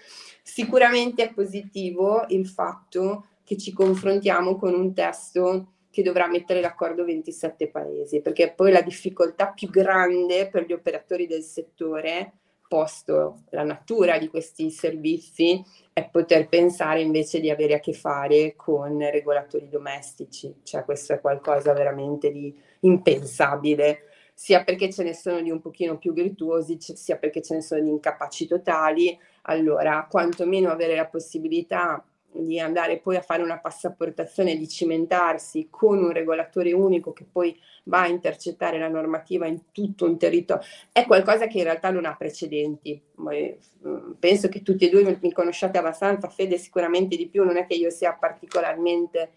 sicuramente 0.43 1.23
è 1.23 1.33
positivo 1.33 2.23
il 2.27 2.45
fatto 2.45 3.25
che 3.43 3.57
ci 3.57 3.73
confrontiamo 3.73 4.55
con 4.55 4.75
un 4.75 4.93
testo 4.93 5.69
che 5.89 6.03
dovrà 6.03 6.27
mettere 6.27 6.61
d'accordo 6.61 7.03
27 7.03 7.67
paesi, 7.69 8.21
perché 8.21 8.51
poi 8.51 8.71
la 8.71 8.81
difficoltà 8.81 9.47
più 9.47 9.69
grande 9.69 10.49
per 10.49 10.65
gli 10.65 10.73
operatori 10.73 11.25
del 11.25 11.43
settore 11.43 12.33
posto 12.73 13.43
la 13.51 13.61
natura 13.61 14.17
di 14.17 14.29
questi 14.29 14.71
servizi 14.71 15.63
è 15.93 16.09
poter 16.09 16.49
pensare 16.49 17.01
invece 17.01 17.39
di 17.39 17.51
avere 17.51 17.75
a 17.75 17.79
che 17.79 17.93
fare 17.93 18.55
con 18.55 18.97
regolatori 18.97 19.69
domestici, 19.69 20.55
cioè 20.63 20.83
questo 20.83 21.13
è 21.13 21.21
qualcosa 21.21 21.71
veramente 21.73 22.31
di 22.31 22.51
impensabile, 22.79 24.05
sia 24.33 24.63
perché 24.63 24.91
ce 24.91 25.03
ne 25.03 25.13
sono 25.13 25.39
di 25.39 25.51
un 25.51 25.61
pochino 25.61 25.99
più 25.99 26.13
virtuosi, 26.13 26.77
sia 26.79 27.17
perché 27.17 27.43
ce 27.43 27.53
ne 27.53 27.61
sono 27.61 27.79
di 27.79 27.89
incapaci 27.89 28.47
totali, 28.47 29.15
allora 29.43 30.07
quantomeno 30.09 30.71
avere 30.71 30.95
la 30.95 31.05
possibilità 31.05 32.03
di 32.33 32.59
andare 32.59 32.99
poi 32.99 33.15
a 33.15 33.21
fare 33.21 33.43
una 33.43 33.59
passaportazione, 33.59 34.57
di 34.57 34.67
cimentarsi 34.67 35.67
con 35.69 35.97
un 35.99 36.11
regolatore 36.11 36.73
unico 36.73 37.13
che 37.13 37.25
poi 37.29 37.57
va 37.85 38.01
a 38.01 38.07
intercettare 38.07 38.79
la 38.79 38.87
normativa 38.87 39.45
in 39.45 39.71
tutto 39.71 40.05
un 40.05 40.17
territorio, 40.17 40.65
è 40.91 41.05
qualcosa 41.05 41.47
che 41.47 41.59
in 41.59 41.65
realtà 41.65 41.89
non 41.91 42.05
ha 42.05 42.15
precedenti. 42.15 43.01
Mm, 43.21 44.13
penso 44.19 44.49
che 44.49 44.61
tutti 44.61 44.85
e 44.85 44.89
due 44.89 45.17
mi 45.21 45.31
conosciate 45.31 45.77
abbastanza, 45.77 46.29
Fede 46.29 46.57
sicuramente 46.57 47.15
di 47.15 47.27
più, 47.27 47.43
non 47.43 47.57
è 47.57 47.65
che 47.65 47.75
io 47.75 47.89
sia 47.89 48.13
particolarmente 48.13 49.31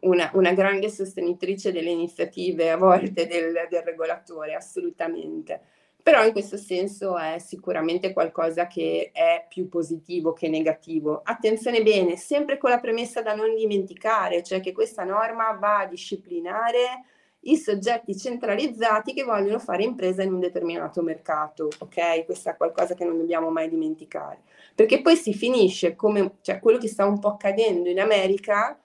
una, 0.00 0.30
una 0.34 0.52
grande 0.52 0.88
sostenitrice 0.88 1.72
delle 1.72 1.90
iniziative 1.90 2.70
a 2.70 2.76
volte 2.76 3.26
del, 3.26 3.52
del 3.68 3.82
regolatore, 3.82 4.54
assolutamente 4.54 5.60
però 6.06 6.24
in 6.24 6.30
questo 6.30 6.56
senso 6.56 7.18
è 7.18 7.40
sicuramente 7.40 8.12
qualcosa 8.12 8.68
che 8.68 9.10
è 9.12 9.44
più 9.48 9.68
positivo 9.68 10.32
che 10.32 10.48
negativo. 10.48 11.20
Attenzione 11.24 11.82
bene, 11.82 12.14
sempre 12.14 12.58
con 12.58 12.70
la 12.70 12.78
premessa 12.78 13.22
da 13.22 13.34
non 13.34 13.56
dimenticare, 13.56 14.44
cioè 14.44 14.60
che 14.60 14.70
questa 14.70 15.02
norma 15.02 15.50
va 15.54 15.80
a 15.80 15.86
disciplinare 15.86 17.06
i 17.40 17.56
soggetti 17.56 18.16
centralizzati 18.16 19.14
che 19.14 19.24
vogliono 19.24 19.58
fare 19.58 19.82
impresa 19.82 20.22
in 20.22 20.32
un 20.32 20.38
determinato 20.38 21.02
mercato, 21.02 21.70
ok? 21.76 22.24
Questo 22.24 22.50
è 22.50 22.56
qualcosa 22.56 22.94
che 22.94 23.04
non 23.04 23.18
dobbiamo 23.18 23.50
mai 23.50 23.68
dimenticare, 23.68 24.42
perché 24.76 25.02
poi 25.02 25.16
si 25.16 25.34
finisce 25.34 25.96
come, 25.96 26.36
cioè 26.40 26.60
quello 26.60 26.78
che 26.78 26.86
sta 26.86 27.04
un 27.04 27.18
po' 27.18 27.30
accadendo 27.30 27.88
in 27.88 27.98
America, 27.98 28.78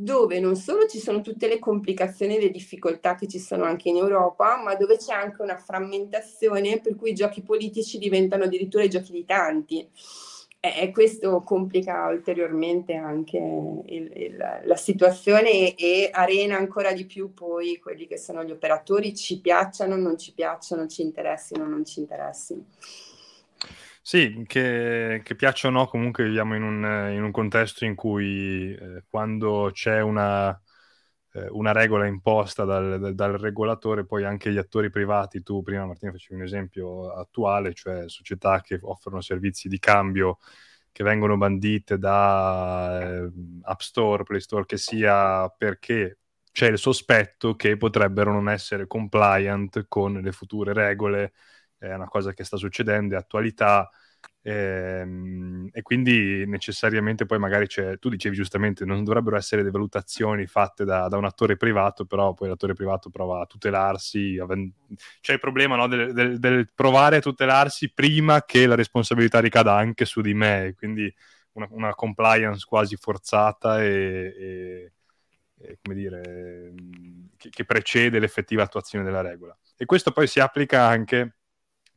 dove 0.00 0.38
non 0.38 0.54
solo 0.54 0.86
ci 0.86 1.00
sono 1.00 1.22
tutte 1.22 1.48
le 1.48 1.58
complicazioni 1.58 2.36
e 2.36 2.40
le 2.40 2.50
difficoltà 2.52 3.16
che 3.16 3.26
ci 3.26 3.40
sono 3.40 3.64
anche 3.64 3.88
in 3.88 3.96
Europa, 3.96 4.56
ma 4.62 4.76
dove 4.76 4.96
c'è 4.96 5.12
anche 5.12 5.42
una 5.42 5.56
frammentazione 5.56 6.78
per 6.80 6.94
cui 6.94 7.10
i 7.10 7.14
giochi 7.14 7.42
politici 7.42 7.98
diventano 7.98 8.44
addirittura 8.44 8.84
i 8.84 8.88
giochi 8.88 9.10
di 9.10 9.24
tanti. 9.24 9.90
E 10.60 10.92
questo 10.92 11.42
complica 11.42 12.06
ulteriormente 12.06 12.94
anche 12.94 13.38
il, 13.38 14.12
il, 14.14 14.60
la 14.64 14.76
situazione 14.76 15.50
e, 15.50 15.74
e, 15.76 16.10
arena 16.12 16.56
ancora 16.56 16.92
di 16.92 17.04
più 17.04 17.34
poi 17.34 17.78
quelli 17.78 18.06
che 18.06 18.18
sono 18.18 18.44
gli 18.44 18.52
operatori, 18.52 19.16
ci 19.16 19.40
piacciono, 19.40 19.96
non 19.96 20.16
ci 20.16 20.32
piacciono, 20.32 20.86
ci 20.86 21.02
interessino, 21.02 21.66
non 21.66 21.84
ci 21.84 21.98
interessino. 21.98 22.66
Sì, 24.08 24.42
che, 24.46 25.20
che 25.22 25.34
piaccia 25.34 25.68
o 25.68 25.70
no, 25.70 25.86
comunque 25.86 26.24
viviamo 26.24 26.56
in 26.56 26.62
un, 26.62 27.10
in 27.12 27.22
un 27.22 27.30
contesto 27.30 27.84
in 27.84 27.94
cui 27.94 28.72
eh, 28.74 29.04
quando 29.06 29.68
c'è 29.70 30.00
una, 30.00 30.50
eh, 31.34 31.46
una 31.50 31.72
regola 31.72 32.06
imposta 32.06 32.64
dal, 32.64 32.98
dal, 32.98 33.14
dal, 33.14 33.32
regolatore, 33.34 34.06
poi 34.06 34.24
anche 34.24 34.50
gli 34.50 34.56
attori 34.56 34.88
privati, 34.88 35.42
tu 35.42 35.60
prima 35.62 35.84
Martina 35.84 36.12
facevi 36.12 36.40
un 36.40 36.46
esempio 36.46 37.12
attuale, 37.12 37.74
cioè 37.74 38.08
società 38.08 38.62
che 38.62 38.78
offrono 38.80 39.20
servizi 39.20 39.68
di 39.68 39.78
cambio 39.78 40.38
che 40.90 41.04
vengono 41.04 41.36
bandite 41.36 41.98
da 41.98 43.02
eh, 43.02 43.30
App 43.64 43.80
Store, 43.80 44.22
Play 44.22 44.40
Store, 44.40 44.64
che 44.64 44.78
sia 44.78 45.50
perché 45.50 46.20
c'è 46.50 46.68
il 46.68 46.78
sospetto 46.78 47.56
che 47.56 47.76
potrebbero 47.76 48.32
non 48.32 48.48
essere 48.48 48.86
compliant 48.86 49.84
con 49.86 50.14
le 50.14 50.32
future 50.32 50.72
regole 50.72 51.34
è 51.78 51.92
una 51.92 52.08
cosa 52.08 52.32
che 52.32 52.44
sta 52.44 52.56
succedendo, 52.56 53.14
è 53.14 53.18
attualità. 53.18 53.88
Ehm, 54.42 55.68
e 55.72 55.82
quindi 55.82 56.46
necessariamente 56.46 57.26
poi 57.26 57.38
magari 57.38 57.66
c'è, 57.66 57.98
tu 57.98 58.08
dicevi 58.08 58.34
giustamente, 58.34 58.84
non 58.84 59.04
dovrebbero 59.04 59.36
essere 59.36 59.60
delle 59.60 59.72
valutazioni 59.72 60.46
fatte 60.46 60.84
da, 60.84 61.08
da 61.08 61.16
un 61.16 61.24
attore 61.24 61.56
privato, 61.56 62.04
però 62.04 62.34
poi 62.34 62.48
l'attore 62.48 62.74
privato 62.74 63.10
prova 63.10 63.42
a 63.42 63.46
tutelarsi, 63.46 64.40
c'è 65.20 65.32
il 65.34 65.38
problema 65.38 65.76
no, 65.76 65.86
del, 65.86 66.12
del, 66.12 66.38
del, 66.38 66.68
provare 66.74 67.16
a 67.16 67.20
tutelarsi 67.20 67.92
prima 67.92 68.42
che 68.44 68.66
la 68.66 68.74
responsabilità 68.74 69.40
ricada 69.40 69.74
anche 69.74 70.04
su 70.04 70.20
di 70.20 70.34
me, 70.34 70.74
quindi 70.76 71.12
una, 71.52 71.68
una 71.70 71.94
compliance 71.94 72.64
quasi 72.66 72.96
forzata 72.96 73.82
e, 73.82 74.92
e, 75.60 75.78
come 75.82 75.94
dire, 75.94 76.74
che 77.36 77.64
precede 77.64 78.18
l'effettiva 78.18 78.62
attuazione 78.62 79.04
della 79.04 79.20
regola. 79.20 79.56
E 79.76 79.84
questo 79.84 80.12
poi 80.12 80.26
si 80.26 80.40
applica 80.40 80.86
anche 80.86 81.34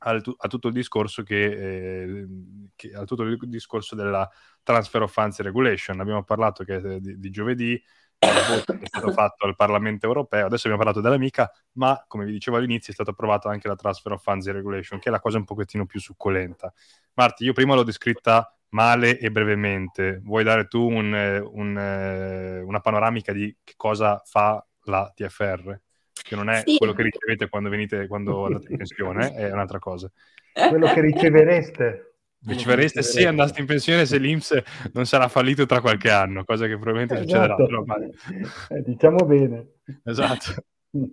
al, 0.04 0.22
a 0.38 0.48
tutto 0.48 0.68
il 0.68 0.74
discorso 0.74 1.24
che, 1.24 1.44
eh, 1.44 2.28
che, 2.76 2.92
a 2.94 3.04
tutto 3.06 3.24
il 3.24 3.38
discorso 3.48 3.96
della 3.96 4.30
transfer 4.64 5.02
of 5.02 5.12
funds 5.12 5.40
regulation. 5.40 6.00
Abbiamo 6.00 6.24
parlato 6.24 6.64
che, 6.64 7.00
di, 7.00 7.20
di 7.20 7.30
giovedì 7.30 7.82
che 8.22 8.80
è 8.80 8.86
stato 8.86 9.12
fatto 9.14 9.46
al 9.46 9.56
Parlamento 9.56 10.06
europeo, 10.06 10.46
adesso 10.46 10.68
abbiamo 10.68 10.84
parlato 10.84 11.02
dell'amica, 11.02 11.52
ma 11.74 12.04
come 12.08 12.26
vi 12.26 12.32
dicevo 12.32 12.58
all'inizio 12.58 12.92
è 12.92 12.94
stato 12.94 13.12
approvato 13.12 13.48
anche 13.50 13.68
la 13.68 13.76
transfer 13.76 14.12
of 14.12 14.22
funds 14.22 14.50
regulation, 14.52 15.00
che 15.00 15.10
è 15.10 15.12
la 15.12 15.20
cosa 15.20 15.38
un 15.38 15.46
pochettino 15.46 15.86
più 15.86 16.00
succolenta. 16.00 16.72
Marti, 17.14 17.46
io 17.46 17.54
prima 17.54 17.74
l'ho 17.74 17.84
descritta 17.84 18.56
male 18.70 19.18
e 19.18 19.32
brevemente, 19.32 20.20
vuoi 20.24 20.44
dare 20.44 20.68
tu 20.68 20.88
un, 20.88 21.14
un, 21.52 22.64
una 22.66 22.80
panoramica 22.80 23.34
di 23.34 23.56
che 23.64 23.74
cosa 23.76 24.22
fa 24.24 24.64
la 24.84 25.12
TFR? 25.14 25.80
Che 26.22 26.36
non 26.36 26.50
è 26.50 26.64
sì. 26.66 26.78
quello 26.78 26.94
che 26.94 27.04
ricevete 27.04 27.50
quando, 27.50 27.70
venite, 27.70 28.08
quando 28.08 28.46
andate 28.46 28.68
in 28.70 28.78
pensione, 28.78 29.34
è 29.34 29.52
un'altra 29.52 29.80
cosa. 29.80 30.12
Quello 30.54 30.88
che 30.94 31.02
ricevereste. 31.02 32.06
Ricevereste 32.44 33.04
se 33.04 33.28
andaste 33.28 33.60
in 33.60 33.68
pensione 33.68 34.06
se 34.08 34.18
l'Inps 34.18 34.60
non 34.94 35.06
sarà 35.06 35.28
fallito 35.28 35.68
tra 35.68 35.80
qualche 35.80 36.10
anno, 36.10 36.44
cosa 36.44 36.66
che 36.66 36.78
probabilmente 36.78 37.24
esatto. 37.24 37.66
succederà. 37.66 37.84
Però, 37.86 38.78
eh, 38.78 38.82
diciamo 38.82 39.26
bene. 39.26 39.68
Esatto. 40.04 40.64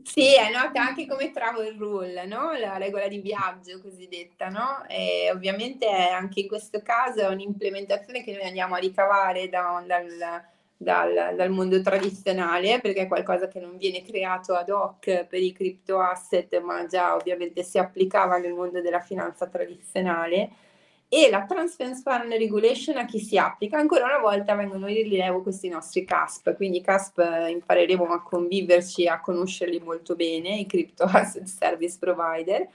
Sì, 0.02 0.34
è 0.34 0.50
nota 0.50 0.88
anche 0.88 1.06
come 1.06 1.30
travel 1.30 1.76
rule, 1.78 2.26
no? 2.26 2.50
La 2.58 2.78
regola 2.78 3.06
di 3.06 3.20
viaggio 3.20 3.80
cosiddetta, 3.80 4.48
no? 4.48 4.84
E 4.88 5.30
ovviamente 5.32 5.86
anche 5.88 6.40
in 6.40 6.48
questo 6.48 6.80
caso 6.82 7.20
è 7.20 7.28
un'implementazione 7.28 8.24
che 8.24 8.32
noi 8.32 8.42
andiamo 8.42 8.74
a 8.74 8.78
ricavare 8.78 9.48
da, 9.48 9.84
dal, 9.86 10.08
dal, 10.80 11.34
dal, 11.34 11.50
mondo 11.50 11.82
tradizionale, 11.82 12.80
perché 12.80 13.02
è 13.02 13.08
qualcosa 13.08 13.48
che 13.48 13.58
non 13.58 13.76
viene 13.76 14.02
creato 14.02 14.54
ad 14.54 14.70
hoc 14.70 15.24
per 15.24 15.42
i 15.42 15.52
crypto 15.52 15.98
asset, 15.98 16.60
ma 16.60 16.86
già 16.86 17.16
ovviamente 17.16 17.64
si 17.64 17.78
applicava 17.78 18.38
nel 18.38 18.52
mondo 18.52 18.80
della 18.80 19.00
finanza 19.00 19.48
tradizionale 19.48 20.50
e 21.10 21.30
la 21.30 21.46
Transfer 21.46 21.94
Fund 21.94 22.30
Regulation 22.32 22.96
a 22.98 23.06
chi 23.06 23.18
si 23.18 23.36
applica? 23.38 23.78
Ancora 23.78 24.04
una 24.04 24.18
volta 24.18 24.54
vengono 24.54 24.88
in 24.88 24.94
rilievo 24.94 25.42
questi 25.42 25.68
nostri 25.68 26.04
CASP, 26.04 26.54
quindi 26.54 26.80
CASP 26.80 27.18
eh, 27.18 27.50
impareremo 27.50 28.04
a 28.04 28.22
conviverci, 28.22 29.08
a 29.08 29.20
conoscerli 29.20 29.80
molto 29.80 30.14
bene, 30.14 30.58
i 30.58 30.66
Crypto 30.66 31.04
Asset 31.10 31.46
Service 31.46 31.96
Provider, 31.98 32.68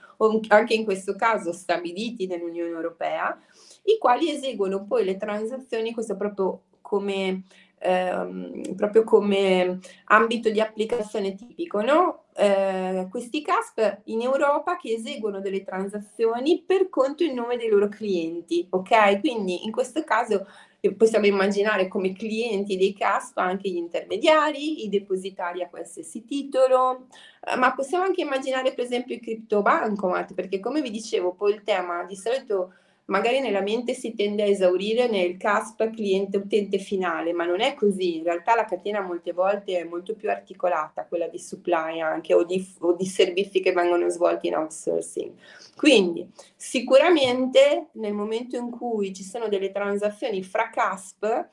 anche 0.47 0.73
in 0.73 0.83
questo 0.83 1.15
caso 1.15 1.53
stabiliti 1.53 2.25
nell'Unione 2.25 2.71
Europea, 2.71 3.39
i 3.83 3.97
quali 3.97 4.31
eseguono 4.31 4.83
poi 4.83 5.05
le 5.05 5.15
transazioni, 5.15 5.93
questo 5.93 6.17
proprio 6.17 6.63
come 6.81 7.43
ehm, 7.83 8.75
proprio 8.75 9.03
come 9.03 9.79
ambito 10.05 10.49
di 10.49 10.61
applicazione 10.61 11.35
tipico, 11.35 11.81
no? 11.81 12.23
eh, 12.35 13.07
questi 13.09 13.41
CASP 13.41 14.01
in 14.05 14.21
Europa 14.21 14.77
che 14.77 14.93
eseguono 14.93 15.39
delle 15.39 15.63
transazioni 15.63 16.63
per 16.65 16.89
conto 16.89 17.23
in 17.23 17.33
nome 17.33 17.57
dei 17.57 17.69
loro 17.69 17.89
clienti, 17.89 18.65
ok? 18.69 19.19
Quindi 19.19 19.65
in 19.65 19.71
questo 19.71 20.03
caso 20.03 20.47
eh, 20.79 20.93
possiamo 20.93 21.25
immaginare 21.25 21.87
come 21.87 22.13
clienti 22.13 22.77
dei 22.77 22.93
CASP 22.93 23.37
anche 23.37 23.69
gli 23.69 23.75
intermediari, 23.75 24.83
i 24.83 24.89
depositari 24.89 25.61
a 25.61 25.69
qualsiasi 25.69 26.25
titolo, 26.25 27.07
eh, 27.41 27.55
ma 27.55 27.73
possiamo 27.73 28.03
anche 28.03 28.21
immaginare 28.21 28.73
per 28.73 28.85
esempio 28.85 29.15
i 29.15 29.19
crypto 29.19 29.61
bancomat, 29.61 30.33
perché 30.33 30.59
come 30.59 30.81
vi 30.81 30.91
dicevo 30.91 31.33
poi 31.33 31.53
il 31.53 31.63
tema 31.63 32.03
di 32.05 32.15
solito 32.15 32.73
magari 33.05 33.41
nella 33.41 33.61
mente 33.61 33.93
si 33.93 34.13
tende 34.13 34.43
a 34.43 34.47
esaurire 34.47 35.07
nel 35.07 35.35
CASP 35.37 35.89
cliente 35.89 36.37
utente 36.37 36.77
finale, 36.77 37.33
ma 37.33 37.45
non 37.45 37.59
è 37.59 37.73
così. 37.73 38.17
In 38.17 38.23
realtà 38.23 38.55
la 38.55 38.65
catena 38.65 39.01
molte 39.01 39.33
volte 39.33 39.77
è 39.77 39.83
molto 39.83 40.15
più 40.15 40.29
articolata, 40.29 41.05
quella 41.05 41.27
di 41.27 41.39
supply 41.39 41.99
anche 41.99 42.33
o 42.33 42.43
di, 42.43 42.65
o 42.79 42.93
di 42.93 43.05
servizi 43.05 43.59
che 43.59 43.73
vengono 43.73 44.07
svolti 44.09 44.47
in 44.47 44.55
outsourcing. 44.55 45.33
Quindi 45.75 46.29
sicuramente 46.55 47.87
nel 47.93 48.13
momento 48.13 48.55
in 48.55 48.69
cui 48.69 49.13
ci 49.13 49.23
sono 49.23 49.47
delle 49.49 49.71
transazioni 49.71 50.43
fra 50.43 50.69
CASP, 50.69 51.49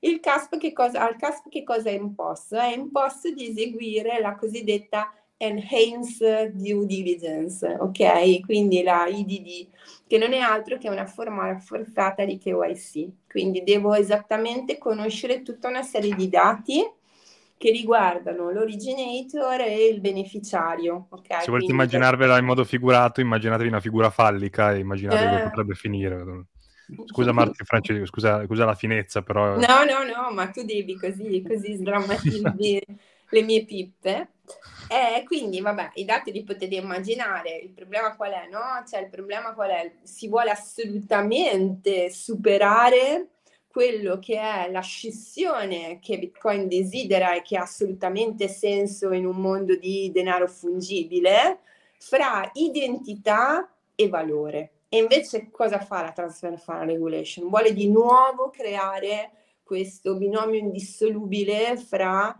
il 0.00 0.20
CASP 0.20 0.58
che 0.58 0.72
cosa, 0.72 1.06
al 1.06 1.16
CASP 1.16 1.48
che 1.48 1.64
cosa 1.64 1.90
è 1.90 1.94
imposto? 1.94 2.56
È 2.56 2.72
imposto 2.72 3.30
di 3.30 3.48
eseguire 3.48 4.20
la 4.20 4.36
cosiddetta 4.36 5.12
Enhanced 5.40 6.52
Due 6.52 6.84
Diligence, 6.84 7.64
ok? 7.78 8.40
Quindi 8.40 8.82
la 8.82 9.06
IDD, 9.06 9.68
che 10.06 10.18
non 10.18 10.32
è 10.32 10.38
altro 10.38 10.78
che 10.78 10.88
una 10.88 11.06
forma 11.06 11.46
rafforzata 11.46 12.24
di 12.24 12.38
KYC. 12.38 13.08
Quindi 13.28 13.62
devo 13.62 13.94
esattamente 13.94 14.78
conoscere 14.78 15.42
tutta 15.42 15.68
una 15.68 15.82
serie 15.82 16.14
di 16.14 16.28
dati 16.28 16.82
che 17.56 17.70
riguardano 17.70 18.50
l'originator 18.50 19.60
e 19.60 19.86
il 19.86 20.00
beneficiario. 20.00 21.06
Okay? 21.10 21.42
Se 21.42 21.50
volete 21.50 21.70
immaginarvela 21.70 22.36
in 22.38 22.44
modo 22.44 22.64
figurato, 22.64 23.20
immaginatevi 23.20 23.68
una 23.68 23.80
figura 23.80 24.10
fallica 24.10 24.72
e 24.72 24.78
immaginate 24.78 25.24
eh... 25.24 25.28
come 25.28 25.42
potrebbe 25.42 25.74
finire. 25.74 26.46
Scusa 27.04 27.32
Marti 27.32 27.64
Francesco, 27.64 28.06
scusa, 28.06 28.44
scusa, 28.44 28.64
la 28.64 28.74
finezza, 28.74 29.22
però... 29.22 29.56
No, 29.56 29.84
no, 29.84 30.04
no, 30.04 30.32
ma 30.32 30.48
tu 30.48 30.64
devi 30.64 30.96
così, 30.96 31.44
così 31.46 31.74
sdrammatizzi 31.74 32.80
le 33.30 33.42
mie 33.42 33.64
pippe. 33.64 34.30
E 34.88 35.22
quindi, 35.24 35.60
vabbè, 35.60 35.90
i 35.94 36.04
dati 36.04 36.32
li 36.32 36.42
potete 36.42 36.76
immaginare. 36.76 37.56
Il 37.56 37.70
problema 37.70 38.16
qual 38.16 38.32
è, 38.32 38.48
no? 38.50 38.82
Cioè, 38.88 39.00
il 39.00 39.10
problema 39.10 39.52
qual 39.52 39.70
è? 39.70 39.92
Si 40.02 40.28
vuole 40.28 40.50
assolutamente 40.50 42.10
superare 42.10 43.28
quello 43.68 44.18
che 44.18 44.40
è 44.40 44.70
la 44.70 44.80
scissione 44.80 45.98
che 46.00 46.18
Bitcoin 46.18 46.68
desidera 46.68 47.34
e 47.34 47.42
che 47.42 47.58
ha 47.58 47.62
assolutamente 47.62 48.48
senso 48.48 49.12
in 49.12 49.26
un 49.26 49.36
mondo 49.36 49.76
di 49.76 50.10
denaro 50.10 50.48
fungibile 50.48 51.60
fra 51.98 52.50
identità 52.54 53.70
e 53.94 54.08
valore. 54.08 54.72
E 54.88 54.98
invece 54.98 55.50
cosa 55.50 55.78
fa 55.80 56.00
la 56.00 56.12
Transfer 56.12 56.58
Fund 56.58 56.90
Regulation? 56.90 57.48
Vuole 57.48 57.74
di 57.74 57.88
nuovo 57.90 58.48
creare 58.48 59.32
questo 59.62 60.16
binomio 60.16 60.58
indissolubile 60.58 61.76
fra 61.76 62.34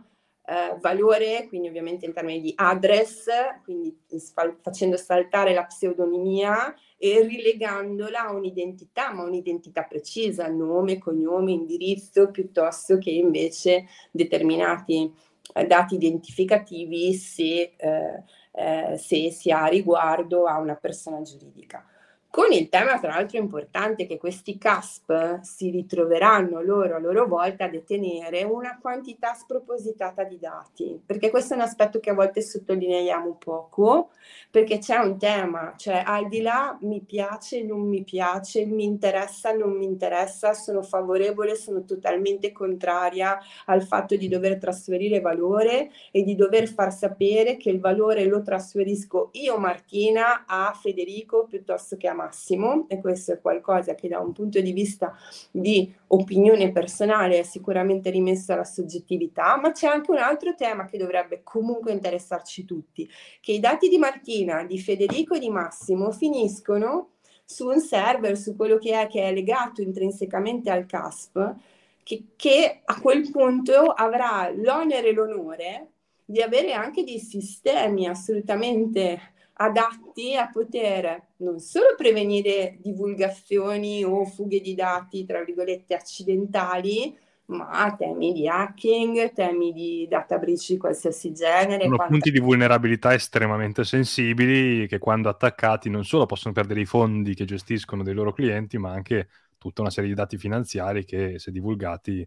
eh, 0.49 0.75
valore, 0.79 1.45
quindi 1.47 1.67
ovviamente 1.67 2.07
in 2.07 2.13
termini 2.13 2.41
di 2.41 2.51
address, 2.55 3.27
quindi 3.63 3.95
sfal- 4.17 4.57
facendo 4.61 4.97
saltare 4.97 5.53
la 5.53 5.65
pseudonimia 5.65 6.73
e 6.97 7.21
rilegandola 7.21 8.25
a 8.25 8.33
un'identità, 8.33 9.13
ma 9.13 9.21
un'identità 9.23 9.83
precisa, 9.83 10.47
nome, 10.47 10.97
cognome, 10.97 11.51
indirizzo, 11.51 12.31
piuttosto 12.31 12.97
che 12.97 13.11
invece 13.11 13.85
determinati 14.09 15.13
eh, 15.53 15.65
dati 15.65 15.95
identificativi 15.95 17.13
se, 17.13 17.75
eh, 17.77 18.23
eh 18.51 18.97
se 18.97 19.29
si 19.29 19.51
ha 19.51 19.67
riguardo 19.67 20.45
a 20.45 20.57
una 20.57 20.75
persona 20.75 21.21
giuridica. 21.21 21.85
Con 22.31 22.51
il 22.51 22.69
tema, 22.69 22.99
tra 22.99 23.09
l'altro, 23.09 23.39
importante 23.39 24.05
che 24.05 24.19
questi 24.19 24.59
CASP 24.59 25.41
si 25.41 25.71
ritroveranno 25.71 26.61
loro 26.61 26.95
a 26.95 26.99
loro 26.99 27.25
volta 27.25 27.65
a 27.65 27.69
detenere 27.69 28.43
una 28.43 28.77
quantità 28.79 29.33
spropositata 29.33 30.23
di 30.25 30.37
dati, 30.37 31.01
perché 31.03 31.31
questo 31.31 31.53
è 31.53 31.57
un 31.57 31.63
aspetto 31.63 31.99
che 31.99 32.11
a 32.11 32.13
volte 32.13 32.43
sottolineiamo 32.43 33.37
poco, 33.43 34.11
perché 34.51 34.77
c'è 34.77 34.97
un 34.97 35.17
tema, 35.17 35.73
cioè 35.75 36.03
al 36.05 36.27
di 36.27 36.41
là 36.41 36.77
mi 36.81 37.01
piace, 37.01 37.63
non 37.63 37.81
mi 37.87 38.03
piace, 38.03 38.63
mi 38.63 38.83
interessa, 38.83 39.51
non 39.51 39.71
mi 39.71 39.85
interessa, 39.85 40.53
sono 40.53 40.83
favorevole, 40.83 41.55
sono 41.55 41.83
totalmente 41.83 42.51
contraria 42.51 43.39
al 43.65 43.81
fatto 43.81 44.15
di 44.15 44.27
dover 44.27 44.59
trasferire 44.59 45.19
valore 45.19 45.89
e 46.11 46.21
di 46.21 46.35
dover 46.35 46.67
far 46.67 46.93
sapere 46.93 47.57
che 47.57 47.71
il 47.71 47.79
valore 47.79 48.25
lo 48.25 48.43
trasferisco 48.43 49.29
io 49.33 49.57
Martina 49.57 50.45
a 50.45 50.77
Federico 50.79 51.45
piuttosto 51.45 51.97
che 51.97 52.07
a 52.07 52.18
massimo 52.19 52.85
e 52.87 52.99
questo 52.99 53.33
è 53.33 53.41
qualcosa 53.41 53.95
che 53.95 54.07
da 54.07 54.19
un 54.19 54.33
punto 54.33 54.59
di 54.59 54.73
vista 54.73 55.15
di 55.51 55.93
opinione 56.07 56.71
personale 56.71 57.39
è 57.39 57.43
sicuramente 57.43 58.09
rimesso 58.09 58.53
alla 58.53 58.63
soggettività, 58.63 59.57
ma 59.57 59.71
c'è 59.71 59.87
anche 59.87 60.11
un 60.11 60.17
altro 60.17 60.55
tema 60.55 60.85
che 60.85 60.97
dovrebbe 60.97 61.41
comunque 61.43 61.91
interessarci 61.91 62.65
tutti, 62.65 63.09
che 63.39 63.53
i 63.53 63.59
dati 63.59 63.87
di 63.87 63.97
Martina, 63.97 64.63
di 64.63 64.79
Federico 64.79 65.35
e 65.35 65.39
di 65.39 65.49
Massimo 65.49 66.11
finiscono 66.11 67.11
su 67.45 67.67
un 67.67 67.79
server, 67.79 68.37
su 68.37 68.55
quello 68.55 68.77
che 68.77 68.99
è, 68.99 69.07
che 69.07 69.23
è 69.23 69.33
legato 69.33 69.81
intrinsecamente 69.81 70.69
al 70.69 70.85
CASP, 70.85 71.55
che, 72.03 72.23
che 72.35 72.81
a 72.83 72.99
quel 73.01 73.29
punto 73.31 73.91
avrà 73.91 74.51
l'onere 74.53 75.09
e 75.09 75.13
l'onore 75.13 75.87
di 76.25 76.41
avere 76.43 76.73
anche 76.73 77.03
dei 77.03 77.17
sistemi 77.17 78.07
assolutamente 78.07 79.19
adatti 79.61 80.35
a 80.35 80.49
poter 80.49 81.31
non 81.37 81.59
solo 81.59 81.95
prevenire 81.97 82.77
divulgazioni 82.79 84.03
o 84.03 84.23
fughe 84.25 84.61
di 84.61 84.73
dati, 84.73 85.25
tra 85.25 85.43
virgolette, 85.43 85.95
accidentali, 85.95 87.17
ma 87.47 87.93
temi 87.97 88.31
di 88.31 88.47
hacking, 88.47 89.33
temi 89.33 89.73
di 89.73 90.07
data 90.09 90.37
breach 90.37 90.67
di 90.69 90.77
qualsiasi 90.77 91.33
genere. 91.33 91.83
Sono 91.83 91.95
quanta... 91.95 92.13
punti 92.13 92.31
di 92.31 92.39
vulnerabilità 92.39 93.13
estremamente 93.13 93.83
sensibili 93.83 94.87
che 94.87 94.97
quando 94.99 95.27
attaccati 95.27 95.89
non 95.89 96.05
solo 96.05 96.25
possono 96.25 96.53
perdere 96.53 96.81
i 96.81 96.85
fondi 96.85 97.33
che 97.33 97.45
gestiscono 97.45 98.03
dei 98.03 98.13
loro 98.13 98.31
clienti, 98.31 98.77
ma 98.77 98.91
anche 98.91 99.27
tutta 99.57 99.81
una 99.81 99.89
serie 99.89 100.09
di 100.09 100.15
dati 100.15 100.37
finanziari 100.37 101.03
che 101.03 101.37
se 101.37 101.51
divulgati 101.51 102.25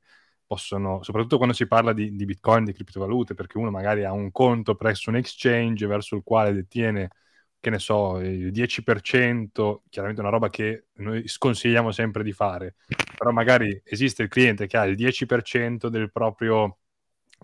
possono, 0.53 1.03
soprattutto 1.03 1.38
quando 1.38 1.55
si 1.55 1.66
parla 1.66 1.94
di, 1.94 2.14
di 2.14 2.26
Bitcoin, 2.26 2.64
di 2.64 2.74
criptovalute, 2.74 3.32
perché 3.32 3.57
uno 3.57 3.70
magari 3.70 4.05
ha 4.05 4.12
un 4.12 4.30
conto 4.30 4.74
presso 4.74 5.09
un 5.09 5.16
exchange 5.16 5.86
verso 5.86 6.14
il 6.16 6.22
quale 6.22 6.53
detiene 6.53 7.09
che 7.59 7.70
ne 7.70 7.78
so, 7.78 8.18
il 8.20 8.50
10%, 8.50 9.82
chiaramente 9.88 10.20
una 10.20 10.30
roba 10.30 10.50
che 10.50 10.88
noi 10.96 11.26
sconsigliamo 11.26 11.90
sempre 11.90 12.22
di 12.22 12.32
fare, 12.32 12.74
però 13.16 13.30
magari 13.30 13.80
esiste 13.84 14.24
il 14.24 14.28
cliente 14.28 14.66
che 14.66 14.76
ha 14.76 14.84
il 14.84 14.94
10% 14.96 15.88
del 15.88 16.11
proprio 16.11 16.78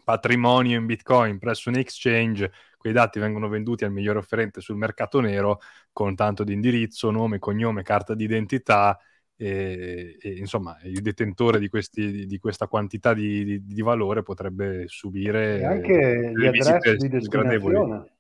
patrimonio 0.05 0.79
in 0.79 0.85
Bitcoin 0.85 1.39
presso 1.39 1.71
un 1.71 1.77
exchange, 1.77 2.53
quei 2.77 2.93
dati 2.93 3.19
vengono 3.19 3.49
venduti 3.49 3.85
al 3.85 3.93
migliore 3.93 4.19
offerente 4.19 4.61
sul 4.61 4.77
mercato 4.77 5.21
nero 5.21 5.61
con 5.93 6.15
tanto 6.15 6.45
di 6.45 6.53
indirizzo, 6.53 7.11
nome, 7.11 7.39
cognome, 7.39 7.83
carta 7.83 8.15
d'identità 8.15 8.99
e, 9.41 10.17
e 10.21 10.31
insomma 10.37 10.77
il 10.83 11.01
detentore 11.01 11.61
di, 11.61 11.69
questi, 11.69 12.27
di 12.27 12.39
questa 12.39 12.67
quantità 12.67 13.15
di, 13.15 13.45
di, 13.45 13.65
di, 13.65 13.83
valore 13.83 14.25
potrebbe 14.25 14.85
subire 14.89 15.61
e 15.61 15.65
anche 15.65 16.33
gli 16.35 16.45
address 16.45 16.97
di 16.97 17.09
destinazione 17.09 18.17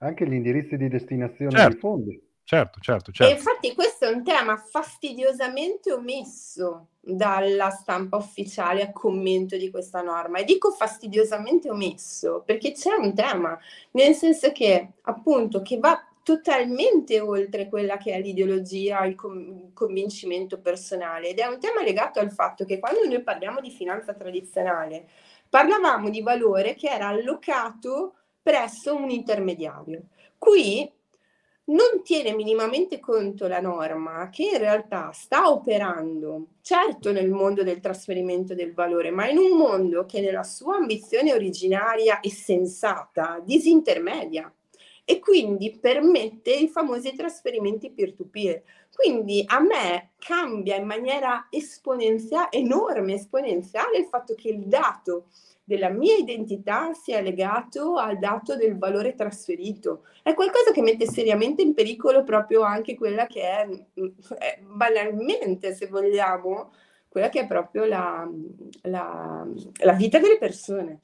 anche 0.00 0.26
gli 0.26 0.34
indirizzi 0.34 0.76
di 0.76 0.88
destinazione 0.88 1.50
certo. 1.50 1.68
dei 1.70 1.78
fondi. 1.78 2.22
certo, 2.44 2.80
certo, 2.80 3.12
certo. 3.12 3.32
E 3.32 3.36
infatti 3.36 3.74
questo 3.74 4.06
è 4.06 4.12
un 4.12 4.22
tema 4.22 4.56
fastidiosamente 4.56 5.92
omesso 5.92 6.88
dalla 7.00 7.70
stampa 7.70 8.16
ufficiale 8.16 8.82
a 8.82 8.92
commento 8.92 9.56
di 9.56 9.70
questa 9.70 10.00
norma. 10.00 10.38
E 10.38 10.44
dico 10.44 10.70
fastidiosamente 10.70 11.70
omesso 11.70 12.42
perché 12.44 12.72
c'è 12.72 12.94
un 12.94 13.14
tema, 13.14 13.58
nel 13.92 14.14
senso 14.14 14.52
che 14.52 14.92
appunto 15.02 15.60
che 15.62 15.78
va 15.78 16.02
totalmente 16.22 17.20
oltre 17.20 17.68
quella 17.68 17.96
che 17.96 18.12
è 18.12 18.20
l'ideologia, 18.20 19.04
il, 19.04 19.14
com- 19.14 19.72
convincimento 19.72 20.60
personale 20.60 21.28
ed 21.28 21.38
è 21.38 21.46
un 21.46 21.58
tema 21.58 21.82
legato 21.82 22.20
al 22.20 22.30
fatto 22.30 22.64
che 22.64 22.78
quando 22.78 23.04
noi 23.04 23.22
parliamo 23.22 23.60
di 23.60 23.70
finanza 23.70 24.14
tradizionale 24.14 25.08
parlavamo 25.48 26.10
di 26.10 26.22
valore 26.22 26.74
che 26.74 26.88
era 26.88 27.08
allocato 27.08 28.14
presso 28.42 28.94
un 28.94 29.10
intermediario. 29.10 30.04
Qui 30.38 30.90
non 31.70 32.02
tiene 32.02 32.34
minimamente 32.34 32.98
conto 32.98 33.46
la 33.46 33.60
norma 33.60 34.28
che 34.28 34.42
in 34.42 34.58
realtà 34.58 35.12
sta 35.12 35.50
operando, 35.50 36.46
certo 36.62 37.12
nel 37.12 37.30
mondo 37.30 37.62
del 37.62 37.80
trasferimento 37.80 38.54
del 38.54 38.74
valore, 38.74 39.10
ma 39.10 39.28
in 39.28 39.38
un 39.38 39.56
mondo 39.56 40.04
che 40.04 40.20
nella 40.20 40.42
sua 40.42 40.76
ambizione 40.76 41.32
originaria 41.32 42.20
e 42.20 42.30
sensata 42.30 43.40
disintermedia 43.44 44.52
e 45.10 45.18
quindi 45.18 45.76
permette 45.76 46.52
i 46.52 46.68
famosi 46.68 47.16
trasferimenti 47.16 47.90
peer-to-peer. 47.90 48.62
Quindi 48.94 49.42
a 49.44 49.58
me 49.58 50.10
cambia 50.18 50.76
in 50.76 50.86
maniera 50.86 51.48
esponenziale, 51.50 52.50
enorme, 52.52 53.14
esponenziale 53.14 53.98
il 53.98 54.04
fatto 54.04 54.36
che 54.36 54.50
il 54.50 54.66
dato 54.66 55.26
della 55.64 55.88
mia 55.88 56.14
identità 56.14 56.92
sia 56.92 57.20
legato 57.20 57.96
al 57.96 58.20
dato 58.20 58.54
del 58.54 58.78
valore 58.78 59.16
trasferito. 59.16 60.04
È 60.22 60.32
qualcosa 60.32 60.70
che 60.70 60.80
mette 60.80 61.06
seriamente 61.06 61.62
in 61.62 61.74
pericolo 61.74 62.22
proprio 62.22 62.62
anche 62.62 62.94
quella 62.94 63.26
che 63.26 63.42
è, 63.42 63.68
è 64.38 64.60
banalmente, 64.62 65.74
se 65.74 65.88
vogliamo, 65.88 66.70
quella 67.08 67.30
che 67.30 67.40
è 67.40 67.46
proprio 67.48 67.84
la, 67.84 68.30
la, 68.82 69.44
la 69.82 69.92
vita 69.92 70.20
delle 70.20 70.38
persone. 70.38 71.00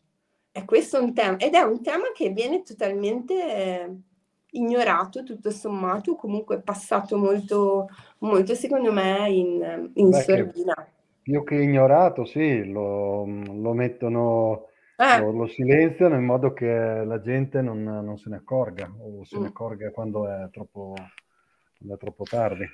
E 0.57 0.65
questo 0.65 0.97
è 0.97 1.01
un 1.01 1.13
tema, 1.13 1.37
ed 1.37 1.53
è 1.53 1.61
un 1.61 1.83
tema 1.83 2.05
che 2.15 2.31
viene 2.31 2.63
totalmente 2.63 4.05
ignorato, 4.53 5.23
tutto 5.23 5.51
sommato, 5.51 6.15
comunque 6.15 6.63
passato 6.63 7.19
molto, 7.19 7.89
molto 8.21 8.55
secondo 8.55 8.91
me, 8.91 9.29
in, 9.29 9.91
in 9.93 10.09
Beh, 10.09 10.23
sordina. 10.23 10.75
Che 10.75 11.21
più 11.21 11.45
che 11.45 11.57
ignorato, 11.57 12.25
sì, 12.25 12.65
lo, 12.65 13.27
lo 13.27 13.75
mettono, 13.75 14.69
eh. 14.97 15.21
lo, 15.21 15.31
lo, 15.31 15.47
silenziano 15.47 16.15
in 16.15 16.25
modo 16.25 16.55
che 16.55 17.05
la 17.05 17.21
gente 17.21 17.61
non, 17.61 17.83
non 17.83 18.17
se 18.17 18.31
ne 18.31 18.37
accorga 18.37 18.91
o 18.99 19.25
se 19.25 19.37
mm. 19.37 19.43
ne 19.43 19.47
accorga 19.49 19.91
quando 19.91 20.27
è 20.27 20.49
troppo, 20.51 20.95
quando 21.77 21.95
è 21.97 21.99
troppo 21.99 22.25
tardi. 22.25 22.65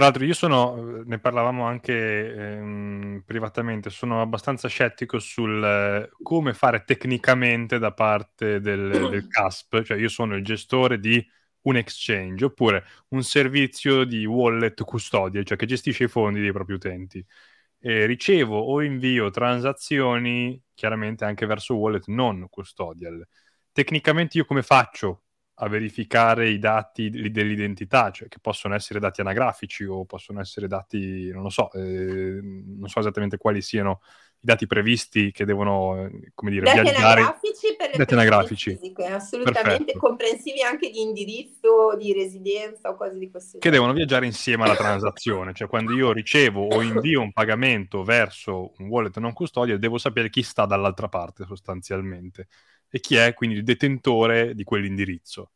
Tra 0.00 0.08
l'altro 0.08 0.24
io 0.24 0.32
sono, 0.32 1.02
ne 1.04 1.18
parlavamo 1.18 1.66
anche 1.66 2.32
ehm, 2.34 3.22
privatamente, 3.26 3.90
sono 3.90 4.22
abbastanza 4.22 4.66
scettico 4.66 5.18
sul 5.18 5.62
eh, 5.62 6.08
come 6.22 6.54
fare 6.54 6.84
tecnicamente 6.84 7.78
da 7.78 7.92
parte 7.92 8.60
del, 8.60 9.08
del 9.10 9.28
CASP, 9.28 9.82
cioè 9.82 9.98
io 9.98 10.08
sono 10.08 10.36
il 10.36 10.42
gestore 10.42 10.98
di 10.98 11.22
un 11.64 11.76
exchange 11.76 12.46
oppure 12.46 12.82
un 13.08 13.22
servizio 13.22 14.04
di 14.04 14.24
wallet 14.24 14.82
custodial, 14.84 15.44
cioè 15.44 15.58
che 15.58 15.66
gestisce 15.66 16.04
i 16.04 16.08
fondi 16.08 16.40
dei 16.40 16.52
propri 16.52 16.72
utenti 16.72 17.22
eh, 17.80 18.06
ricevo 18.06 18.58
o 18.58 18.80
invio 18.82 19.28
transazioni 19.28 20.62
chiaramente 20.72 21.26
anche 21.26 21.44
verso 21.44 21.76
wallet 21.76 22.06
non 22.06 22.46
custodial. 22.48 23.22
Tecnicamente 23.70 24.38
io 24.38 24.46
come 24.46 24.62
faccio 24.62 25.24
a 25.62 25.68
verificare 25.68 26.48
i 26.48 26.58
dati 26.58 27.10
dell'identità, 27.30 28.10
cioè 28.10 28.28
che 28.28 28.38
possono 28.40 28.74
essere 28.74 28.98
dati 28.98 29.20
anagrafici 29.20 29.84
o 29.84 30.06
possono 30.06 30.40
essere 30.40 30.66
dati, 30.66 31.30
non 31.30 31.42
lo 31.42 31.50
so, 31.50 31.70
eh, 31.72 32.40
non 32.40 32.88
so 32.88 33.00
esattamente 33.00 33.36
quali 33.36 33.60
siano 33.60 34.00
i 34.42 34.46
dati 34.46 34.66
previsti 34.66 35.30
che 35.32 35.44
devono, 35.44 36.02
eh, 36.02 36.30
come 36.34 36.50
dire, 36.50 36.64
dati 36.64 36.80
viaggiare. 36.80 37.20
Anagrafici 37.20 37.76
per 37.76 37.90
le 37.90 37.96
dati 37.98 38.14
anagrafici 38.14 38.70
fisiche, 38.70 39.04
assolutamente 39.04 39.84
Perfetto. 39.84 39.98
comprensivi 39.98 40.62
anche 40.62 40.88
di 40.88 41.02
indirizzo, 41.02 41.94
di 41.98 42.14
residenza 42.14 42.88
o 42.88 42.96
cose 42.96 43.18
di 43.18 43.30
questo 43.30 43.58
genere. 43.58 43.70
Che 43.70 43.70
devono 43.70 43.92
viaggiare 43.92 44.24
insieme 44.24 44.64
alla 44.64 44.76
transazione, 44.76 45.52
cioè 45.52 45.68
quando 45.68 45.92
io 45.92 46.10
ricevo 46.12 46.68
o 46.68 46.80
invio 46.80 47.20
un 47.20 47.32
pagamento 47.32 48.02
verso 48.02 48.72
un 48.78 48.88
wallet 48.88 49.18
non 49.18 49.34
custodial, 49.34 49.78
devo 49.78 49.98
sapere 49.98 50.30
chi 50.30 50.42
sta 50.42 50.64
dall'altra 50.64 51.08
parte 51.08 51.44
sostanzialmente 51.44 52.48
e 52.90 53.00
chi 53.00 53.16
è 53.16 53.34
quindi 53.34 53.56
il 53.56 53.64
detentore 53.64 54.54
di 54.54 54.64
quell'indirizzo. 54.64 55.52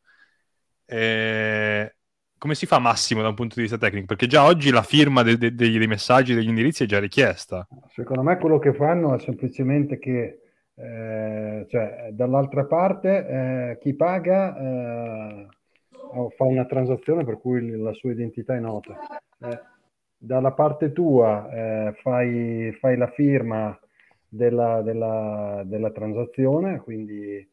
Eh, 0.85 1.95
come 2.37 2.55
si 2.55 2.65
fa 2.65 2.79
massimo 2.79 3.21
da 3.21 3.29
un 3.29 3.33
punto 3.33 3.55
di 3.55 3.61
vista 3.61 3.77
tecnico? 3.77 4.05
Perché 4.05 4.27
già 4.27 4.45
oggi 4.45 4.71
la 4.71 4.83
firma 4.83 5.23
de- 5.23 5.37
de- 5.37 5.55
dei, 5.55 5.87
messaggi, 5.87 6.33
degli 6.33 6.47
indirizzi 6.47 6.83
è 6.83 6.87
già 6.87 6.99
richiesta. 6.99 7.67
Secondo 7.89 8.21
me 8.21 8.37
quello 8.37 8.59
che 8.59 8.73
fanno 8.73 9.15
è 9.15 9.19
semplicemente 9.19 9.97
che 9.97 10.41
eh, 10.75 11.65
cioè, 11.69 12.09
dall'altra 12.11 12.65
parte 12.65 13.27
eh, 13.27 13.77
chi 13.79 13.95
paga 13.95 14.57
eh, 14.57 15.47
fa 16.35 16.43
una 16.43 16.65
transazione 16.65 17.23
per 17.23 17.39
cui 17.39 17.77
la 17.77 17.93
sua 17.93 18.11
identità 18.11 18.55
è 18.55 18.59
nota. 18.59 18.95
Eh, 19.39 19.59
dalla 20.17 20.51
parte 20.51 20.91
tua 20.91 21.49
eh, 21.49 21.93
fai, 22.01 22.75
fai, 22.79 22.97
la 22.97 23.09
firma 23.09 23.77
della, 24.35 24.81
della, 24.81 25.63
della 25.65 25.91
transazione, 25.91 26.79
quindi 26.79 27.47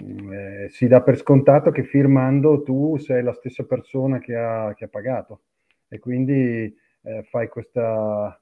Mm, 0.00 0.32
eh, 0.32 0.68
si 0.70 0.88
dà 0.88 1.02
per 1.02 1.18
scontato 1.18 1.70
che 1.70 1.84
firmando 1.84 2.62
tu 2.62 2.96
sei 2.96 3.22
la 3.22 3.34
stessa 3.34 3.64
persona 3.64 4.18
che 4.20 4.34
ha, 4.34 4.72
che 4.74 4.84
ha 4.84 4.88
pagato 4.88 5.42
e 5.88 5.98
quindi 5.98 6.74
eh, 7.02 7.22
fai 7.24 7.48
questa, 7.48 8.40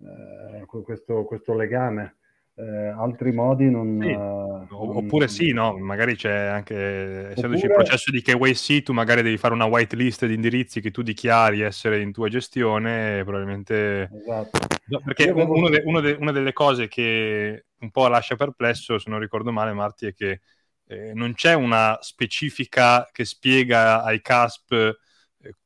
eh, 0.00 0.66
questo, 0.66 1.24
questo, 1.24 1.54
legame. 1.54 2.16
Eh, 2.60 2.88
altri 2.88 3.30
modi 3.30 3.70
non, 3.70 4.00
sì. 4.02 4.10
non, 4.10 4.66
Oppure 4.70 5.28
sì, 5.28 5.52
no? 5.52 5.78
Magari 5.78 6.16
c'è 6.16 6.46
anche, 6.46 7.30
essendoci 7.30 7.66
Oppure... 7.66 7.66
il 7.66 7.72
processo 7.72 8.10
di 8.10 8.20
KYC, 8.20 8.82
tu 8.82 8.92
magari 8.92 9.22
devi 9.22 9.36
fare 9.36 9.54
una 9.54 9.66
white 9.66 9.94
list 9.94 10.26
di 10.26 10.34
indirizzi 10.34 10.80
che 10.80 10.90
tu 10.90 11.02
dichiari 11.02 11.60
essere 11.60 12.00
in 12.00 12.10
tua 12.10 12.28
gestione, 12.28 13.22
probabilmente... 13.22 14.10
Esatto. 14.12 14.58
No, 14.86 15.00
perché 15.04 15.30
avevo... 15.30 15.68
de, 15.68 15.82
de, 15.84 16.16
una 16.18 16.32
delle 16.32 16.52
cose 16.52 16.88
che 16.88 17.66
un 17.78 17.90
po' 17.92 18.08
lascia 18.08 18.34
perplesso, 18.34 18.98
se 18.98 19.08
non 19.08 19.20
ricordo 19.20 19.52
male, 19.52 19.72
Marti, 19.72 20.06
è 20.06 20.12
che 20.12 20.40
eh, 20.88 21.12
non 21.14 21.34
c'è 21.34 21.54
una 21.54 21.96
specifica 22.00 23.08
che 23.12 23.24
spiega 23.24 24.02
ai 24.02 24.20
CASP 24.20 24.96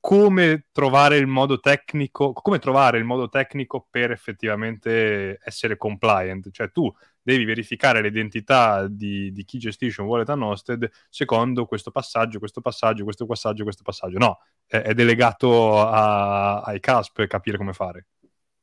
come 0.01 0.67
trovare 0.71 1.17
il 1.17 1.27
modo 1.27 1.59
tecnico, 1.59 2.33
come 2.33 2.59
trovare 2.59 2.99
il 2.99 3.05
modo 3.05 3.29
tecnico 3.29 3.87
per 3.89 4.11
effettivamente 4.11 5.39
essere 5.43 5.77
compliant. 5.77 6.51
Cioè 6.51 6.71
tu 6.71 6.93
devi 7.23 7.45
verificare 7.45 8.03
l'identità 8.03 8.87
di, 8.89 9.33
di 9.33 9.45
chi 9.45 9.59
gestisce 9.59 10.03
un 10.03 10.09
wallet 10.09 10.29
unhosted 10.29 10.91
secondo 11.09 11.67
questo 11.67 11.91
passaggio, 11.91 12.39
questo 12.39 12.61
passaggio, 12.61 13.05
questo 13.05 13.27
passaggio, 13.27 13.63
questo 13.65 13.83
passaggio. 13.83 14.19
No, 14.19 14.39
è, 14.67 14.77
è 14.79 14.95
delegato 14.95 15.81
a, 15.81 16.61
ai 16.61 16.81
CASP 16.81 17.27
capire 17.27 17.57
come 17.57 17.73
fare. 17.73 18.07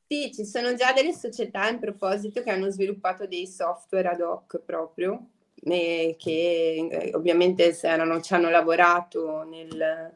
Sì, 0.06 0.32
ci 0.32 0.44
sono 0.44 0.74
già 0.74 0.92
delle 0.92 1.12
società 1.12 1.68
in 1.68 1.78
proposito 1.78 2.42
che 2.42 2.50
hanno 2.50 2.68
sviluppato 2.68 3.26
dei 3.26 3.46
software 3.46 4.08
ad 4.08 4.20
hoc 4.20 4.60
proprio 4.64 5.26
che 5.62 6.16
eh, 6.16 7.10
ovviamente 7.14 7.78
erano, 7.82 8.20
ci 8.22 8.32
hanno 8.32 8.48
lavorato 8.48 9.44
nel, 9.44 10.10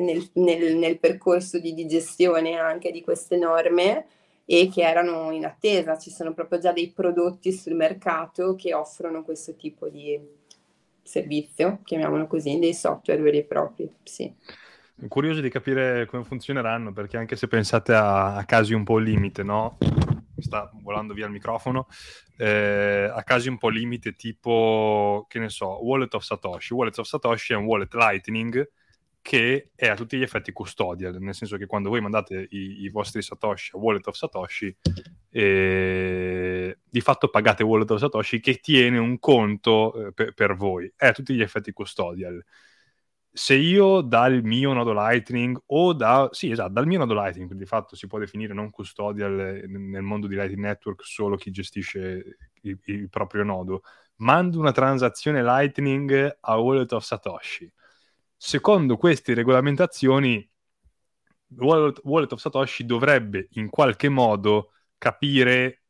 nel, 0.00 0.28
nel, 0.34 0.76
nel 0.76 0.98
percorso 0.98 1.58
di 1.58 1.74
digestione 1.74 2.56
anche 2.58 2.90
di 2.90 3.02
queste 3.02 3.36
norme 3.36 4.06
e 4.44 4.70
che 4.72 4.82
erano 4.82 5.30
in 5.32 5.44
attesa. 5.44 5.98
Ci 5.98 6.10
sono 6.10 6.32
proprio 6.32 6.58
già 6.58 6.72
dei 6.72 6.90
prodotti 6.90 7.52
sul 7.52 7.74
mercato 7.74 8.54
che 8.54 8.74
offrono 8.74 9.22
questo 9.22 9.56
tipo 9.56 9.88
di 9.88 10.18
servizio, 11.02 11.80
chiamiamolo 11.84 12.26
così, 12.26 12.58
dei 12.58 12.74
software 12.74 13.20
veri 13.20 13.38
e 13.38 13.44
propri. 13.44 13.90
Sì. 14.02 14.32
Curioso 15.08 15.40
di 15.40 15.50
capire 15.50 16.06
come 16.06 16.24
funzioneranno, 16.24 16.92
perché 16.92 17.16
anche 17.16 17.36
se 17.36 17.48
pensate 17.48 17.92
a, 17.92 18.36
a 18.36 18.44
casi 18.44 18.72
un 18.72 18.84
po' 18.84 18.98
limite, 18.98 19.42
no? 19.42 19.76
mi 20.36 20.42
sta 20.42 20.70
volando 20.82 21.14
via 21.14 21.26
il 21.26 21.32
microfono, 21.32 21.88
eh, 22.36 23.10
a 23.12 23.22
casi 23.22 23.48
un 23.48 23.58
po' 23.58 23.68
limite 23.68 24.14
tipo, 24.14 25.26
che 25.28 25.38
ne 25.38 25.48
so, 25.48 25.82
Wallet 25.82 26.12
of 26.14 26.22
Satoshi. 26.22 26.74
Wallet 26.74 26.98
of 26.98 27.06
Satoshi 27.06 27.52
è 27.54 27.56
un 27.56 27.64
wallet 27.64 27.92
Lightning 27.94 28.70
che 29.26 29.72
è 29.74 29.88
a 29.88 29.96
tutti 29.96 30.16
gli 30.16 30.22
effetti 30.22 30.52
custodial, 30.52 31.16
nel 31.18 31.34
senso 31.34 31.56
che 31.56 31.66
quando 31.66 31.88
voi 31.88 32.00
mandate 32.00 32.46
i, 32.50 32.82
i 32.82 32.90
vostri 32.90 33.22
Satoshi 33.22 33.72
a 33.74 33.78
Wallet 33.78 34.06
of 34.06 34.14
Satoshi, 34.14 34.76
eh, 35.30 36.78
di 36.84 37.00
fatto 37.00 37.26
pagate 37.28 37.64
Wallet 37.64 37.90
of 37.90 37.98
Satoshi 37.98 38.38
che 38.38 38.60
tiene 38.60 38.98
un 38.98 39.18
conto 39.18 40.06
eh, 40.06 40.12
per, 40.12 40.32
per 40.32 40.54
voi, 40.54 40.92
è 40.94 41.08
a 41.08 41.12
tutti 41.12 41.34
gli 41.34 41.42
effetti 41.42 41.72
custodial 41.72 42.40
se 43.32 43.54
io 43.54 44.00
dal 44.00 44.42
mio 44.44 44.72
nodo 44.72 44.92
Lightning 44.92 45.60
o 45.66 45.92
da, 45.92 46.28
sì, 46.30 46.52
esatto, 46.52 46.72
dal 46.72 46.86
mio 46.86 46.98
nodo 46.98 47.14
Lightning, 47.14 47.52
di 47.52 47.66
fatto 47.66 47.96
si 47.96 48.06
può 48.06 48.20
definire 48.20 48.54
non 48.54 48.70
custodial 48.70 49.64
nel 49.66 50.02
mondo 50.02 50.28
di 50.28 50.36
Lightning 50.36 50.62
Network 50.62 51.04
solo 51.04 51.36
chi 51.36 51.50
gestisce 51.50 52.36
il, 52.62 52.78
il 52.84 53.08
proprio 53.10 53.42
nodo, 53.42 53.82
mando 54.18 54.60
una 54.60 54.72
transazione 54.72 55.42
Lightning 55.42 56.38
a 56.40 56.56
Wallet 56.56 56.92
of 56.92 57.04
Satoshi. 57.04 57.70
Secondo 58.36 58.96
queste 58.96 59.34
regolamentazioni 59.34 60.48
Wallet, 61.58 62.00
Wallet 62.04 62.32
of 62.32 62.40
Satoshi 62.40 62.84
dovrebbe 62.84 63.48
in 63.52 63.68
qualche 63.68 64.08
modo 64.08 64.72
capire 64.98 65.82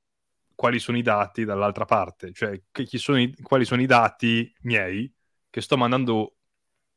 quali 0.55 0.79
sono 0.79 0.97
i 0.97 1.03
dati 1.03 1.45
dall'altra 1.45 1.85
parte, 1.85 2.33
cioè 2.33 2.61
sono 2.73 3.19
i, 3.21 3.35
quali 3.43 3.65
sono 3.65 3.83
i 3.83 3.87
dati 3.87 4.53
miei 4.63 5.13
che 5.51 5.61
sto 5.61 5.77
mandando 5.77 6.37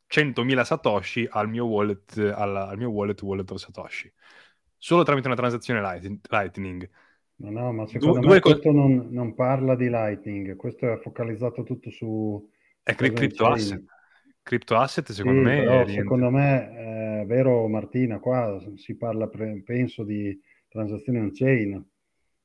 100.000 0.08 0.64
Satoshi 0.64 1.28
al 1.30 1.50
mio 1.50 1.66
wallet, 1.66 2.18
al, 2.18 2.56
al 2.56 2.78
mio 2.78 2.89
wallet 2.89 3.22
Wallet 3.22 3.52
of 3.52 3.60
Satoshi, 3.60 4.12
solo 4.78 5.04
tramite 5.04 5.28
una 5.28 5.36
transazione 5.36 5.82
Lightning. 5.82 6.89
No, 7.36 7.52
no, 7.52 7.72
ma 7.72 7.86
secondo 7.86 8.20
due, 8.20 8.36
me 8.36 8.39
questo 8.39 8.62
co- 8.62 8.72
non, 8.72 9.08
non, 9.12 9.34
parla 9.34 9.76
di 9.76 9.89
Lightning, 9.89 10.56
questo 10.56 10.91
è 10.91 10.97
focalizzato 10.97 11.64
tutto 11.64 11.89
su... 11.89 12.50
È 12.84 12.95
cri- 12.95 13.14
crypto 13.14 13.47
asset. 13.47 13.84
Crypto 14.50 14.78
asset 14.78 15.12
secondo 15.12 15.41
sì, 15.41 15.45
me... 15.45 15.64
Però, 15.64 15.88
secondo 15.88 16.30
me, 16.32 17.22
è 17.22 17.26
vero 17.28 17.68
Martina, 17.68 18.18
qua 18.18 18.60
si 18.78 18.97
parla, 18.97 19.28
pre- 19.28 19.62
penso, 19.64 20.04
di 20.04 20.36
transazioni 20.68 21.20
on-chain. 21.20 21.88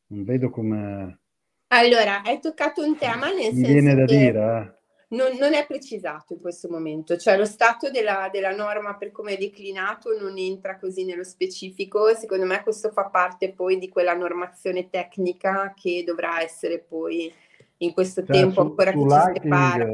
Non 0.08 0.24
vedo 0.24 0.50
come... 0.50 1.20
Allora, 1.68 2.22
hai 2.22 2.40
toccato 2.40 2.84
un 2.84 2.98
tema 2.98 3.28
nel 3.28 3.54
Mi 3.54 3.64
senso 3.64 3.72
viene 3.72 3.94
da 3.94 4.04
dire, 4.04 4.38
eh 4.38 4.82
non, 5.14 5.36
non, 5.38 5.54
è 5.54 5.64
precisato 5.66 6.34
in 6.34 6.40
questo 6.40 6.68
momento, 6.68 7.16
cioè 7.16 7.38
lo 7.38 7.46
stato 7.46 7.90
della, 7.90 8.28
della, 8.30 8.54
norma 8.54 8.96
per 8.96 9.12
come 9.12 9.34
è 9.34 9.38
declinato 9.38 10.10
non 10.18 10.36
entra 10.36 10.78
così 10.78 11.04
nello 11.04 11.24
specifico, 11.24 12.14
secondo 12.14 12.44
me 12.44 12.62
questo 12.62 12.90
fa 12.90 13.04
parte 13.04 13.52
poi 13.52 13.78
di 13.78 13.88
quella 13.88 14.14
normazione 14.14 14.90
tecnica 14.90 15.72
che 15.74 16.02
dovrà 16.04 16.42
essere 16.42 16.80
poi 16.80 17.32
in 17.78 17.92
questo 17.92 18.24
cioè, 18.24 18.34
tempo 18.34 18.60
su, 18.60 18.60
ancora 18.60 18.90
che 18.92 18.98
ci 18.98 19.40
separa. 19.42 19.86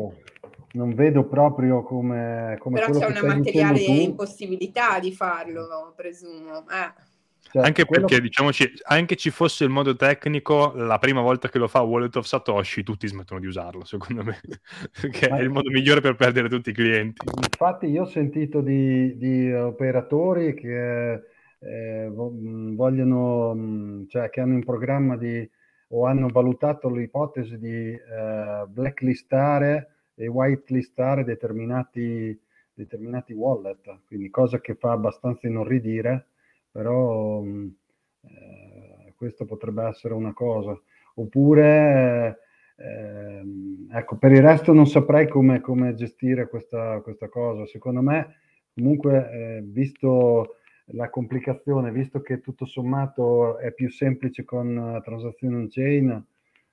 Non 0.73 0.95
vedo 0.95 1.25
proprio 1.25 1.83
come... 1.83 2.57
come 2.59 2.81
Però 2.81 2.99
c'è 2.99 3.07
una 3.07 3.35
materiale 3.35 3.81
impossibilità 3.81 5.01
di 5.01 5.13
farlo, 5.13 5.93
presumo. 5.97 6.61
Eh. 6.69 7.09
Cioè, 7.53 7.65
anche 7.65 7.85
quello... 7.85 8.07
perché, 8.07 8.23
diciamoci, 8.23 8.73
anche 8.85 9.17
ci 9.17 9.31
fosse 9.31 9.65
il 9.65 9.71
modo 9.71 9.97
tecnico, 9.97 10.73
la 10.77 10.99
prima 10.99 11.21
volta 11.21 11.49
che 11.49 11.59
lo 11.59 11.67
fa 11.67 11.81
Wallet 11.81 12.15
of 12.15 12.25
Satoshi, 12.25 12.85
tutti 12.85 13.09
smettono 13.09 13.41
di 13.41 13.47
usarlo, 13.47 13.85
secondo 13.85 14.23
me, 14.23 14.39
perché 15.01 15.29
Ma... 15.29 15.39
è 15.39 15.43
il 15.43 15.51
modo 15.51 15.69
migliore 15.71 16.01
per 16.01 16.15
perdere 16.15 16.49
tutti 16.49 16.71
i 16.71 16.75
clienti. 16.75 17.27
Infatti 17.35 17.87
io 17.87 18.03
ho 18.03 18.07
sentito 18.07 18.61
di, 18.61 19.17
di 19.17 19.53
operatori 19.53 20.55
che 20.55 21.13
eh, 21.59 22.09
vogliono, 22.13 24.05
cioè 24.07 24.31
che 24.31 24.41
hanno 24.41 24.55
in 24.55 24.65
programma 24.65 25.17
di, 25.17 25.49
o 25.89 26.07
hanno 26.07 26.29
valutato 26.29 26.89
l'ipotesi 26.89 27.59
di 27.59 27.91
eh, 27.91 28.65
blacklistare 28.69 30.00
e 30.23 30.29
whitelistare 30.29 31.25
determinati, 31.25 32.39
determinati 32.73 33.33
wallet, 33.33 34.01
quindi 34.07 34.31
cosa 34.31 34.61
che 34.61 34.75
fa 34.75 34.93
abbastanza 34.93 35.47
inorridire 35.47 36.27
però 36.71 37.43
eh, 37.43 39.13
questo 39.17 39.45
potrebbe 39.45 39.85
essere 39.85 40.15
una 40.15 40.33
cosa. 40.33 40.79
Oppure, 41.15 42.39
eh, 42.77 43.43
ecco, 43.91 44.17
per 44.17 44.33
il 44.33 44.43
resto 44.43 44.73
non 44.73 44.87
saprei 44.87 45.29
come, 45.29 45.61
come 45.61 45.95
gestire 45.95 46.49
questa, 46.49 47.01
questa, 47.01 47.29
cosa. 47.29 47.67
Secondo 47.67 48.01
me, 48.01 48.37
comunque, 48.75 49.31
eh, 49.31 49.63
visto 49.65 50.57
la 50.93 51.11
complicazione, 51.11 51.93
visto 51.93 52.21
che 52.21 52.41
tutto 52.41 52.65
sommato 52.65 53.59
è 53.59 53.73
più 53.73 53.91
semplice 53.91 54.45
con 54.45 55.01
transazioni 55.05 55.55
on-chain, 55.55 56.25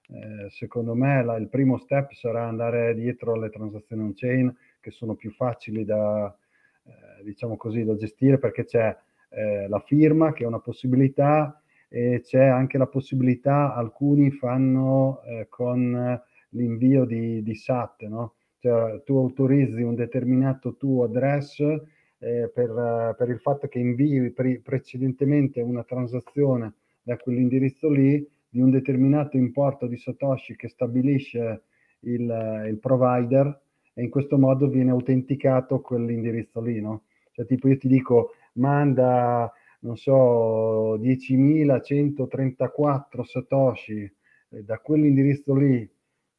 eh, 0.10 0.50
secondo 0.50 0.94
me 0.96 1.24
la, 1.24 1.36
il 1.36 1.50
primo 1.50 1.78
step 1.78 2.14
sarà 2.14 2.48
andare 2.48 2.96
dietro 2.96 3.34
alle 3.34 3.50
transazioni 3.50 4.04
on-chain 4.04 4.56
che 4.80 4.92
sono 4.92 5.16
più 5.16 5.32
facili 5.32 5.84
da, 5.84 6.34
eh, 6.84 7.24
diciamo 7.24 7.58
così, 7.58 7.84
da 7.84 7.96
gestire 7.96 8.38
perché 8.38 8.66
c'è 8.66 8.96
eh, 9.30 9.68
la 9.68 9.80
firma, 9.80 10.34
che 10.34 10.44
è 10.44 10.48
una 10.48 10.60
possibilità, 10.60 11.62
e 11.90 12.22
c'è 12.24 12.44
anche 12.44 12.78
la 12.78 12.88
possibilità, 12.88 13.74
alcuni 13.74 14.32
fanno 14.32 15.22
eh, 15.24 15.48
con 15.50 16.22
l'invio 16.50 17.06
di, 17.06 17.42
di 17.44 17.56
SAT, 17.56 18.04
no? 18.04 18.34
Cioè 18.60 19.04
tu 19.04 19.18
autorizzi 19.18 19.82
un 19.82 19.96
determinato 19.96 20.76
tuo 20.76 21.04
address 21.04 21.60
eh, 21.60 22.50
per, 22.54 23.16
per, 23.18 23.30
il 23.30 23.40
fatto 23.40 23.68
che 23.68 23.80
invii 23.80 24.32
pre- 24.32 24.60
precedentemente 24.62 25.62
una 25.62 25.84
transazione 25.84 26.74
da 27.04 27.18
quell'indirizzo 27.18 27.90
lì 27.90 28.28
di 28.50 28.60
un 28.60 28.70
determinato 28.70 29.38
importo 29.38 29.88
di 29.88 29.98
Satoshi 29.98 30.56
che 30.56 30.70
stabilisce 30.70 31.64
il, 32.02 32.66
il 32.70 32.78
provider 32.80 33.60
e 33.94 34.04
in 34.04 34.10
questo 34.10 34.38
modo 34.38 34.68
viene 34.68 34.92
autenticato 34.92 35.82
quell'indirizzo 35.82 36.62
lì, 36.62 36.80
no? 36.80 37.06
Cioè 37.32 37.46
tipo 37.46 37.68
io 37.68 37.78
ti 37.78 37.88
dico 37.88 38.32
manda, 38.54 39.52
non 39.82 39.98
so, 39.98 40.98
10.134 40.98 43.24
satoshi 43.24 44.12
eh, 44.50 44.64
da 44.64 44.80
quell'indirizzo 44.80 45.54
lì 45.56 45.90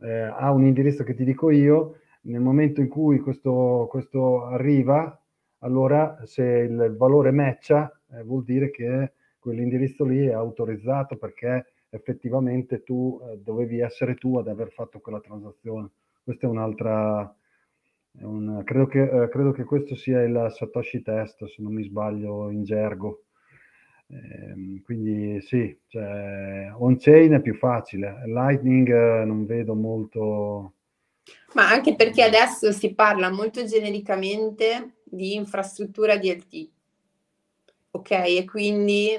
eh, 0.01 0.23
a 0.23 0.51
un 0.53 0.65
indirizzo 0.65 1.05
che 1.05 1.15
ti 1.15 1.25
dico 1.25 1.51
io, 1.51 1.97
nel 2.23 2.41
momento 2.41 2.81
in 2.81 2.89
cui 2.89 3.19
questo, 3.19 3.87
questo 3.91 4.45
arriva, 4.45 5.21
allora 5.61 6.19
se 6.25 6.43
il 6.43 6.95
valore 6.97 7.33
matcha 7.33 7.91
eh, 8.13 8.23
vuol 8.23 8.45
dire 8.45 8.71
che 8.71 9.13
quell'indirizzo 9.39 10.05
lì 10.05 10.27
è 10.27 10.33
autorizzato 10.33 11.17
perché 11.17 11.67
effettivamente 11.91 12.83
tu 12.83 13.21
eh, 13.23 13.39
dovevi 13.39 13.81
essere 13.81 14.15
tu 14.17 14.37
ad 14.37 14.49
aver 14.49 14.71
fatto 14.73 15.01
quella 15.01 15.21
transazione. 15.21 15.91
Questa 16.23 16.47
è 16.47 16.51
un'altra, 16.51 17.35
un, 18.21 18.63
credo, 18.65 18.87
che, 18.87 19.03
eh, 19.03 19.29
credo, 19.29 19.53
che, 19.53 19.65
questo 19.65 19.95
sia 19.95 20.23
il 20.23 20.49
Satoshi 20.51 21.03
test, 21.03 21.45
se 21.47 21.63
non 21.63 21.73
mi 21.73 21.85
sbaglio, 21.85 22.51
in 22.51 22.65
gergo. 22.65 23.25
Eh, 24.11 24.81
quindi 24.85 25.41
sì, 25.43 25.79
cioè, 25.87 26.73
on-chain 26.75 27.33
è 27.33 27.41
più 27.41 27.55
facile, 27.55 28.23
Lightning 28.27 28.89
eh, 28.89 29.25
non 29.25 29.45
vedo 29.47 29.75
molto... 29.75 30.73
Ma 31.55 31.71
anche 31.71 31.95
perché 31.95 32.23
adesso 32.23 32.73
si 32.73 32.95
parla 32.95 33.31
molto 33.31 33.65
genericamente 33.65 34.95
di 35.05 35.35
infrastruttura 35.35 36.17
DLT, 36.17 36.71
ok? 37.91 38.11
E 38.11 38.45
quindi 38.47 39.11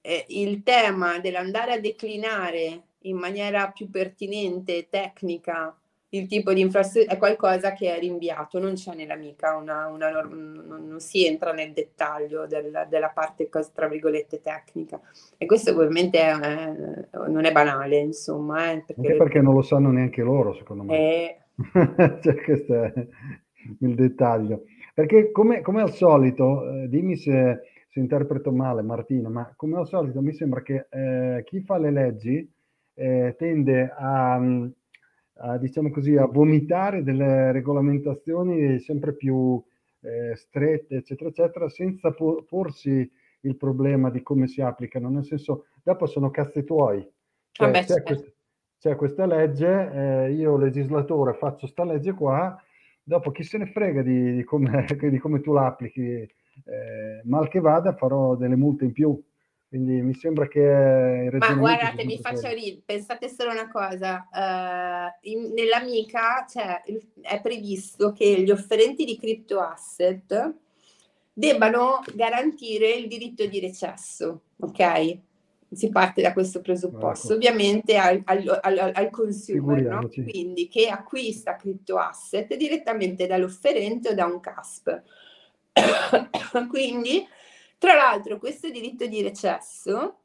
eh, 0.00 0.24
il 0.28 0.62
tema 0.62 1.18
dell'andare 1.18 1.72
a 1.72 1.80
declinare 1.80 2.82
in 3.04 3.16
maniera 3.16 3.70
più 3.70 3.90
pertinente 3.90 4.76
e 4.76 4.88
tecnica 4.90 5.74
il 6.12 6.26
tipo 6.26 6.52
di 6.52 6.60
infrastruttura 6.60 7.14
è 7.14 7.18
qualcosa 7.18 7.72
che 7.72 7.94
è 7.94 7.98
rinviato, 7.98 8.58
non 8.58 8.74
c'è 8.74 8.94
nell'amica, 8.94 9.54
una, 9.56 9.86
una, 9.86 10.10
non, 10.10 10.64
non, 10.66 10.98
si 10.98 11.24
entra 11.24 11.52
nel 11.52 11.72
dettaglio 11.72 12.46
del, 12.46 12.86
della 12.88 13.10
parte, 13.10 13.48
tra 13.72 13.86
virgolette, 13.86 14.40
tecnica. 14.40 15.00
E 15.38 15.46
questo 15.46 15.70
ovviamente 15.70 16.18
è, 16.18 16.32
è, 16.32 17.28
non 17.28 17.44
è 17.44 17.52
banale, 17.52 17.98
insomma. 17.98 18.72
Eh, 18.72 18.82
perché 18.84 19.00
Anche 19.00 19.16
perché 19.16 19.40
non 19.40 19.54
lo 19.54 19.62
sanno 19.62 19.92
neanche 19.92 20.22
loro, 20.22 20.54
secondo 20.54 20.82
me. 20.82 20.96
Eh... 20.96 21.36
cioè, 22.22 22.42
questo 22.42 22.82
è 22.82 22.92
il 23.80 23.94
dettaglio. 23.94 24.64
Perché 24.92 25.30
come, 25.30 25.60
come 25.60 25.82
al 25.82 25.92
solito, 25.92 26.68
eh, 26.68 26.88
dimmi 26.88 27.16
se, 27.16 27.69
se, 27.90 28.00
interpreto 28.00 28.52
male 28.52 28.82
Martina, 28.82 29.28
ma 29.28 29.52
come 29.56 29.76
al 29.76 29.86
solito 29.86 30.22
mi 30.22 30.32
sembra 30.32 30.62
che 30.62 30.86
eh, 30.88 31.42
chi 31.44 31.60
fa 31.60 31.76
le 31.76 31.90
leggi 31.90 32.50
eh, 32.94 33.34
tende 33.36 33.92
a 33.94 34.40
a, 35.40 35.58
diciamo 35.58 35.90
così, 35.90 36.16
a 36.16 36.26
vomitare 36.26 37.02
delle 37.02 37.52
regolamentazioni 37.52 38.78
sempre 38.80 39.14
più 39.14 39.62
eh, 40.00 40.36
strette, 40.36 40.96
eccetera, 40.96 41.30
eccetera, 41.30 41.68
senza 41.68 42.12
po- 42.12 42.44
porsi 42.46 43.10
il 43.42 43.56
problema 43.56 44.10
di 44.10 44.22
come 44.22 44.46
si 44.46 44.60
applicano, 44.60 45.08
nel 45.08 45.24
senso, 45.24 45.66
dopo 45.82 46.06
sono 46.06 46.30
cazzi 46.30 46.64
tuoi. 46.64 47.06
Cioè, 47.52 47.66
Vabbè, 47.66 47.78
c'è, 47.80 47.86
certo. 47.86 48.02
questa, 48.02 48.30
c'è, 48.78 48.96
questa, 48.96 49.26
legge, 49.26 49.90
eh, 49.92 50.32
io 50.32 50.56
legislatore 50.56 51.34
faccio 51.34 51.66
sta 51.66 51.84
legge 51.84 52.12
qua, 52.12 52.62
dopo 53.02 53.30
chi 53.30 53.42
se 53.42 53.58
ne 53.58 53.66
frega 53.66 54.02
di, 54.02 54.34
di, 54.34 54.44
come, 54.44 54.84
di 55.10 55.18
come, 55.18 55.40
tu 55.40 55.52
l'applichi, 55.52 56.28
eh, 56.66 57.20
mal 57.24 57.48
che 57.48 57.60
vada 57.60 57.94
farò 57.94 58.34
delle 58.36 58.56
multe 58.56 58.84
in 58.84 58.92
più. 58.92 59.20
Quindi 59.70 60.02
mi 60.02 60.14
sembra 60.14 60.48
che... 60.48 61.30
Ma 61.38 61.54
guardate, 61.54 62.04
mi 62.04 62.18
faccio 62.18 62.48
ridere, 62.48 62.82
pensate 62.84 63.28
solo 63.28 63.52
una 63.52 63.70
cosa, 63.70 64.26
uh, 64.32 65.28
in, 65.28 65.52
nell'amica 65.52 66.44
cioè, 66.48 66.82
è 67.20 67.40
previsto 67.40 68.12
che 68.12 68.42
gli 68.42 68.50
offerenti 68.50 69.04
di 69.04 69.16
crypto 69.16 69.60
asset 69.60 70.54
debbano 71.32 72.00
garantire 72.16 72.90
il 72.90 73.06
diritto 73.06 73.46
di 73.46 73.60
recesso, 73.60 74.40
ok? 74.58 75.18
Si 75.70 75.88
parte 75.90 76.20
da 76.20 76.32
questo 76.32 76.60
presupposto, 76.60 77.28
ecco. 77.28 77.34
ovviamente 77.34 77.96
al, 77.96 78.20
al, 78.24 78.58
al, 78.62 78.90
al 78.92 79.10
consumer, 79.10 79.82
no? 79.82 80.08
quindi 80.08 80.66
che 80.66 80.88
acquista 80.88 81.54
crypto 81.54 81.96
asset 81.96 82.56
direttamente 82.56 83.28
dall'offerente 83.28 84.08
o 84.08 84.14
da 84.14 84.26
un 84.26 84.40
CASP. 84.40 85.02
quindi 86.68 87.26
tra 87.80 87.94
l'altro, 87.94 88.38
questo 88.38 88.68
diritto 88.68 89.06
di 89.06 89.22
recesso, 89.22 90.18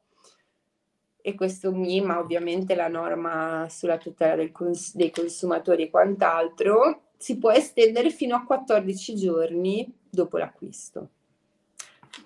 e 1.22 1.34
questo 1.34 1.72
MIMA 1.72 2.18
ovviamente 2.18 2.74
la 2.74 2.88
norma 2.88 3.66
sulla 3.70 3.96
tutela 3.96 4.46
cons- 4.52 4.94
dei 4.94 5.10
consumatori 5.10 5.84
e 5.84 5.90
quant'altro, 5.90 7.12
si 7.16 7.38
può 7.38 7.50
estendere 7.50 8.10
fino 8.10 8.36
a 8.36 8.44
14 8.44 9.16
giorni 9.16 9.90
dopo 10.10 10.36
l'acquisto. 10.36 11.08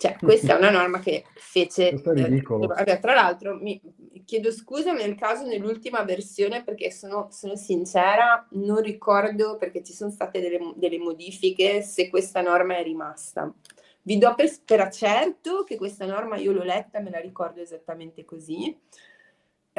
Cioè, 0.01 0.17
questa 0.19 0.55
è 0.55 0.59
una 0.59 0.71
norma 0.73 0.99
che 0.99 1.25
fece... 1.35 1.91
Eh, 1.91 2.99
tra 3.01 3.13
l'altro, 3.13 3.55
mi 3.57 3.79
chiedo 4.25 4.51
scusa 4.51 4.93
nel 4.93 5.15
caso 5.15 5.45
nell'ultima 5.45 6.05
versione 6.05 6.65
perché 6.65 6.91
sono, 6.91 7.29
sono 7.31 7.55
sincera, 7.55 8.47
non 8.53 8.81
ricordo 8.81 9.59
perché 9.59 9.83
ci 9.83 9.93
sono 9.93 10.11
state 10.11 10.41
delle, 10.41 10.73
delle, 10.77 10.97
modifiche 10.97 11.83
se 11.83 12.09
questa 12.09 12.41
norma 12.41 12.79
è 12.79 12.83
rimasta. 12.83 13.53
Vi 14.01 14.17
do 14.17 14.35
per, 14.35 14.51
per 14.65 14.89
certo 14.89 15.65
che 15.65 15.77
questa 15.77 16.07
norma 16.07 16.39
io 16.39 16.53
l'ho 16.53 16.65
letta, 16.65 17.01
me 17.01 17.11
la 17.11 17.21
ricordo 17.21 17.61
esattamente 17.61 18.25
così. 18.25 18.75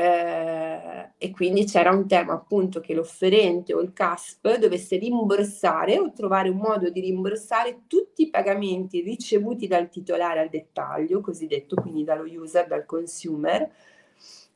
Eh, 0.01 1.11
e 1.19 1.29
quindi 1.29 1.65
c'era 1.65 1.91
un 1.91 2.07
tema 2.07 2.33
appunto 2.33 2.79
che 2.79 2.95
l'offerente 2.95 3.71
o 3.75 3.81
il 3.81 3.93
CASP 3.93 4.57
dovesse 4.57 4.97
rimborsare 4.97 5.99
o 5.99 6.11
trovare 6.11 6.49
un 6.49 6.57
modo 6.57 6.89
di 6.89 7.01
rimborsare 7.01 7.81
tutti 7.85 8.23
i 8.23 8.31
pagamenti 8.31 9.01
ricevuti 9.01 9.67
dal 9.67 9.89
titolare 9.89 10.39
al 10.39 10.49
dettaglio, 10.49 11.21
cosiddetto 11.21 11.75
quindi 11.75 12.03
dallo 12.03 12.23
user, 12.23 12.65
dal 12.65 12.85
consumer, 12.87 13.71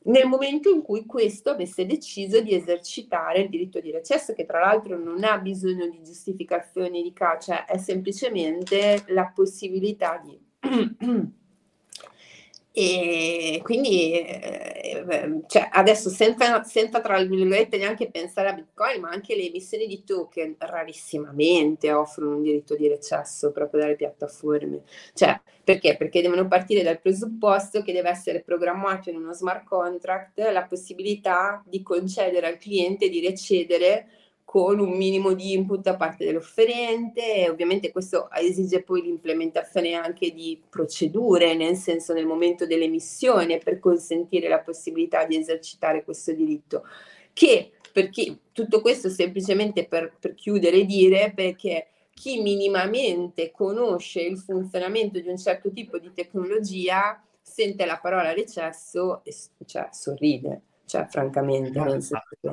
nel 0.06 0.26
momento 0.26 0.68
in 0.68 0.82
cui 0.82 1.06
questo 1.06 1.50
avesse 1.50 1.86
deciso 1.86 2.40
di 2.40 2.52
esercitare 2.52 3.42
il 3.42 3.48
diritto 3.48 3.78
di 3.78 3.92
recesso, 3.92 4.32
che 4.32 4.46
tra 4.46 4.58
l'altro 4.58 4.98
non 4.98 5.22
ha 5.22 5.38
bisogno 5.38 5.88
di 5.88 6.02
giustificazioni 6.02 7.02
di 7.02 7.12
caccia, 7.12 7.66
è 7.66 7.78
semplicemente 7.78 9.04
la 9.08 9.30
possibilità 9.32 10.20
di 10.24 10.40
E 12.78 13.60
quindi 13.62 14.12
eh, 14.12 15.40
cioè 15.46 15.66
adesso 15.72 16.10
senza, 16.10 16.62
senza, 16.62 17.00
tra 17.00 17.16
virgolette 17.22 17.78
neanche 17.78 18.10
pensare 18.10 18.50
a 18.50 18.52
Bitcoin, 18.52 19.00
ma 19.00 19.08
anche 19.08 19.34
le 19.34 19.46
emissioni 19.46 19.86
di 19.86 20.04
token 20.04 20.56
rarissimamente 20.58 21.90
offrono 21.90 22.36
un 22.36 22.42
diritto 22.42 22.76
di 22.76 22.86
recesso 22.86 23.50
proprio 23.50 23.80
dalle 23.80 23.96
piattaforme. 23.96 24.82
Cioè, 25.14 25.40
perché? 25.64 25.96
Perché 25.96 26.20
devono 26.20 26.46
partire 26.48 26.82
dal 26.82 27.00
presupposto 27.00 27.80
che 27.80 27.94
deve 27.94 28.10
essere 28.10 28.42
programmato 28.42 29.08
in 29.08 29.16
uno 29.16 29.32
smart 29.32 29.64
contract 29.64 30.38
la 30.40 30.64
possibilità 30.64 31.64
di 31.66 31.82
concedere 31.82 32.46
al 32.46 32.58
cliente 32.58 33.08
di 33.08 33.26
recedere 33.26 34.06
con 34.46 34.78
un 34.78 34.96
minimo 34.96 35.32
di 35.32 35.54
input 35.54 35.80
da 35.82 35.96
parte 35.96 36.24
dell'offerente 36.24 37.34
e 37.34 37.50
ovviamente 37.50 37.90
questo 37.90 38.30
esige 38.30 38.80
poi 38.80 39.02
l'implementazione 39.02 39.94
anche 39.94 40.32
di 40.32 40.62
procedure, 40.70 41.56
nel 41.56 41.74
senso 41.74 42.12
nel 42.12 42.26
momento 42.26 42.64
dell'emissione 42.64 43.58
per 43.58 43.80
consentire 43.80 44.48
la 44.48 44.60
possibilità 44.60 45.26
di 45.26 45.36
esercitare 45.36 46.04
questo 46.04 46.32
diritto. 46.32 46.84
Che 47.32 47.72
perché 47.92 48.38
tutto 48.52 48.80
questo 48.80 49.08
semplicemente 49.10 49.84
per, 49.88 50.14
per 50.16 50.34
chiudere 50.34 50.78
e 50.78 50.84
dire 50.84 51.32
perché 51.34 51.88
chi 52.14 52.40
minimamente 52.40 53.50
conosce 53.50 54.20
il 54.20 54.38
funzionamento 54.38 55.18
di 55.18 55.28
un 55.28 55.38
certo 55.38 55.72
tipo 55.72 55.98
di 55.98 56.12
tecnologia 56.14 57.20
sente 57.42 57.84
la 57.84 57.98
parola 57.98 58.32
recesso 58.32 59.24
e 59.24 59.34
cioè, 59.66 59.88
sorride 59.90 60.62
cioè 60.86 61.06
francamente. 61.06 61.78
No, 61.78 61.98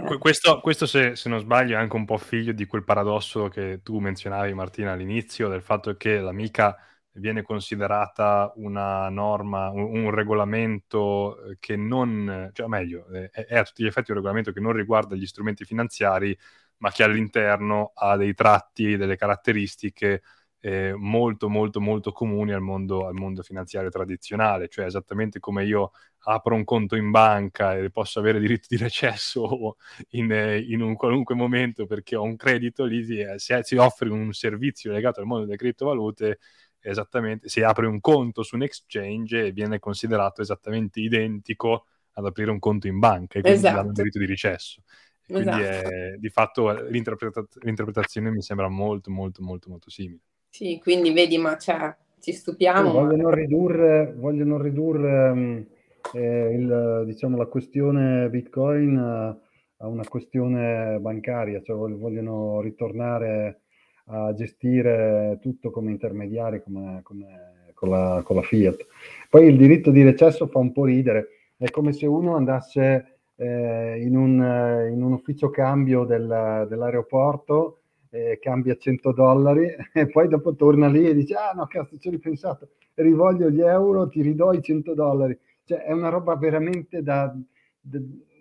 che... 0.08 0.18
Questo, 0.18 0.60
questo 0.60 0.86
se, 0.86 1.16
se, 1.16 1.30
non 1.30 1.40
sbaglio, 1.40 1.76
è 1.76 1.80
anche 1.80 1.96
un 1.96 2.06
po' 2.06 2.18
figlio 2.18 2.52
di 2.52 2.66
quel 2.66 2.84
paradosso 2.84 3.48
che 3.48 3.82
tu 3.84 4.00
menzionavi, 4.00 4.54
Martina, 4.54 4.92
all'inizio, 4.92 5.48
del 5.48 5.62
fatto 5.62 5.96
che 5.96 6.20
l'amica 6.20 6.78
viene 7.14 7.44
considerata 7.44 8.52
una 8.56 9.08
norma, 9.10 9.70
un, 9.70 10.04
un 10.04 10.10
regolamento 10.10 11.38
che 11.60 11.76
non, 11.76 12.50
cioè 12.54 12.68
meglio, 12.68 13.06
è, 13.08 13.30
è, 13.30 13.58
a 13.58 13.64
tutti 13.64 13.84
gli 13.84 13.88
effetti 13.88 14.12
un 14.12 14.18
regolamento 14.18 14.52
che 14.52 14.60
non 14.60 14.74
riguarda 14.74 15.16
gli 15.16 15.28
strumenti 15.28 15.64
finanziari, 15.64 16.38
ma 16.78 16.92
che 16.92 17.04
all'interno 17.04 17.92
ha 17.94 18.18
dei 18.18 18.34
tratti, 18.34 18.98
delle 18.98 19.16
caratteristiche 19.16 20.24
eh, 20.66 20.94
molto 20.96 21.50
molto 21.50 21.82
molto 21.82 22.14
comuni 22.14 22.54
al 22.54 22.62
mondo, 22.62 23.06
al 23.06 23.16
mondo, 23.16 23.44
finanziario 23.44 23.90
tradizionale, 23.90 24.70
cioè 24.70 24.86
esattamente 24.86 25.42
come 25.42 25.66
io 25.66 25.92
apro 26.20 26.56
un 26.56 26.64
conto 26.64 26.96
in 26.96 27.12
banca 27.12 27.76
e 27.76 27.90
posso 27.90 28.20
avere 28.20 28.40
diritto 28.40 28.68
di 28.70 28.78
recesso 28.78 29.76
in, 30.12 30.32
in 30.66 30.82
un 30.82 30.96
qualunque 30.96 31.36
momento 31.36 31.86
perché 31.86 32.16
ho 32.16 32.24
un 32.24 32.38
credito 32.38 32.86
lì, 32.86 33.04
se 33.36 33.60
si 33.64 33.76
offre 33.76 34.10
un 34.10 34.32
servizio 34.32 34.94
legato 34.94 35.20
al 35.20 35.26
mondo 35.26 35.44
delle 35.44 35.58
criptovalute, 35.58 36.40
esattamente, 36.80 37.50
se 37.50 37.66
apri 37.66 37.86
un 37.86 38.00
conto 38.00 38.42
su 38.42 38.56
un 38.56 38.64
exchange 38.64 39.52
viene 39.52 39.80
considerato 39.80 40.42
esattamente 40.42 41.02
identico 41.02 41.88
ad 42.14 42.26
aprire 42.26 42.52
un 42.52 42.60
conto 42.60 42.88
in 42.88 43.00
banca 43.00 43.40
e 43.40 43.42
quindi 43.42 43.60
esatto. 43.60 43.76
danno 43.76 43.92
diritto 43.92 44.20
di 44.20 44.26
recesso. 44.26 44.82
quindi 45.26 45.62
esatto. 45.62 45.90
è, 45.90 46.16
di 46.18 46.30
fatto 46.30 46.72
l'interpretaz- 46.88 47.62
l'interpretazione 47.64 48.32
mi 48.32 48.42
sembra 48.42 48.70
molto 48.70 49.12
molto 49.12 49.44
molto 49.44 49.70
molto 49.70 49.90
simile. 49.90 50.22
Sì, 50.54 50.80
quindi 50.80 51.12
vedi, 51.12 51.40
ma 51.40 51.58
cioè, 51.58 51.96
ci 52.20 52.32
stupiamo. 52.32 52.92
Sì, 52.92 52.96
vogliono 52.96 53.32
ridurre, 53.32 54.14
vogliono 54.16 54.62
ridurre 54.62 55.30
um, 55.32 55.66
eh, 56.14 56.54
il, 56.54 57.04
diciamo, 57.08 57.38
la 57.38 57.48
questione 57.48 58.30
Bitcoin 58.30 58.96
a, 58.96 59.30
a, 59.30 59.88
una 59.88 60.04
questione 60.08 61.00
bancaria, 61.00 61.60
cioè 61.64 61.76
vogliono 61.76 62.62
ritornare 62.62 63.62
a 64.06 64.32
gestire 64.36 65.40
tutto 65.42 65.72
come 65.72 65.90
intermediari, 65.90 66.62
come, 66.62 67.00
come 67.02 67.72
con, 67.74 67.90
la, 67.90 68.22
con, 68.24 68.36
la, 68.36 68.44
Fiat. 68.44 68.86
Poi 69.32 69.48
il 69.48 69.58
diritto 69.58 69.90
di 69.90 70.04
recesso 70.04 70.46
fa 70.46 70.60
un 70.60 70.72
po' 70.72 70.86
ridere, 70.86 71.30
è 71.58 71.72
come 71.72 71.94
se 71.94 72.06
uno 72.06 72.36
andasse 72.36 73.22
eh, 73.38 74.00
in, 74.06 74.16
un, 74.16 74.88
in, 74.92 75.02
un, 75.02 75.14
ufficio 75.14 75.50
cambio 75.50 76.04
del, 76.04 76.68
dell'aeroporto 76.70 77.80
eh, 78.14 78.40
cambia 78.40 78.76
100 78.76 79.12
dollari 79.12 79.68
e 79.94 80.08
poi 80.08 80.28
dopo 80.28 80.56
torna 80.56 80.88
lì 80.88 81.08
e 81.08 81.14
dice 81.14 81.36
ah 81.36 81.52
no 81.54 81.66
cazzo 81.66 81.98
ci 81.98 82.08
ho 82.08 82.12
ripensato 82.12 82.70
rivoglio 82.96 83.50
gli 83.50 83.62
euro 83.62 84.08
ti 84.08 84.22
ridò 84.22 84.54
i 84.54 84.62
100 84.62 84.94
dollari. 84.94 85.38
Cioè 85.64 85.80
è 85.80 85.92
una 85.92 86.10
roba 86.10 86.36
veramente 86.36 87.02
da, 87.02 87.34
da 87.80 88.00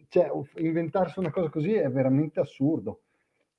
cioè 0.09 0.31
inventarsi 0.57 1.18
una 1.20 1.31
cosa 1.31 1.49
così 1.49 1.73
è 1.73 1.89
veramente 1.91 2.41
assurdo 2.41 3.03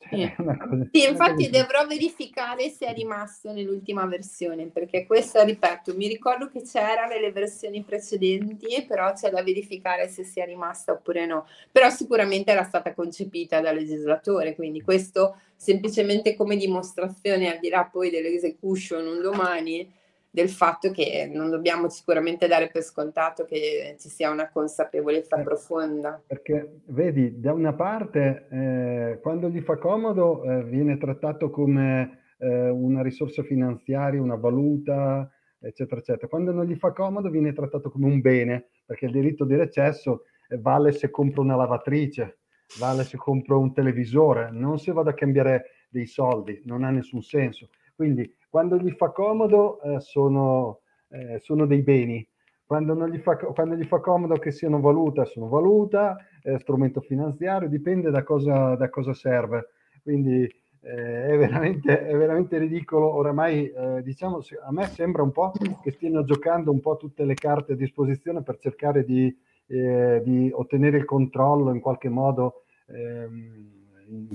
cioè, 0.09 0.35
cosa, 0.35 0.87
sì, 0.91 1.07
infatti 1.07 1.49
dovrò 1.49 1.85
verificare 1.85 2.69
se 2.69 2.85
è 2.87 2.93
rimasto 2.93 3.51
nell'ultima 3.51 4.05
versione, 4.05 4.67
perché 4.67 5.05
questa, 5.05 5.43
ripeto, 5.43 5.95
mi 5.95 6.07
ricordo 6.07 6.49
che 6.49 6.61
c'era 6.61 7.05
nelle 7.05 7.31
versioni 7.31 7.83
precedenti, 7.83 8.85
però 8.87 9.13
c'è 9.13 9.29
da 9.29 9.43
verificare 9.43 10.07
se 10.07 10.23
sia 10.23 10.45
rimasta 10.45 10.91
oppure 10.91 11.25
no. 11.25 11.47
Però 11.71 11.89
sicuramente 11.89 12.51
era 12.51 12.63
stata 12.63 12.93
concepita 12.93 13.61
dal 13.61 13.75
legislatore, 13.75 14.55
quindi 14.55 14.81
questo 14.81 15.37
semplicemente 15.55 16.35
come 16.35 16.57
dimostrazione, 16.57 17.51
al 17.51 17.59
di 17.59 17.69
là 17.69 17.87
poi 17.89 18.09
dell'execution 18.09 19.07
un 19.07 19.21
domani, 19.21 19.89
del 20.34 20.49
fatto 20.49 20.89
che 20.89 21.29
non 21.31 21.51
dobbiamo 21.51 21.89
sicuramente 21.89 22.47
dare 22.47 22.67
per 22.71 22.81
scontato 22.81 23.45
che 23.45 23.95
ci 23.99 24.09
sia 24.09 24.31
una 24.31 24.49
consapevolezza 24.49 25.39
eh, 25.39 25.43
profonda. 25.43 26.23
Perché 26.25 26.79
vedi, 26.86 27.39
da 27.39 27.53
una 27.53 27.73
parte, 27.73 28.47
eh, 28.49 29.19
quando 29.21 29.47
gli 29.49 29.61
fa 29.61 29.77
comodo, 29.77 30.43
eh, 30.43 30.63
viene 30.63 30.97
trattato 30.97 31.51
come 31.51 32.34
eh, 32.39 32.67
una 32.67 33.03
risorsa 33.03 33.43
finanziaria, 33.43 34.19
una 34.19 34.36
valuta, 34.36 35.29
eccetera, 35.59 36.01
eccetera. 36.01 36.27
Quando 36.27 36.51
non 36.51 36.65
gli 36.65 36.77
fa 36.77 36.93
comodo, 36.93 37.29
viene 37.29 37.53
trattato 37.53 37.91
come 37.91 38.07
un 38.07 38.19
bene, 38.19 38.69
perché 38.88 39.05
il 39.05 39.11
diritto 39.11 39.45
di 39.45 39.55
recesso 39.55 40.23
eh, 40.49 40.57
vale 40.57 40.93
se 40.93 41.11
compro 41.11 41.43
una 41.43 41.55
lavatrice, 41.55 42.39
vale 42.79 43.03
se 43.03 43.17
compro 43.17 43.59
un 43.59 43.71
televisore, 43.71 44.49
non 44.51 44.79
se 44.79 44.91
vado 44.93 45.11
a 45.11 45.13
cambiare 45.13 45.86
dei 45.89 46.07
soldi, 46.07 46.59
non 46.65 46.84
ha 46.84 46.89
nessun 46.89 47.21
senso. 47.21 47.69
Quindi 47.95 48.36
quando 48.53 48.77
gli 48.77 48.91
fa 48.91 49.09
comodo 49.09 49.81
eh, 49.81 49.99
sono, 49.99 50.81
eh, 51.09 51.39
sono, 51.39 51.65
dei 51.65 51.81
beni, 51.81 52.23
quando, 52.63 52.93
gli 53.07 53.17
fa, 53.17 53.35
quando, 53.35 53.73
gli 53.73 53.83
fa, 53.83 53.99
comodo 53.99 54.35
che 54.35 54.51
siano 54.51 54.79
valuta, 54.79 55.25
sono 55.25 55.47
valuta, 55.47 56.17
strumento 56.59 57.01
finanziario, 57.01 57.67
dipende 57.67 58.11
da 58.11 58.21
cosa, 58.21 58.75
da 58.75 58.91
cosa 58.91 59.11
serve. 59.15 59.69
Quindi 60.03 60.43
eh, 60.43 61.25
è 61.29 61.35
veramente, 61.35 62.05
è, 62.05 62.15
veramente, 62.15 62.59
ridicolo. 62.59 63.15
Oramai, 63.15 63.71
eh, 63.71 64.03
diciamo, 64.03 64.41
a 64.63 64.71
me 64.71 64.85
sembra 64.85 65.23
un 65.23 65.31
po' 65.31 65.51
che 65.81 65.89
stiano 65.89 66.23
giocando 66.23 66.69
un 66.69 66.79
po' 66.79 66.95
tutte 66.97 67.25
le 67.25 67.33
carte 67.33 67.73
a 67.73 67.75
disposizione 67.75 68.43
per 68.43 68.59
cercare 68.59 69.03
di, 69.03 69.35
eh, 69.65 70.21
di 70.23 70.51
ottenere 70.53 70.97
il 70.97 71.05
controllo 71.05 71.73
in 71.73 71.79
qualche 71.79 72.09
modo. 72.09 72.65
Ehm, 72.85 73.81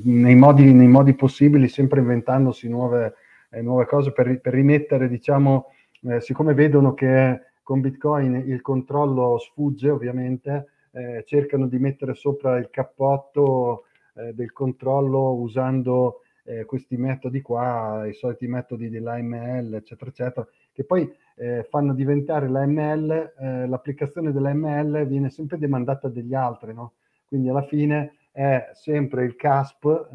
nei 0.02 0.34
modi, 0.34 0.72
nei 0.72 0.88
modi 0.88 1.14
possibili, 1.14 1.68
sempre 1.68 2.00
inventandosi 2.00 2.68
nuove, 2.68 3.14
eh, 3.50 3.62
nuove 3.62 3.86
cose 3.86 4.12
per, 4.12 4.40
per 4.40 4.52
rimettere, 4.52 5.08
diciamo, 5.08 5.66
eh, 6.02 6.20
siccome 6.20 6.54
vedono 6.54 6.94
che 6.94 7.40
con 7.62 7.80
Bitcoin 7.80 8.34
il 8.46 8.60
controllo 8.60 9.38
sfugge 9.38 9.90
ovviamente, 9.90 10.66
eh, 10.92 11.22
cercano 11.26 11.66
di 11.66 11.78
mettere 11.78 12.14
sopra 12.14 12.56
il 12.56 12.70
cappotto 12.70 13.84
eh, 14.14 14.32
del 14.32 14.52
controllo 14.52 15.34
usando 15.34 16.22
eh, 16.44 16.64
questi 16.64 16.96
metodi 16.96 17.42
qua, 17.42 18.06
i 18.06 18.14
soliti 18.14 18.46
metodi 18.46 18.88
dell'AML, 18.88 19.74
eccetera, 19.74 20.10
eccetera, 20.10 20.48
che 20.72 20.84
poi 20.84 21.12
eh, 21.36 21.66
fanno 21.68 21.92
diventare 21.92 22.48
l'AML, 22.48 23.66
l'applicazione 23.68 24.32
dell'AML 24.32 25.06
viene 25.06 25.28
sempre 25.28 25.58
demandata 25.58 26.08
dagli 26.08 26.34
altri, 26.34 26.72
no? 26.72 26.94
Quindi 27.26 27.50
alla 27.50 27.62
fine 27.62 28.14
è 28.32 28.70
sempre 28.72 29.24
il 29.24 29.36
CASP 29.36 30.08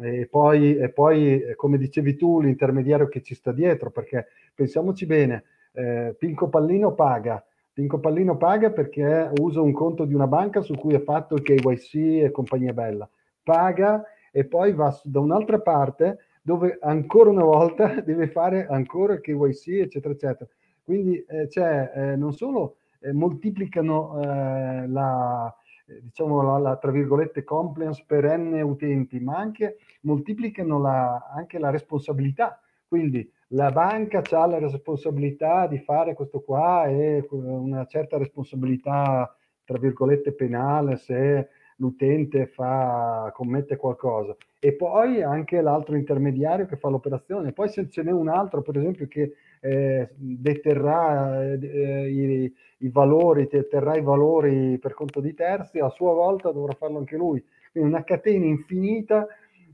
e 0.00 0.26
poi, 0.26 0.76
e 0.76 0.88
poi, 0.90 1.42
come 1.56 1.78
dicevi 1.78 2.16
tu, 2.16 2.40
l'intermediario 2.40 3.08
che 3.08 3.22
ci 3.22 3.34
sta 3.34 3.52
dietro, 3.52 3.90
perché 3.90 4.26
pensiamoci 4.54 5.06
bene, 5.06 5.44
eh, 5.72 6.14
Pinco 6.18 6.48
Pallino 6.48 6.94
paga, 6.94 7.44
Pinco 7.72 7.98
Pallino 7.98 8.36
paga 8.36 8.70
perché 8.70 9.30
usa 9.38 9.60
un 9.60 9.72
conto 9.72 10.04
di 10.04 10.14
una 10.14 10.26
banca 10.26 10.60
su 10.60 10.74
cui 10.74 10.94
è 10.94 11.02
fatto 11.02 11.34
il 11.34 11.42
KYC 11.42 12.24
e 12.24 12.30
compagnia 12.30 12.72
bella, 12.72 13.08
paga 13.42 14.02
e 14.32 14.44
poi 14.44 14.72
va 14.72 14.98
da 15.04 15.20
un'altra 15.20 15.60
parte 15.60 16.18
dove 16.42 16.78
ancora 16.80 17.30
una 17.30 17.44
volta 17.44 18.00
deve 18.02 18.28
fare 18.28 18.66
ancora 18.66 19.14
il 19.14 19.20
KYC, 19.20 19.68
eccetera, 19.68 20.14
eccetera. 20.14 20.50
Quindi 20.82 21.24
eh, 21.28 21.48
cioè, 21.48 21.92
eh, 21.94 22.16
non 22.16 22.32
solo 22.32 22.76
eh, 23.00 23.12
moltiplicano 23.12 24.20
eh, 24.20 24.88
la, 24.88 25.46
eh, 25.48 25.69
diciamo 26.02 26.42
la, 26.42 26.58
la, 26.58 26.76
tra 26.76 26.90
virgolette 26.90 27.44
compliance 27.44 28.04
per 28.06 28.24
n 28.38 28.60
utenti, 28.62 29.18
ma 29.20 29.36
anche 29.36 29.78
moltiplicano 30.02 30.78
la, 30.80 31.30
anche 31.34 31.58
la 31.58 31.70
responsabilità. 31.70 32.60
Quindi 32.86 33.30
la 33.48 33.70
banca 33.70 34.22
ha 34.30 34.46
la 34.46 34.58
responsabilità 34.58 35.66
di 35.66 35.78
fare 35.78 36.14
questo 36.14 36.40
qua 36.40 36.86
e 36.86 37.26
una 37.30 37.84
certa 37.86 38.18
responsabilità, 38.18 39.34
tra 39.64 39.78
virgolette, 39.78 40.32
penale 40.32 40.96
se 40.96 41.48
l'utente 41.76 42.46
fa, 42.46 43.30
commette 43.34 43.76
qualcosa. 43.76 44.36
E 44.58 44.74
poi 44.74 45.22
anche 45.22 45.60
l'altro 45.60 45.96
intermediario 45.96 46.66
che 46.66 46.76
fa 46.76 46.88
l'operazione. 46.88 47.52
Poi 47.52 47.68
se 47.68 47.88
ce 47.88 48.02
n'è 48.02 48.12
un 48.12 48.28
altro, 48.28 48.62
per 48.62 48.76
esempio, 48.76 49.08
che 49.08 49.34
eh, 49.60 50.08
deterrà 50.16 51.52
eh, 51.52 52.08
i, 52.08 52.54
i, 52.78 52.88
valori, 52.88 53.46
deterrà 53.50 53.96
i 53.96 54.02
valori 54.02 54.78
per 54.78 54.94
conto 54.94 55.20
di 55.20 55.34
terzi, 55.34 55.78
a 55.78 55.90
sua 55.90 56.12
volta 56.12 56.50
dovrà 56.50 56.72
farlo 56.72 56.98
anche 56.98 57.16
lui. 57.16 57.44
Quindi 57.70 57.90
una 57.90 58.02
catena 58.02 58.46
infinita 58.46 59.26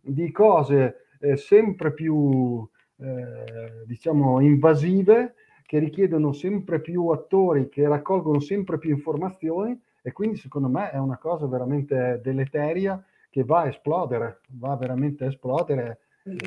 di 0.02 0.30
cose 0.30 1.06
eh, 1.20 1.36
sempre 1.36 1.92
più, 1.92 2.68
eh, 2.98 3.84
diciamo, 3.86 4.40
invasive 4.40 5.34
che 5.64 5.78
richiedono 5.78 6.32
sempre 6.32 6.80
più 6.80 7.08
attori, 7.08 7.68
che 7.68 7.88
raccolgono 7.88 8.40
sempre 8.40 8.78
più 8.78 8.90
informazioni 8.90 9.78
e 10.02 10.12
quindi 10.12 10.36
secondo 10.36 10.68
me 10.68 10.90
è 10.90 10.98
una 10.98 11.18
cosa 11.18 11.46
veramente 11.46 12.20
deleteria 12.22 13.02
che 13.28 13.42
va 13.42 13.62
a 13.62 13.68
esplodere, 13.68 14.40
va 14.52 14.76
veramente 14.76 15.24
a 15.24 15.28
esplodere 15.28 15.98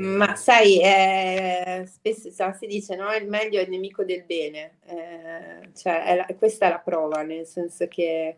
ma 0.01 0.35
sai, 0.35 0.81
eh, 0.81 1.85
spesso 1.87 2.29
si 2.31 2.67
dice 2.67 2.95
no, 2.95 3.13
il 3.13 3.27
meglio 3.27 3.59
è 3.59 3.63
il 3.63 3.69
nemico 3.69 4.03
del 4.03 4.23
bene, 4.25 4.79
eh, 4.85 5.69
cioè 5.73 6.03
è 6.03 6.15
la, 6.17 6.25
questa 6.37 6.65
è 6.65 6.69
la 6.69 6.79
prova, 6.79 7.21
nel 7.21 7.45
senso 7.45 7.87
che 7.87 8.37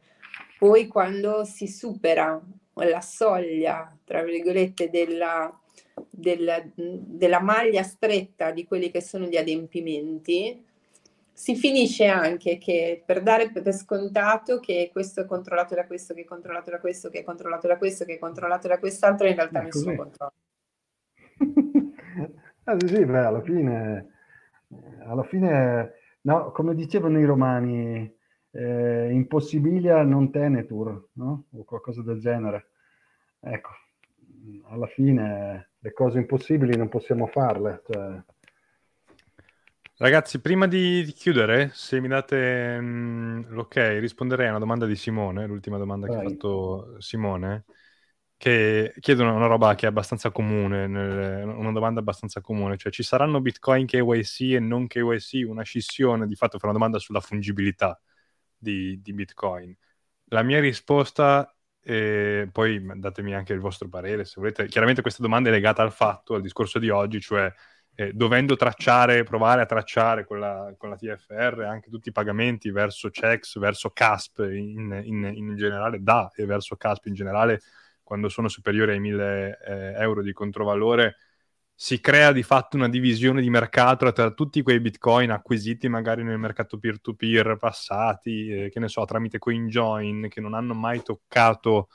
poi 0.60 0.86
quando 0.88 1.44
si 1.44 1.68
supera 1.68 2.40
la 2.74 3.02
soglia, 3.02 3.96
tra 4.04 4.22
virgolette, 4.22 4.92
della, 4.92 5.60
della, 6.10 6.64
della 6.76 7.42
maglia 7.42 7.82
stretta 7.82 8.52
di 8.52 8.66
quelli 8.66 8.92
che 8.92 9.02
sono 9.02 9.26
gli 9.26 9.38
adempimenti, 9.38 10.64
si 11.34 11.56
finisce 11.56 12.06
anche 12.06 12.60
che 12.60 13.02
per 13.04 13.24
dare 13.24 13.52
per 13.52 13.74
scontato 13.74 14.60
che 14.60 14.92
questo 14.92 15.22
è 15.22 15.26
controllato 15.26 15.74
da 15.74 15.88
questo, 15.88 16.14
che 16.14 16.22
è 16.22 16.26
controllato 16.26 16.70
da 16.70 16.80
questo, 16.80 17.10
che 17.10 17.20
è 17.20 17.24
controllato 17.24 17.68
da 17.68 17.78
questo, 17.80 18.06
che 18.06 18.14
è 18.14 18.20
controllato 18.20 18.68
da 18.68 18.78
quest'altro, 18.78 19.28
in 19.28 19.36
realtà 19.36 19.62
nessuno 19.62 19.96
controlla 19.96 20.34
ah, 22.72 22.88
sì, 22.88 23.06
beh, 23.06 23.26
alla 23.26 23.42
fine, 23.42 24.08
alla 25.06 25.24
fine 25.24 25.94
no, 26.22 26.52
come 26.52 26.76
dicevano 26.76 27.20
i 27.20 27.26
romani, 27.26 28.14
eh, 28.52 29.10
impossibilia 29.12 30.04
non 30.04 30.32
tenetur, 30.32 31.10
no? 31.14 31.46
O 31.52 31.64
qualcosa 31.64 32.02
del 32.02 32.20
genere. 32.20 32.68
Ecco, 33.40 33.70
alla 34.70 34.88
fine 34.88 35.72
le 35.80 35.94
cose 35.94 36.20
impossibili 36.20 36.76
non 36.78 36.90
possiamo 36.90 37.28
farle. 37.28 37.82
Cioè... 37.90 38.24
Ragazzi, 39.98 40.40
prima 40.40 40.68
di 40.68 41.12
chiudere, 41.16 41.70
se 41.74 42.00
mi 42.00 42.08
date 42.08 42.80
mh, 42.80 42.86
mm, 42.86 43.42
l'ok, 43.50 43.76
risponderei 44.00 44.48
a 44.48 44.52
una 44.52 44.60
domanda 44.60 44.86
di 44.86 44.96
Simone, 44.96 45.46
l'ultima 45.46 45.78
domanda 45.78 46.08
Vai. 46.08 46.16
che 46.16 46.26
ha 46.26 46.30
fatto 46.30 46.96
Simone 47.00 47.66
che 48.42 48.96
chiedono 49.00 49.36
una 49.36 49.46
roba 49.46 49.76
che 49.76 49.86
è 49.86 49.90
abbastanza 49.90 50.32
comune, 50.32 50.88
nel, 50.88 51.46
una 51.46 51.72
domanda 51.72 52.00
abbastanza 52.00 52.42
comune, 52.42 52.76
cioè 52.76 52.92
ci 52.92 53.04
saranno 53.04 53.40
bitcoin 53.40 53.86
KYC 53.86 54.54
e 54.54 54.60
non 54.60 54.88
KYC, 54.88 55.48
una 55.48 55.62
scissione, 55.62 56.26
di 56.26 56.34
fatto 56.34 56.58
fa 56.58 56.66
una 56.66 56.74
domanda 56.74 56.98
sulla 56.98 57.20
fungibilità 57.20 58.02
di, 58.58 59.00
di 59.00 59.14
bitcoin. 59.14 59.78
La 60.30 60.42
mia 60.42 60.60
risposta, 60.60 61.56
eh, 61.84 62.50
poi 62.52 62.84
datemi 62.96 63.36
anche 63.36 63.54
il 63.54 63.60
vostro 63.60 63.88
parere 63.90 64.26
se 64.26 64.34
volete, 64.38 64.66
chiaramente 64.66 65.04
questa 65.04 65.22
domanda 65.22 65.50
è 65.50 65.52
legata 65.52 65.84
al 65.84 65.92
fatto, 65.92 66.34
al 66.34 66.42
discorso 66.42 66.80
di 66.80 66.90
oggi, 66.90 67.22
cioè 67.22 67.54
eh, 67.94 68.12
dovendo 68.12 68.56
tracciare, 68.56 69.22
provare 69.22 69.62
a 69.62 69.68
tracciare 69.68 70.26
con 70.26 70.40
la, 70.40 70.74
con 70.80 70.90
la, 70.90 70.96
TFR 70.96 71.64
anche 71.68 71.92
tutti 71.92 72.10
i 72.10 72.12
pagamenti 72.12 72.72
verso 72.72 73.12
checks, 73.12 73.60
verso 73.60 73.92
CASP 73.92 74.40
in, 74.40 75.00
in, 75.06 75.32
in 75.32 75.56
generale, 75.58 76.02
da 76.02 76.32
e 76.34 76.46
verso 76.48 76.76
CASP 76.76 77.06
in 77.06 77.14
generale, 77.14 77.62
quando 78.12 78.28
sono 78.28 78.50
superiori 78.50 78.92
ai 78.92 79.00
1000 79.00 79.60
eh, 79.66 80.02
euro 80.02 80.22
di 80.22 80.34
controvalore, 80.34 81.16
si 81.74 82.02
crea 82.02 82.34
di 82.34 82.44
fatto 82.44 82.76
una 82.76 82.90
divisione 82.90 83.40
di 83.40 83.50
mercato 83.50 84.12
tra 84.12 84.32
tutti 84.34 84.62
quei 84.64 84.82
bitcoin 84.82 85.32
acquisiti 85.32 85.88
magari 85.88 86.22
nel 86.22 86.38
mercato 86.38 86.78
peer-to-peer 86.78 87.56
passati, 87.56 88.50
eh, 88.66 88.70
che 88.70 88.82
ne 88.82 88.90
so, 88.90 89.06
tramite 89.06 89.40
CoinJoin, 89.40 90.28
che 90.28 90.42
non 90.42 90.56
hanno 90.56 90.74
mai 90.74 91.02
toccato 91.02 91.88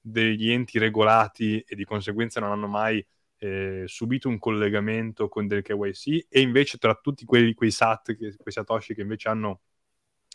degli 0.00 0.48
enti 0.52 0.78
regolati 0.78 1.58
e 1.66 1.74
di 1.74 1.84
conseguenza 1.84 2.38
non 2.38 2.52
hanno 2.52 2.68
mai 2.68 3.04
eh, 3.38 3.82
subito 3.86 4.28
un 4.28 4.38
collegamento 4.38 5.26
con 5.28 5.48
del 5.48 5.62
KYC 5.62 6.26
e 6.28 6.40
invece 6.40 6.78
tra 6.78 6.94
tutti 6.94 7.24
quelli, 7.24 7.52
quei 7.52 7.72
SAT, 7.72 8.16
che, 8.16 8.36
quei 8.36 8.54
Satoshi 8.54 8.94
che 8.94 9.00
invece 9.02 9.28
hanno, 9.28 9.62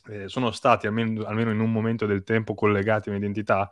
eh, 0.09 0.27
sono 0.27 0.51
stati 0.51 0.85
almeno, 0.85 1.23
almeno 1.23 1.51
in 1.51 1.61
un 1.61 1.71
momento 1.71 2.05
del 2.05 2.23
tempo 2.23 2.53
collegati 2.55 3.07
a 3.07 3.13
un'identità, 3.13 3.71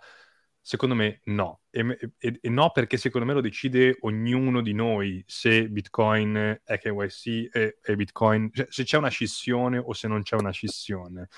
Secondo 0.67 0.95
me 0.95 1.21
no. 1.27 1.61
E, 1.69 1.97
e, 2.17 2.39
e, 2.41 2.49
no 2.49 2.71
perché 2.71 2.97
secondo 2.97 3.25
me 3.25 3.31
lo 3.31 3.39
decide 3.39 3.95
ognuno 4.01 4.61
di 4.61 4.73
noi 4.73 5.23
se 5.25 5.69
Bitcoin 5.69 6.59
è 6.61 6.77
KYC 6.77 7.55
e, 7.55 7.77
e 7.81 7.95
Bitcoin, 7.95 8.51
cioè, 8.51 8.67
se 8.69 8.83
c'è 8.83 8.97
una 8.97 9.07
scissione 9.07 9.77
o 9.77 9.93
se 9.93 10.09
non 10.09 10.23
c'è 10.23 10.35
una 10.35 10.51
scissione. 10.51 11.29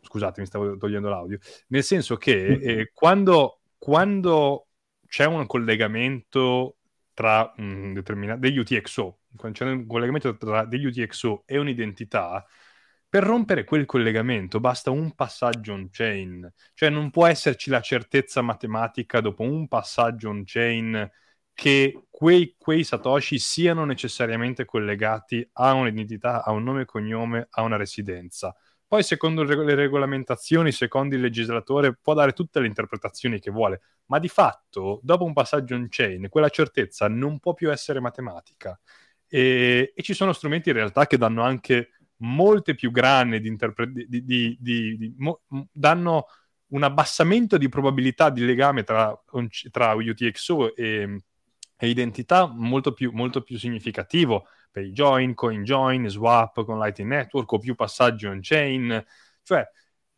Scusate, 0.00 0.40
mi 0.40 0.46
stavo 0.46 0.78
togliendo 0.78 1.10
l'audio. 1.10 1.38
Nel 1.66 1.82
senso 1.82 2.16
che 2.16 2.32
eh, 2.80 2.92
quando, 2.94 3.60
quando 3.76 4.68
c'è 5.06 5.26
un 5.26 5.44
collegamento 5.44 6.78
tra 7.12 7.52
un 7.58 7.92
determinato 7.92 8.40
degli 8.40 8.56
UTXO, 8.56 9.18
quando 9.36 9.58
c'è 9.58 9.66
un 9.66 9.86
collegamento 9.86 10.34
tra 10.38 10.64
degli 10.64 10.86
UTXO 10.86 11.42
e 11.44 11.58
un'identità, 11.58 12.42
per 13.10 13.24
rompere 13.24 13.64
quel 13.64 13.86
collegamento 13.86 14.60
basta 14.60 14.90
un 14.90 15.14
passaggio 15.16 15.72
on-chain, 15.72 16.48
cioè 16.74 16.90
non 16.90 17.10
può 17.10 17.26
esserci 17.26 17.68
la 17.68 17.80
certezza 17.80 18.40
matematica 18.40 19.20
dopo 19.20 19.42
un 19.42 19.66
passaggio 19.66 20.28
on-chain 20.30 21.10
che 21.52 22.04
quei, 22.08 22.54
quei 22.56 22.84
Satoshi 22.84 23.38
siano 23.40 23.84
necessariamente 23.84 24.64
collegati 24.64 25.46
a 25.54 25.72
un'identità, 25.72 26.44
a 26.44 26.52
un 26.52 26.62
nome 26.62 26.82
e 26.82 26.84
cognome, 26.84 27.48
a 27.50 27.62
una 27.62 27.76
residenza. 27.76 28.54
Poi, 28.86 29.02
secondo 29.02 29.42
le 29.42 29.74
regolamentazioni, 29.74 30.70
secondo 30.70 31.16
il 31.16 31.20
legislatore, 31.20 31.96
può 32.00 32.14
dare 32.14 32.32
tutte 32.32 32.60
le 32.60 32.66
interpretazioni 32.66 33.40
che 33.40 33.50
vuole, 33.50 33.80
ma 34.06 34.18
di 34.20 34.28
fatto, 34.28 35.00
dopo 35.02 35.24
un 35.24 35.32
passaggio 35.32 35.74
on-chain, 35.74 36.28
quella 36.28 36.48
certezza 36.48 37.08
non 37.08 37.40
può 37.40 37.54
più 37.54 37.70
essere 37.72 38.00
matematica. 38.00 38.78
E, 39.28 39.92
e 39.94 40.02
ci 40.02 40.14
sono 40.14 40.32
strumenti 40.32 40.70
in 40.70 40.76
realtà 40.76 41.06
che 41.06 41.18
danno 41.18 41.42
anche 41.42 41.90
molte 42.20 42.74
più 42.74 42.90
grandi 42.90 43.40
di, 43.40 43.48
interpre- 43.48 43.92
di, 43.92 44.24
di, 44.24 44.56
di 44.60 45.14
mo- 45.18 45.42
danno 45.70 46.26
un 46.68 46.82
abbassamento 46.82 47.58
di 47.58 47.68
probabilità 47.68 48.30
di 48.30 48.44
legame 48.44 48.84
tra, 48.84 49.18
tra 49.70 49.94
UTXO 49.94 50.74
e, 50.74 51.22
e 51.76 51.88
identità 51.88 52.46
molto 52.46 52.92
più, 52.92 53.10
molto 53.12 53.42
più, 53.42 53.58
significativo. 53.58 54.46
Per 54.70 54.84
i 54.84 54.92
join, 54.92 55.34
coin 55.34 55.64
join, 55.64 56.08
swap 56.08 56.64
con 56.64 56.78
Lightning 56.78 57.10
Network 57.10 57.50
o 57.52 57.58
più 57.58 57.74
passaggi 57.74 58.26
on-chain, 58.26 59.04
cioè 59.42 59.68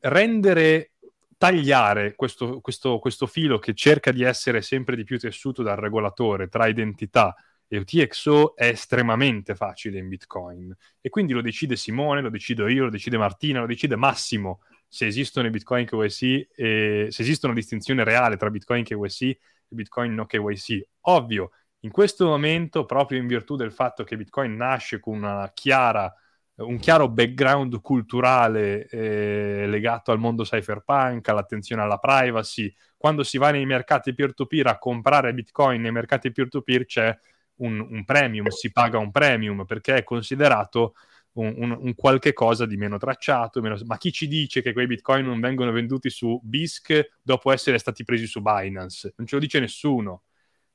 rendere, 0.01 0.93
tagliare 1.39 2.15
questo, 2.15 2.61
questo, 2.61 2.99
questo 2.99 3.27
filo 3.27 3.59
che 3.59 3.73
cerca 3.73 4.13
di 4.13 4.23
essere 4.23 4.61
sempre 4.61 4.95
di 4.95 5.05
più 5.05 5.19
tessuto 5.19 5.63
dal 5.63 5.77
regolatore 5.77 6.49
tra 6.49 6.67
identità 6.67 7.35
e 7.73 7.79
UTXO 7.79 8.55
è 8.55 8.67
estremamente 8.67 9.55
facile 9.55 9.99
in 9.99 10.07
Bitcoin 10.07 10.77
e 11.01 11.09
quindi 11.09 11.33
lo 11.33 11.41
decide 11.41 11.75
Simone, 11.75 12.21
lo 12.21 12.29
decido 12.29 12.69
io, 12.69 12.85
lo 12.85 12.91
decide 12.91 13.17
Martina, 13.17 13.61
lo 13.61 13.67
decide 13.67 13.97
Massimo 13.97 14.61
se 14.87 15.07
esistono 15.07 15.47
i 15.47 15.51
Bitcoin 15.51 15.87
KYC 15.87 16.49
e 16.55 17.07
se 17.09 17.23
esiste 17.23 17.47
una 17.47 17.55
distinzione 17.55 18.05
reale 18.05 18.37
tra 18.37 18.51
Bitcoin 18.51 18.85
KYC 18.85 19.23
e 19.23 19.39
Bitcoin 19.69 20.13
no 20.13 20.27
KYC. 20.27 20.83
Ovvio, 21.07 21.53
in 21.81 21.91
questo 21.91 22.27
momento, 22.27 22.85
proprio 22.85 23.19
in 23.19 23.27
virtù 23.27 23.57
del 23.57 23.73
fatto 23.73 24.05
che 24.05 24.19
Bitcoin 24.19 24.55
nasce 24.55 25.01
con 25.01 25.51
chiara 25.55 26.15
un 26.57 26.79
chiaro 26.79 27.09
background 27.09 27.81
culturale 27.81 28.87
eh, 28.89 29.67
legato 29.67 30.13
al 30.13 30.19
mondo 30.19 30.43
cypherpunk, 30.43 31.27
all'attenzione 31.27 31.81
alla 31.81 31.97
privacy. 31.97 32.73
Quando 32.97 33.23
si 33.23 33.39
va 33.39 33.51
nei 33.51 33.65
mercati 33.65 34.15
peer-to-peer 34.15 34.67
a 34.67 34.79
comprare 34.79 35.33
bitcoin 35.33 35.81
nei 35.81 35.91
mercati 35.91 36.31
peer-to-peer 36.31 36.85
c'è 36.85 37.19
un, 37.57 37.81
un 37.81 38.05
premium, 38.05 38.49
si 38.49 38.71
paga 38.73 38.99
un 38.99 39.11
premium 39.11 39.65
perché 39.65 39.97
è 39.97 40.05
considerato 40.05 40.95
un, 41.35 41.55
un, 41.57 41.79
un, 41.81 41.95
qualche 41.95 42.33
cosa 42.33 42.67
di 42.67 42.77
meno 42.77 42.99
tracciato. 42.99 43.61
Meno... 43.61 43.77
Ma 43.85 43.97
chi 43.97 44.13
ci 44.13 44.27
dice 44.27 44.63
che 44.63 44.73
quei 44.73 44.87
bitcoin 44.87 45.25
non 45.25 45.41
vengono 45.41 45.71
venduti 45.71 46.11
su 46.11 46.41
BISC 46.43 47.19
dopo 47.23 47.53
essere 47.53 47.79
stati 47.79 48.05
presi 48.05 48.27
su 48.27 48.41
Binance? 48.41 49.15
Non 49.17 49.27
ce 49.27 49.37
lo 49.37 49.41
dice 49.41 49.61
nessuno 49.61 50.23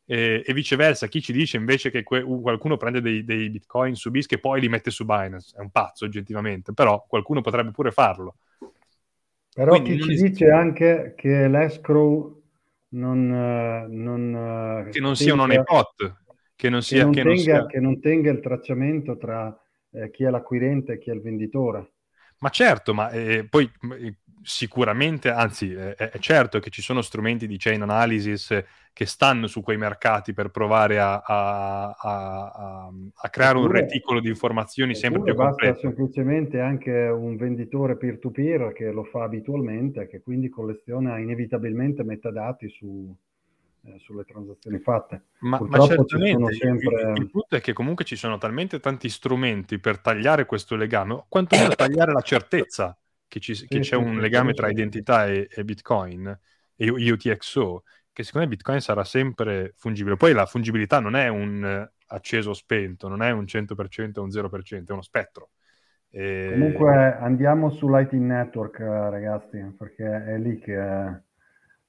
e, 0.09 0.41
e, 0.45 0.53
viceversa, 0.53 1.07
chi 1.07 1.21
ci 1.21 1.33
dice 1.33 1.57
invece 1.57 1.91
che 1.91 2.03
que- 2.03 2.23
qualcuno 2.23 2.77
prende 2.77 3.01
dei, 3.01 3.25
dei, 3.25 3.49
bitcoin 3.49 3.93
su 3.93 4.09
BISC 4.09 4.33
e 4.33 4.39
poi 4.39 4.61
li 4.61 4.69
mette 4.69 4.89
su 4.89 5.03
Binance, 5.03 5.55
è 5.57 5.59
un 5.59 5.69
pazzo 5.69 6.05
oggettivamente, 6.05 6.71
però 6.73 7.05
qualcuno 7.05 7.41
potrebbe 7.41 7.71
pure 7.71 7.91
farlo. 7.91 8.37
Però 9.53 9.71
Quindi 9.71 9.97
chi 9.97 10.03
ci 10.03 10.13
es- 10.13 10.21
dice 10.21 10.49
anche 10.49 11.13
che 11.17 11.49
l'escrow 11.49 12.41
non, 12.89 13.27
non 13.89 14.87
che 14.89 14.99
non 15.01 15.15
sia 15.17 15.33
un 15.33 15.39
honeypot, 15.41 16.15
che 16.57 16.69
non 16.69 16.81
sia 16.81 16.97
che 16.97 17.03
non, 17.03 17.11
che 17.13 17.21
tenga, 17.21 17.33
non 17.33 17.37
sia... 17.37 17.65
che 17.67 17.79
non 17.79 17.99
tenga 18.01 18.31
il 18.31 18.39
tracciamento 18.41 19.15
tra 19.15 19.57
eh, 19.91 20.09
chi 20.09 20.23
è 20.25 20.29
l'acquirente 20.29 20.93
e 20.93 20.97
chi 20.97 21.11
è 21.11 21.13
il 21.13 21.21
venditore. 21.21 21.91
Ma 22.39 22.49
certo, 22.49 22.93
ma 22.93 23.09
eh, 23.09 23.47
poi 23.49 23.71
sicuramente, 24.41 25.29
anzi 25.29 25.73
è, 25.73 25.95
è, 25.95 26.19
certo 26.19 26.59
che 26.59 26.69
ci 26.69 26.81
sono 26.81 27.01
strumenti 27.01 27.47
di 27.47 27.57
chain 27.57 27.81
analysis 27.81 28.63
che 28.93 29.05
stanno 29.05 29.45
su 29.47 29.61
quei 29.61 29.77
mercati 29.77 30.33
per 30.33 30.49
provare 30.49 30.99
a, 30.99 31.19
a, 31.19 31.95
a, 31.95 32.91
a 33.13 33.29
creare 33.29 33.57
oppure, 33.57 33.79
un 33.79 33.85
reticolo 33.85 34.19
di 34.19 34.29
informazioni 34.29 34.95
sempre 34.95 35.21
più 35.21 35.35
completo. 35.35 35.73
Basta 35.73 35.87
semplicemente 35.87 36.59
anche 36.59 36.91
un 36.91 37.35
venditore 37.35 37.97
peer-to-peer 37.97 38.73
che 38.73 38.91
lo 38.91 39.03
fa 39.03 39.23
abitualmente, 39.23 40.07
che 40.07 40.21
quindi 40.21 40.49
colleziona 40.49 41.19
inevitabilmente 41.19 42.03
metadati 42.03 42.69
su, 42.69 43.15
eh, 43.87 43.99
sulle 43.99 44.25
transazioni 44.25 44.79
fatte. 44.79 45.27
Ma, 45.39 45.59
ma 45.61 45.79
certamente, 45.79 46.53
sempre... 46.53 47.11
il, 47.11 47.17
il, 47.17 47.29
punto 47.29 47.55
è 47.55 47.61
che 47.61 47.71
comunque 47.71 48.03
ci 48.03 48.17
sono 48.17 48.37
talmente 48.37 48.79
tanti 48.79 49.07
strumenti 49.07 49.79
per 49.79 49.99
tagliare 49.99 50.45
questo 50.45 50.75
legame, 50.75 51.23
quantomeno 51.29 51.69
tagliare 51.75 52.11
la 52.11 52.21
certezza 52.21 52.97
che, 53.27 53.39
ci, 53.39 53.55
sì, 53.55 53.65
che 53.65 53.79
c'è 53.79 53.95
sì, 53.95 53.95
un 53.95 54.15
sì, 54.15 54.19
legame 54.19 54.53
tra 54.53 54.69
identità 54.69 55.27
e, 55.27 55.47
e, 55.49 55.63
Bitcoin 55.63 56.37
e 56.75 56.89
UTXO, 56.89 57.83
che 58.11 58.23
secondo 58.23 58.47
me 58.47 58.53
Bitcoin 58.53 58.81
sarà 58.81 59.03
sempre 59.03 59.73
fungibile. 59.77 60.17
Poi 60.17 60.33
la 60.33 60.45
fungibilità 60.45 60.99
non 60.99 61.15
è 61.15 61.29
un 61.29 61.87
acceso 62.07 62.49
o 62.49 62.53
spento, 62.53 63.07
non 63.07 63.21
è 63.21 63.31
un 63.31 63.45
100% 63.45 64.19
o 64.19 64.23
un 64.23 64.29
0%, 64.29 64.85
è 64.85 64.91
uno 64.91 65.01
spettro. 65.01 65.51
E... 66.09 66.49
Comunque 66.51 67.15
andiamo 67.19 67.69
su 67.69 67.87
Lightning 67.87 68.25
Network, 68.25 68.79
ragazzi, 68.79 69.59
perché 69.77 70.25
è 70.25 70.37
lì 70.37 70.59
che, 70.59 71.23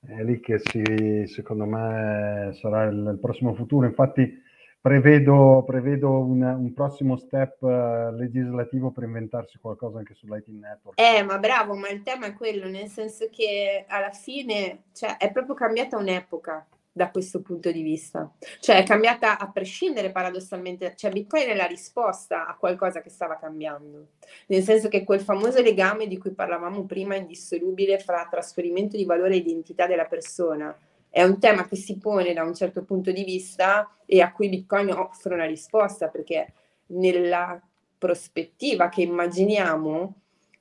è 0.06 0.22
lì 0.22 0.40
che 0.40 0.58
si, 0.58 1.26
secondo 1.26 1.64
me 1.64 2.50
sarà 2.60 2.84
il, 2.84 3.10
il 3.12 3.18
prossimo 3.20 3.54
futuro. 3.54 3.86
Infatti 3.86 4.42
prevedo, 4.80 5.64
prevedo 5.66 6.20
un, 6.20 6.42
un, 6.42 6.72
prossimo 6.72 7.16
step 7.16 7.62
uh, 7.62 8.14
legislativo 8.14 8.90
per 8.90 9.04
inventarsi 9.04 9.58
qualcosa 9.58 9.98
anche 9.98 10.14
sull'IT 10.14 10.48
Network. 10.48 11.00
Eh, 11.00 11.22
ma 11.22 11.38
bravo, 11.38 11.74
ma 11.74 11.88
il 11.88 12.02
tema 12.02 12.26
è 12.26 12.34
quello, 12.34 12.68
nel 12.68 12.88
senso 12.88 13.28
che 13.30 13.84
alla 13.88 14.10
fine 14.10 14.84
cioè, 14.92 15.16
è 15.16 15.32
proprio 15.32 15.54
cambiata 15.54 15.96
un'epoca 15.96 16.66
da 16.98 17.10
questo 17.10 17.40
punto 17.40 17.70
di 17.70 17.80
vista. 17.82 18.30
Cioè 18.58 18.76
è 18.76 18.82
cambiata 18.82 19.38
a 19.38 19.48
prescindere 19.50 20.10
paradossalmente, 20.10 20.94
cioè 20.96 21.12
Bitcoin 21.12 21.48
è 21.48 21.54
la 21.54 21.64
risposta 21.64 22.46
a 22.46 22.56
qualcosa 22.56 23.00
che 23.00 23.08
stava 23.08 23.36
cambiando, 23.36 24.08
nel 24.48 24.62
senso 24.62 24.88
che 24.88 25.04
quel 25.04 25.20
famoso 25.20 25.62
legame 25.62 26.08
di 26.08 26.18
cui 26.18 26.32
parlavamo 26.32 26.84
prima, 26.84 27.14
indissolubile 27.14 27.98
fra 27.98 28.26
trasferimento 28.28 28.96
di 28.96 29.04
valore 29.04 29.34
e 29.34 29.38
identità 29.38 29.86
della 29.86 30.06
persona, 30.06 30.76
è 31.08 31.22
un 31.22 31.38
tema 31.38 31.66
che 31.66 31.76
si 31.76 31.96
pone 31.98 32.34
da 32.34 32.42
un 32.42 32.54
certo 32.54 32.82
punto 32.82 33.12
di 33.12 33.24
vista 33.24 33.90
e 34.04 34.20
a 34.20 34.32
cui 34.32 34.48
Bitcoin 34.48 34.90
offre 34.90 35.34
una 35.34 35.46
risposta, 35.46 36.08
perché 36.08 36.52
nella 36.88 37.60
prospettiva 37.96 38.88
che 38.88 39.02
immaginiamo, 39.02 40.14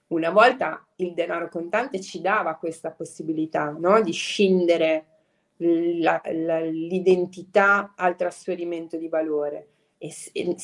una 0.08 0.30
volta 0.30 0.86
il 0.98 1.14
denaro 1.14 1.50
contante 1.50 2.00
ci 2.00 2.22
dava 2.22 2.56
questa 2.56 2.92
possibilità 2.92 3.76
no? 3.78 4.02
di 4.02 4.14
scindere 4.14 5.16
la, 5.58 6.22
la, 6.32 6.60
l'identità 6.62 7.93
al 7.95 8.16
trasferimento 8.16 8.97
di 8.97 9.08
valore. 9.08 9.68
E, 9.97 10.14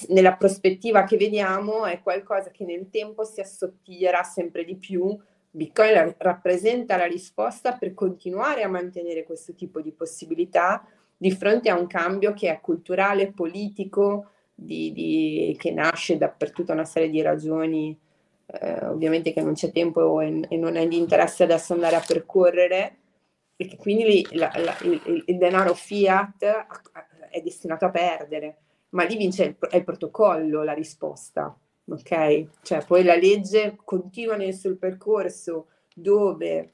nella 0.10 0.36
prospettiva 0.36 1.04
che 1.04 1.18
vediamo 1.18 1.86
è 1.86 2.02
qualcosa 2.02 2.52
che 2.52 2.66
nel 2.66 2.90
tempo 2.90 3.24
si 3.24 3.42
assottiglierà 3.42 4.24
sempre 4.24 4.64
di 4.64 4.76
più 4.76 5.18
Bitcoin 5.56 6.16
rappresenta 6.18 6.98
la 6.98 7.06
risposta 7.06 7.74
per 7.74 7.94
continuare 7.94 8.64
a 8.64 8.68
mantenere 8.68 9.24
questo 9.24 9.54
tipo 9.54 9.82
di 9.82 9.92
possibilità 9.92 10.84
di 11.16 11.30
fronte 11.30 11.70
a 11.70 11.78
un 11.78 11.86
cambio 11.86 12.34
che 12.34 12.50
è 12.50 12.60
culturale, 12.60 13.32
politico, 13.32 14.30
di, 14.56 14.92
di, 14.92 15.56
che 15.60 15.72
nasce 15.72 16.18
da, 16.18 16.30
per 16.30 16.52
tutta 16.52 16.74
una 16.74 16.86
serie 16.86 17.10
di 17.10 17.22
ragioni, 17.22 17.96
eh, 18.48 18.86
ovviamente 18.88 19.32
che 19.32 19.42
non 19.44 19.54
c'è 19.54 19.72
tempo 19.72 20.22
e, 20.22 20.42
e, 20.50 20.58
non 20.58 20.76
è 20.76 20.88
di 20.88 20.98
interesse 20.98 21.44
adesso 21.44 21.74
andare 21.74 21.98
a 21.98 22.04
percorrere, 22.06 22.98
e 23.56 23.76
quindi 23.78 24.28
la, 24.32 24.52
la, 24.56 24.78
il, 24.82 25.24
il, 25.28 25.38
denaro 25.38 25.74
fiat 25.74 26.44
è 27.30 27.42
destinato 27.42 27.86
a 27.86 27.90
perdere, 27.90 28.58
ma 28.90 29.04
lì 29.04 29.16
vince 29.16 29.44
il, 29.44 29.58
il 29.72 29.84
protocollo 29.84 30.64
la 30.64 30.74
risposta 30.74 31.58
ok? 31.90 32.62
Cioè 32.62 32.86
poi 32.86 33.04
la 33.04 33.16
legge 33.16 33.78
continua 33.84 34.36
nel 34.36 34.54
suo 34.54 34.76
percorso 34.76 35.68
dove 35.94 36.74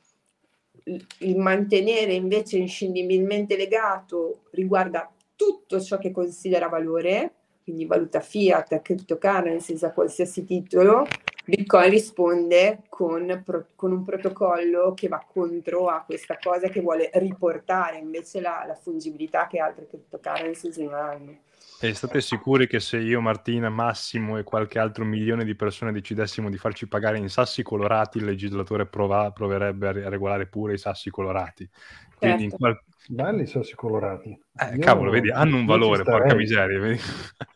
il 1.20 1.38
mantenere 1.38 2.14
invece 2.14 2.58
inscindibilmente 2.58 3.58
legato 3.58 4.44
riguarda 4.52 5.12
tutto 5.36 5.80
ciò 5.80 5.98
che 5.98 6.12
considera 6.12 6.68
valore, 6.68 7.34
quindi 7.64 7.86
valuta 7.86 8.22
fiat, 8.22 8.82
cryptocurrencies 8.82 9.84
a 9.84 9.94
qualsiasi 9.94 10.44
titolo, 10.44 11.06
Bitcoin 11.50 11.90
risponde 11.90 12.84
con, 12.88 13.44
con, 13.76 13.92
un 13.92 14.06
protocollo 14.06 14.94
che 14.94 15.08
va 15.08 15.26
contro 15.28 15.88
a 15.88 16.04
questa 16.06 16.38
cosa 16.42 16.70
che 16.70 16.80
vuole 16.80 17.10
riportare 17.16 17.98
invece 17.98 18.40
la, 18.40 18.64
la 18.68 18.76
fungibilità 18.76 19.48
che 19.48 19.60
altre 19.60 19.88
cryptocurrencies 19.88 20.78
non 20.78 20.94
hanno. 20.94 21.38
E 21.82 21.94
state 21.94 22.20
sicuri 22.20 22.68
che 22.68 22.82
se 22.82 22.98
io, 22.98 23.22
Martina, 23.22 23.70
Massimo 23.70 24.38
e 24.38 24.44
qualche 24.44 24.80
altro 24.80 25.06
milione 25.06 25.46
di 25.46 25.56
persone 25.56 25.94
decidessimo 25.94 26.50
di 26.50 26.58
farci 26.58 26.88
pagare 26.88 27.18
in 27.18 27.30
sassi 27.30 27.64
colorati, 27.64 28.18
il 28.18 28.26
legislatore 28.26 28.86
prova, 28.86 29.32
proverebbe 29.32 29.88
a 29.88 30.10
regolare 30.10 30.46
pure 30.48 30.74
i 30.74 30.78
sassi 30.78 31.10
colorati. 31.10 31.68
Quindi 32.18 32.44
certo. 32.44 32.58
qual... 32.58 32.84
Belli 33.08 33.44
i 33.44 33.48
sassi 33.48 33.76
colorati. 33.76 34.38
Eh, 34.54 34.78
cavolo, 34.78 35.10
vedi, 35.10 35.32
hanno 35.32 35.56
un 35.56 35.66
valore, 35.66 36.04
porca 36.04 36.36
miseria. 36.36 36.80
Vedi? 36.80 37.00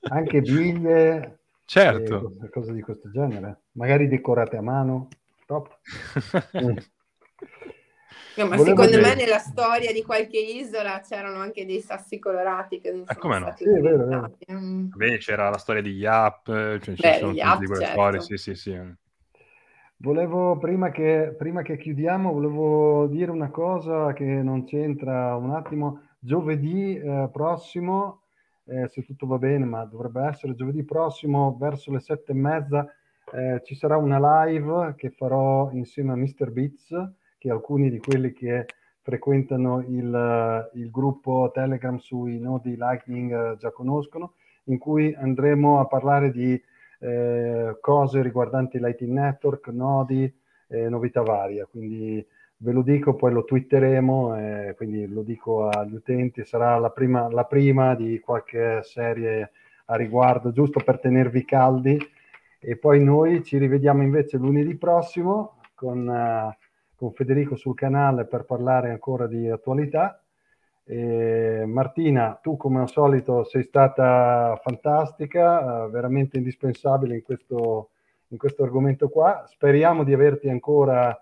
Anche 0.04 0.40
biglie, 0.42 1.43
certo. 1.66 2.34
cose 2.52 2.74
di 2.74 2.82
questo 2.82 3.10
genere. 3.10 3.64
Magari 3.74 4.08
decorate 4.08 4.58
a 4.58 4.62
mano. 4.62 5.08
Top. 5.46 5.80
mm. 6.58 6.78
No, 8.36 8.48
ma 8.48 8.56
Volevo 8.56 8.82
secondo 8.82 8.98
dire... 8.98 9.02
me 9.02 9.16
nella 9.16 9.38
storia 9.38 9.92
di 9.92 10.02
qualche 10.02 10.40
isola 10.40 11.02
c'erano 11.02 11.40
anche 11.40 11.66
dei 11.66 11.82
sassi 11.82 12.18
colorati 12.18 12.80
che 12.80 12.92
non 12.92 13.04
ah, 13.06 13.14
sono 13.20 13.34
stati 13.36 13.66
no? 13.66 13.76
sì, 13.76 13.82
vero, 13.82 14.06
vero. 14.06 14.38
Mm. 14.52 14.88
Beh, 14.96 15.18
c'era 15.20 15.50
la 15.50 15.58
storia 15.58 15.82
di 15.84 15.92
Yap, 15.92 16.46
cioè 16.46 16.80
ci 16.80 17.02
Beh, 17.02 17.18
sono 17.20 17.34
Yap, 17.34 17.60
di 17.60 17.66
quelle 17.66 17.86
certo. 17.86 18.00
storie, 18.00 18.22
sì, 18.22 18.38
sì, 18.38 18.56
sì. 18.56 18.80
Volevo, 19.98 20.58
prima 20.58 20.90
che, 20.90 21.34
prima 21.38 21.62
che 21.62 21.78
chiudiamo, 21.78 22.34
volevo 22.34 23.08
dire 23.08 23.30
una 23.30 23.50
cosa 23.50 24.14
che 24.14 24.26
non 24.26 24.66
c'entra 24.66 25.36
un 25.36 25.52
attimo. 25.52 26.02
Giovedì 26.20 26.98
eh, 26.98 27.30
prossimo, 27.32 28.23
eh, 28.66 28.88
se 28.88 29.04
tutto 29.04 29.28
va 29.28 29.38
bene, 29.38 29.66
ma 29.66 29.86
dovrebbe 29.86 30.24
essere 30.24 30.56
giovedì 30.56 30.84
prossimo 30.84 31.56
verso 31.60 31.92
le 31.92 32.00
sette 32.00 32.32
e 32.32 32.36
mezza, 32.36 32.88
eh, 33.32 33.62
ci 33.64 33.76
sarà 33.76 33.98
una 33.98 34.46
live 34.46 34.94
che 34.96 35.10
farò 35.10 35.72
insieme 35.72 36.12
a 36.12 36.16
Mr. 36.16 36.52
Beats 36.52 37.12
che 37.38 37.50
alcuni 37.50 37.90
di 37.90 38.00
quelli 38.00 38.32
che 38.32 38.66
frequentano 39.02 39.82
il, 39.82 40.70
il 40.76 40.90
gruppo 40.90 41.52
Telegram 41.54 41.98
sui 41.98 42.40
nodi 42.40 42.78
Lightning 42.78 43.32
eh, 43.32 43.58
già 43.58 43.72
conoscono, 43.72 44.36
in 44.66 44.78
cui 44.78 45.14
andremo 45.14 45.80
a 45.80 45.86
parlare 45.88 46.32
di 46.32 46.62
eh, 47.00 47.78
cose 47.82 48.22
riguardanti 48.22 48.80
Lightning 48.80 49.14
Network, 49.14 49.68
nodi, 49.68 50.34
eh, 50.68 50.88
novità 50.88 51.22
varie. 51.22 51.68
Quindi 51.70 52.26
ve 52.64 52.72
lo 52.72 52.82
dico, 52.82 53.16
poi 53.16 53.32
lo 53.34 53.44
twitteremo, 53.44 54.38
eh, 54.38 54.74
quindi 54.76 55.08
lo 55.08 55.22
dico 55.22 55.68
agli 55.68 55.96
utenti, 55.96 56.46
sarà 56.46 56.78
la 56.78 56.90
prima, 56.90 57.30
la 57.30 57.46
prima 57.46 57.96
di 57.96 58.20
qualche 58.20 58.82
serie 58.84 59.52
a 59.86 59.96
riguardo, 59.96 60.52
giusto 60.52 60.82
per 60.84 61.00
tenervi 61.00 61.46
caldi. 61.46 61.98
E 62.60 62.78
poi 62.78 63.04
noi 63.04 63.44
ci 63.44 63.58
rivediamo 63.58 64.02
invece 64.02 64.38
lunedì 64.38 64.76
prossimo 64.76 65.58
con... 65.76 66.08
Uh, 66.08 66.62
con 67.04 67.12
Federico 67.12 67.58
sul 67.58 67.76
canale 67.76 68.24
per 68.24 68.46
parlare 68.46 68.90
ancora 68.90 69.28
di 69.28 69.50
attualità. 69.50 70.22
E 70.86 71.66
Martina, 71.66 72.40
tu 72.42 72.56
come 72.56 72.80
al 72.80 72.90
solito 72.90 73.44
sei 73.44 73.64
stata 73.64 74.58
fantastica, 74.64 75.86
eh, 75.86 75.90
veramente 75.90 76.38
indispensabile 76.38 77.16
in 77.16 77.24
questo, 77.24 77.90
in 78.30 78.38
questo 78.38 78.64
argomento 78.64 79.10
qua. 79.10 79.44
Speriamo 79.48 80.06
di 80.06 80.14
averti 80.14 80.48
ancora 80.48 81.18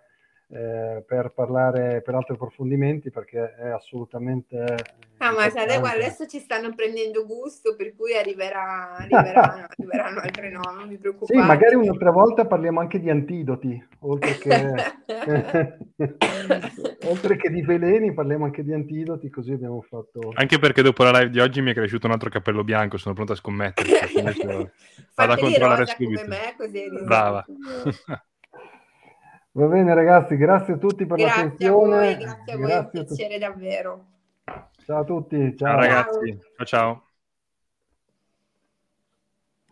eh, 0.53 1.01
per 1.07 1.31
parlare 1.33 2.01
per 2.01 2.13
altri 2.13 2.33
approfondimenti 2.33 3.09
perché 3.09 3.55
è 3.55 3.69
assolutamente 3.69 4.75
ah 5.19 5.31
ma 5.31 5.49
sai, 5.49 5.65
guarda, 5.79 6.03
adesso 6.03 6.27
ci 6.27 6.39
stanno 6.39 6.73
prendendo 6.75 7.25
gusto 7.25 7.73
per 7.77 7.95
cui 7.95 8.17
arriverà, 8.17 8.97
arriveranno, 8.97 9.67
arriveranno 9.77 10.19
altre 10.19 10.49
no 10.49 10.59
non 10.75 10.89
mi 10.89 10.97
preoccupate. 10.97 11.39
sì 11.39 11.45
magari 11.45 11.75
un'altra 11.75 12.11
volta 12.11 12.45
parliamo 12.45 12.81
anche 12.81 12.99
di 12.99 13.09
antidoti 13.09 13.87
oltre 13.99 14.37
che, 14.37 14.73
oltre 17.05 17.37
che 17.37 17.49
di 17.49 17.61
veleni 17.61 18.13
parliamo 18.13 18.43
anche 18.43 18.63
di 18.63 18.73
antidoti 18.73 19.29
così 19.29 19.53
abbiamo 19.53 19.81
fatto 19.81 20.31
anche 20.33 20.59
perché 20.59 20.81
dopo 20.81 21.03
la 21.03 21.11
live 21.11 21.29
di 21.29 21.39
oggi 21.39 21.61
mi 21.61 21.71
è 21.71 21.73
cresciuto 21.73 22.07
un 22.07 22.13
altro 22.13 22.29
cappello 22.29 22.65
bianco 22.65 22.97
sono 22.97 23.15
pronto 23.15 23.31
a 23.31 23.35
scommettere 23.35 23.87
vado 25.15 25.31
a 25.31 25.37
controllare 25.39 25.85
subito 25.85 26.21
come 26.23 26.27
me, 26.27 26.55
così 26.57 26.83
brava 27.05 27.45
Va 29.53 29.65
bene 29.65 29.93
ragazzi, 29.93 30.37
grazie 30.37 30.75
a 30.75 30.77
tutti 30.77 31.05
per 31.05 31.17
grazie 31.17 31.43
l'attenzione. 31.43 31.95
A 31.95 31.99
voi, 31.99 32.17
grazie 32.17 32.53
a 32.53 32.57
voi, 32.57 32.65
grazie 32.67 32.99
è 32.99 33.01
un 33.01 33.05
piacere 33.07 33.37
davvero. 33.37 34.05
Ciao 34.85 34.99
a 34.99 35.03
tutti. 35.03 35.55
Ciao, 35.57 35.71
ciao 35.71 35.79
ragazzi, 35.79 36.39
ciao 36.55 36.65
ciao. 36.65 37.05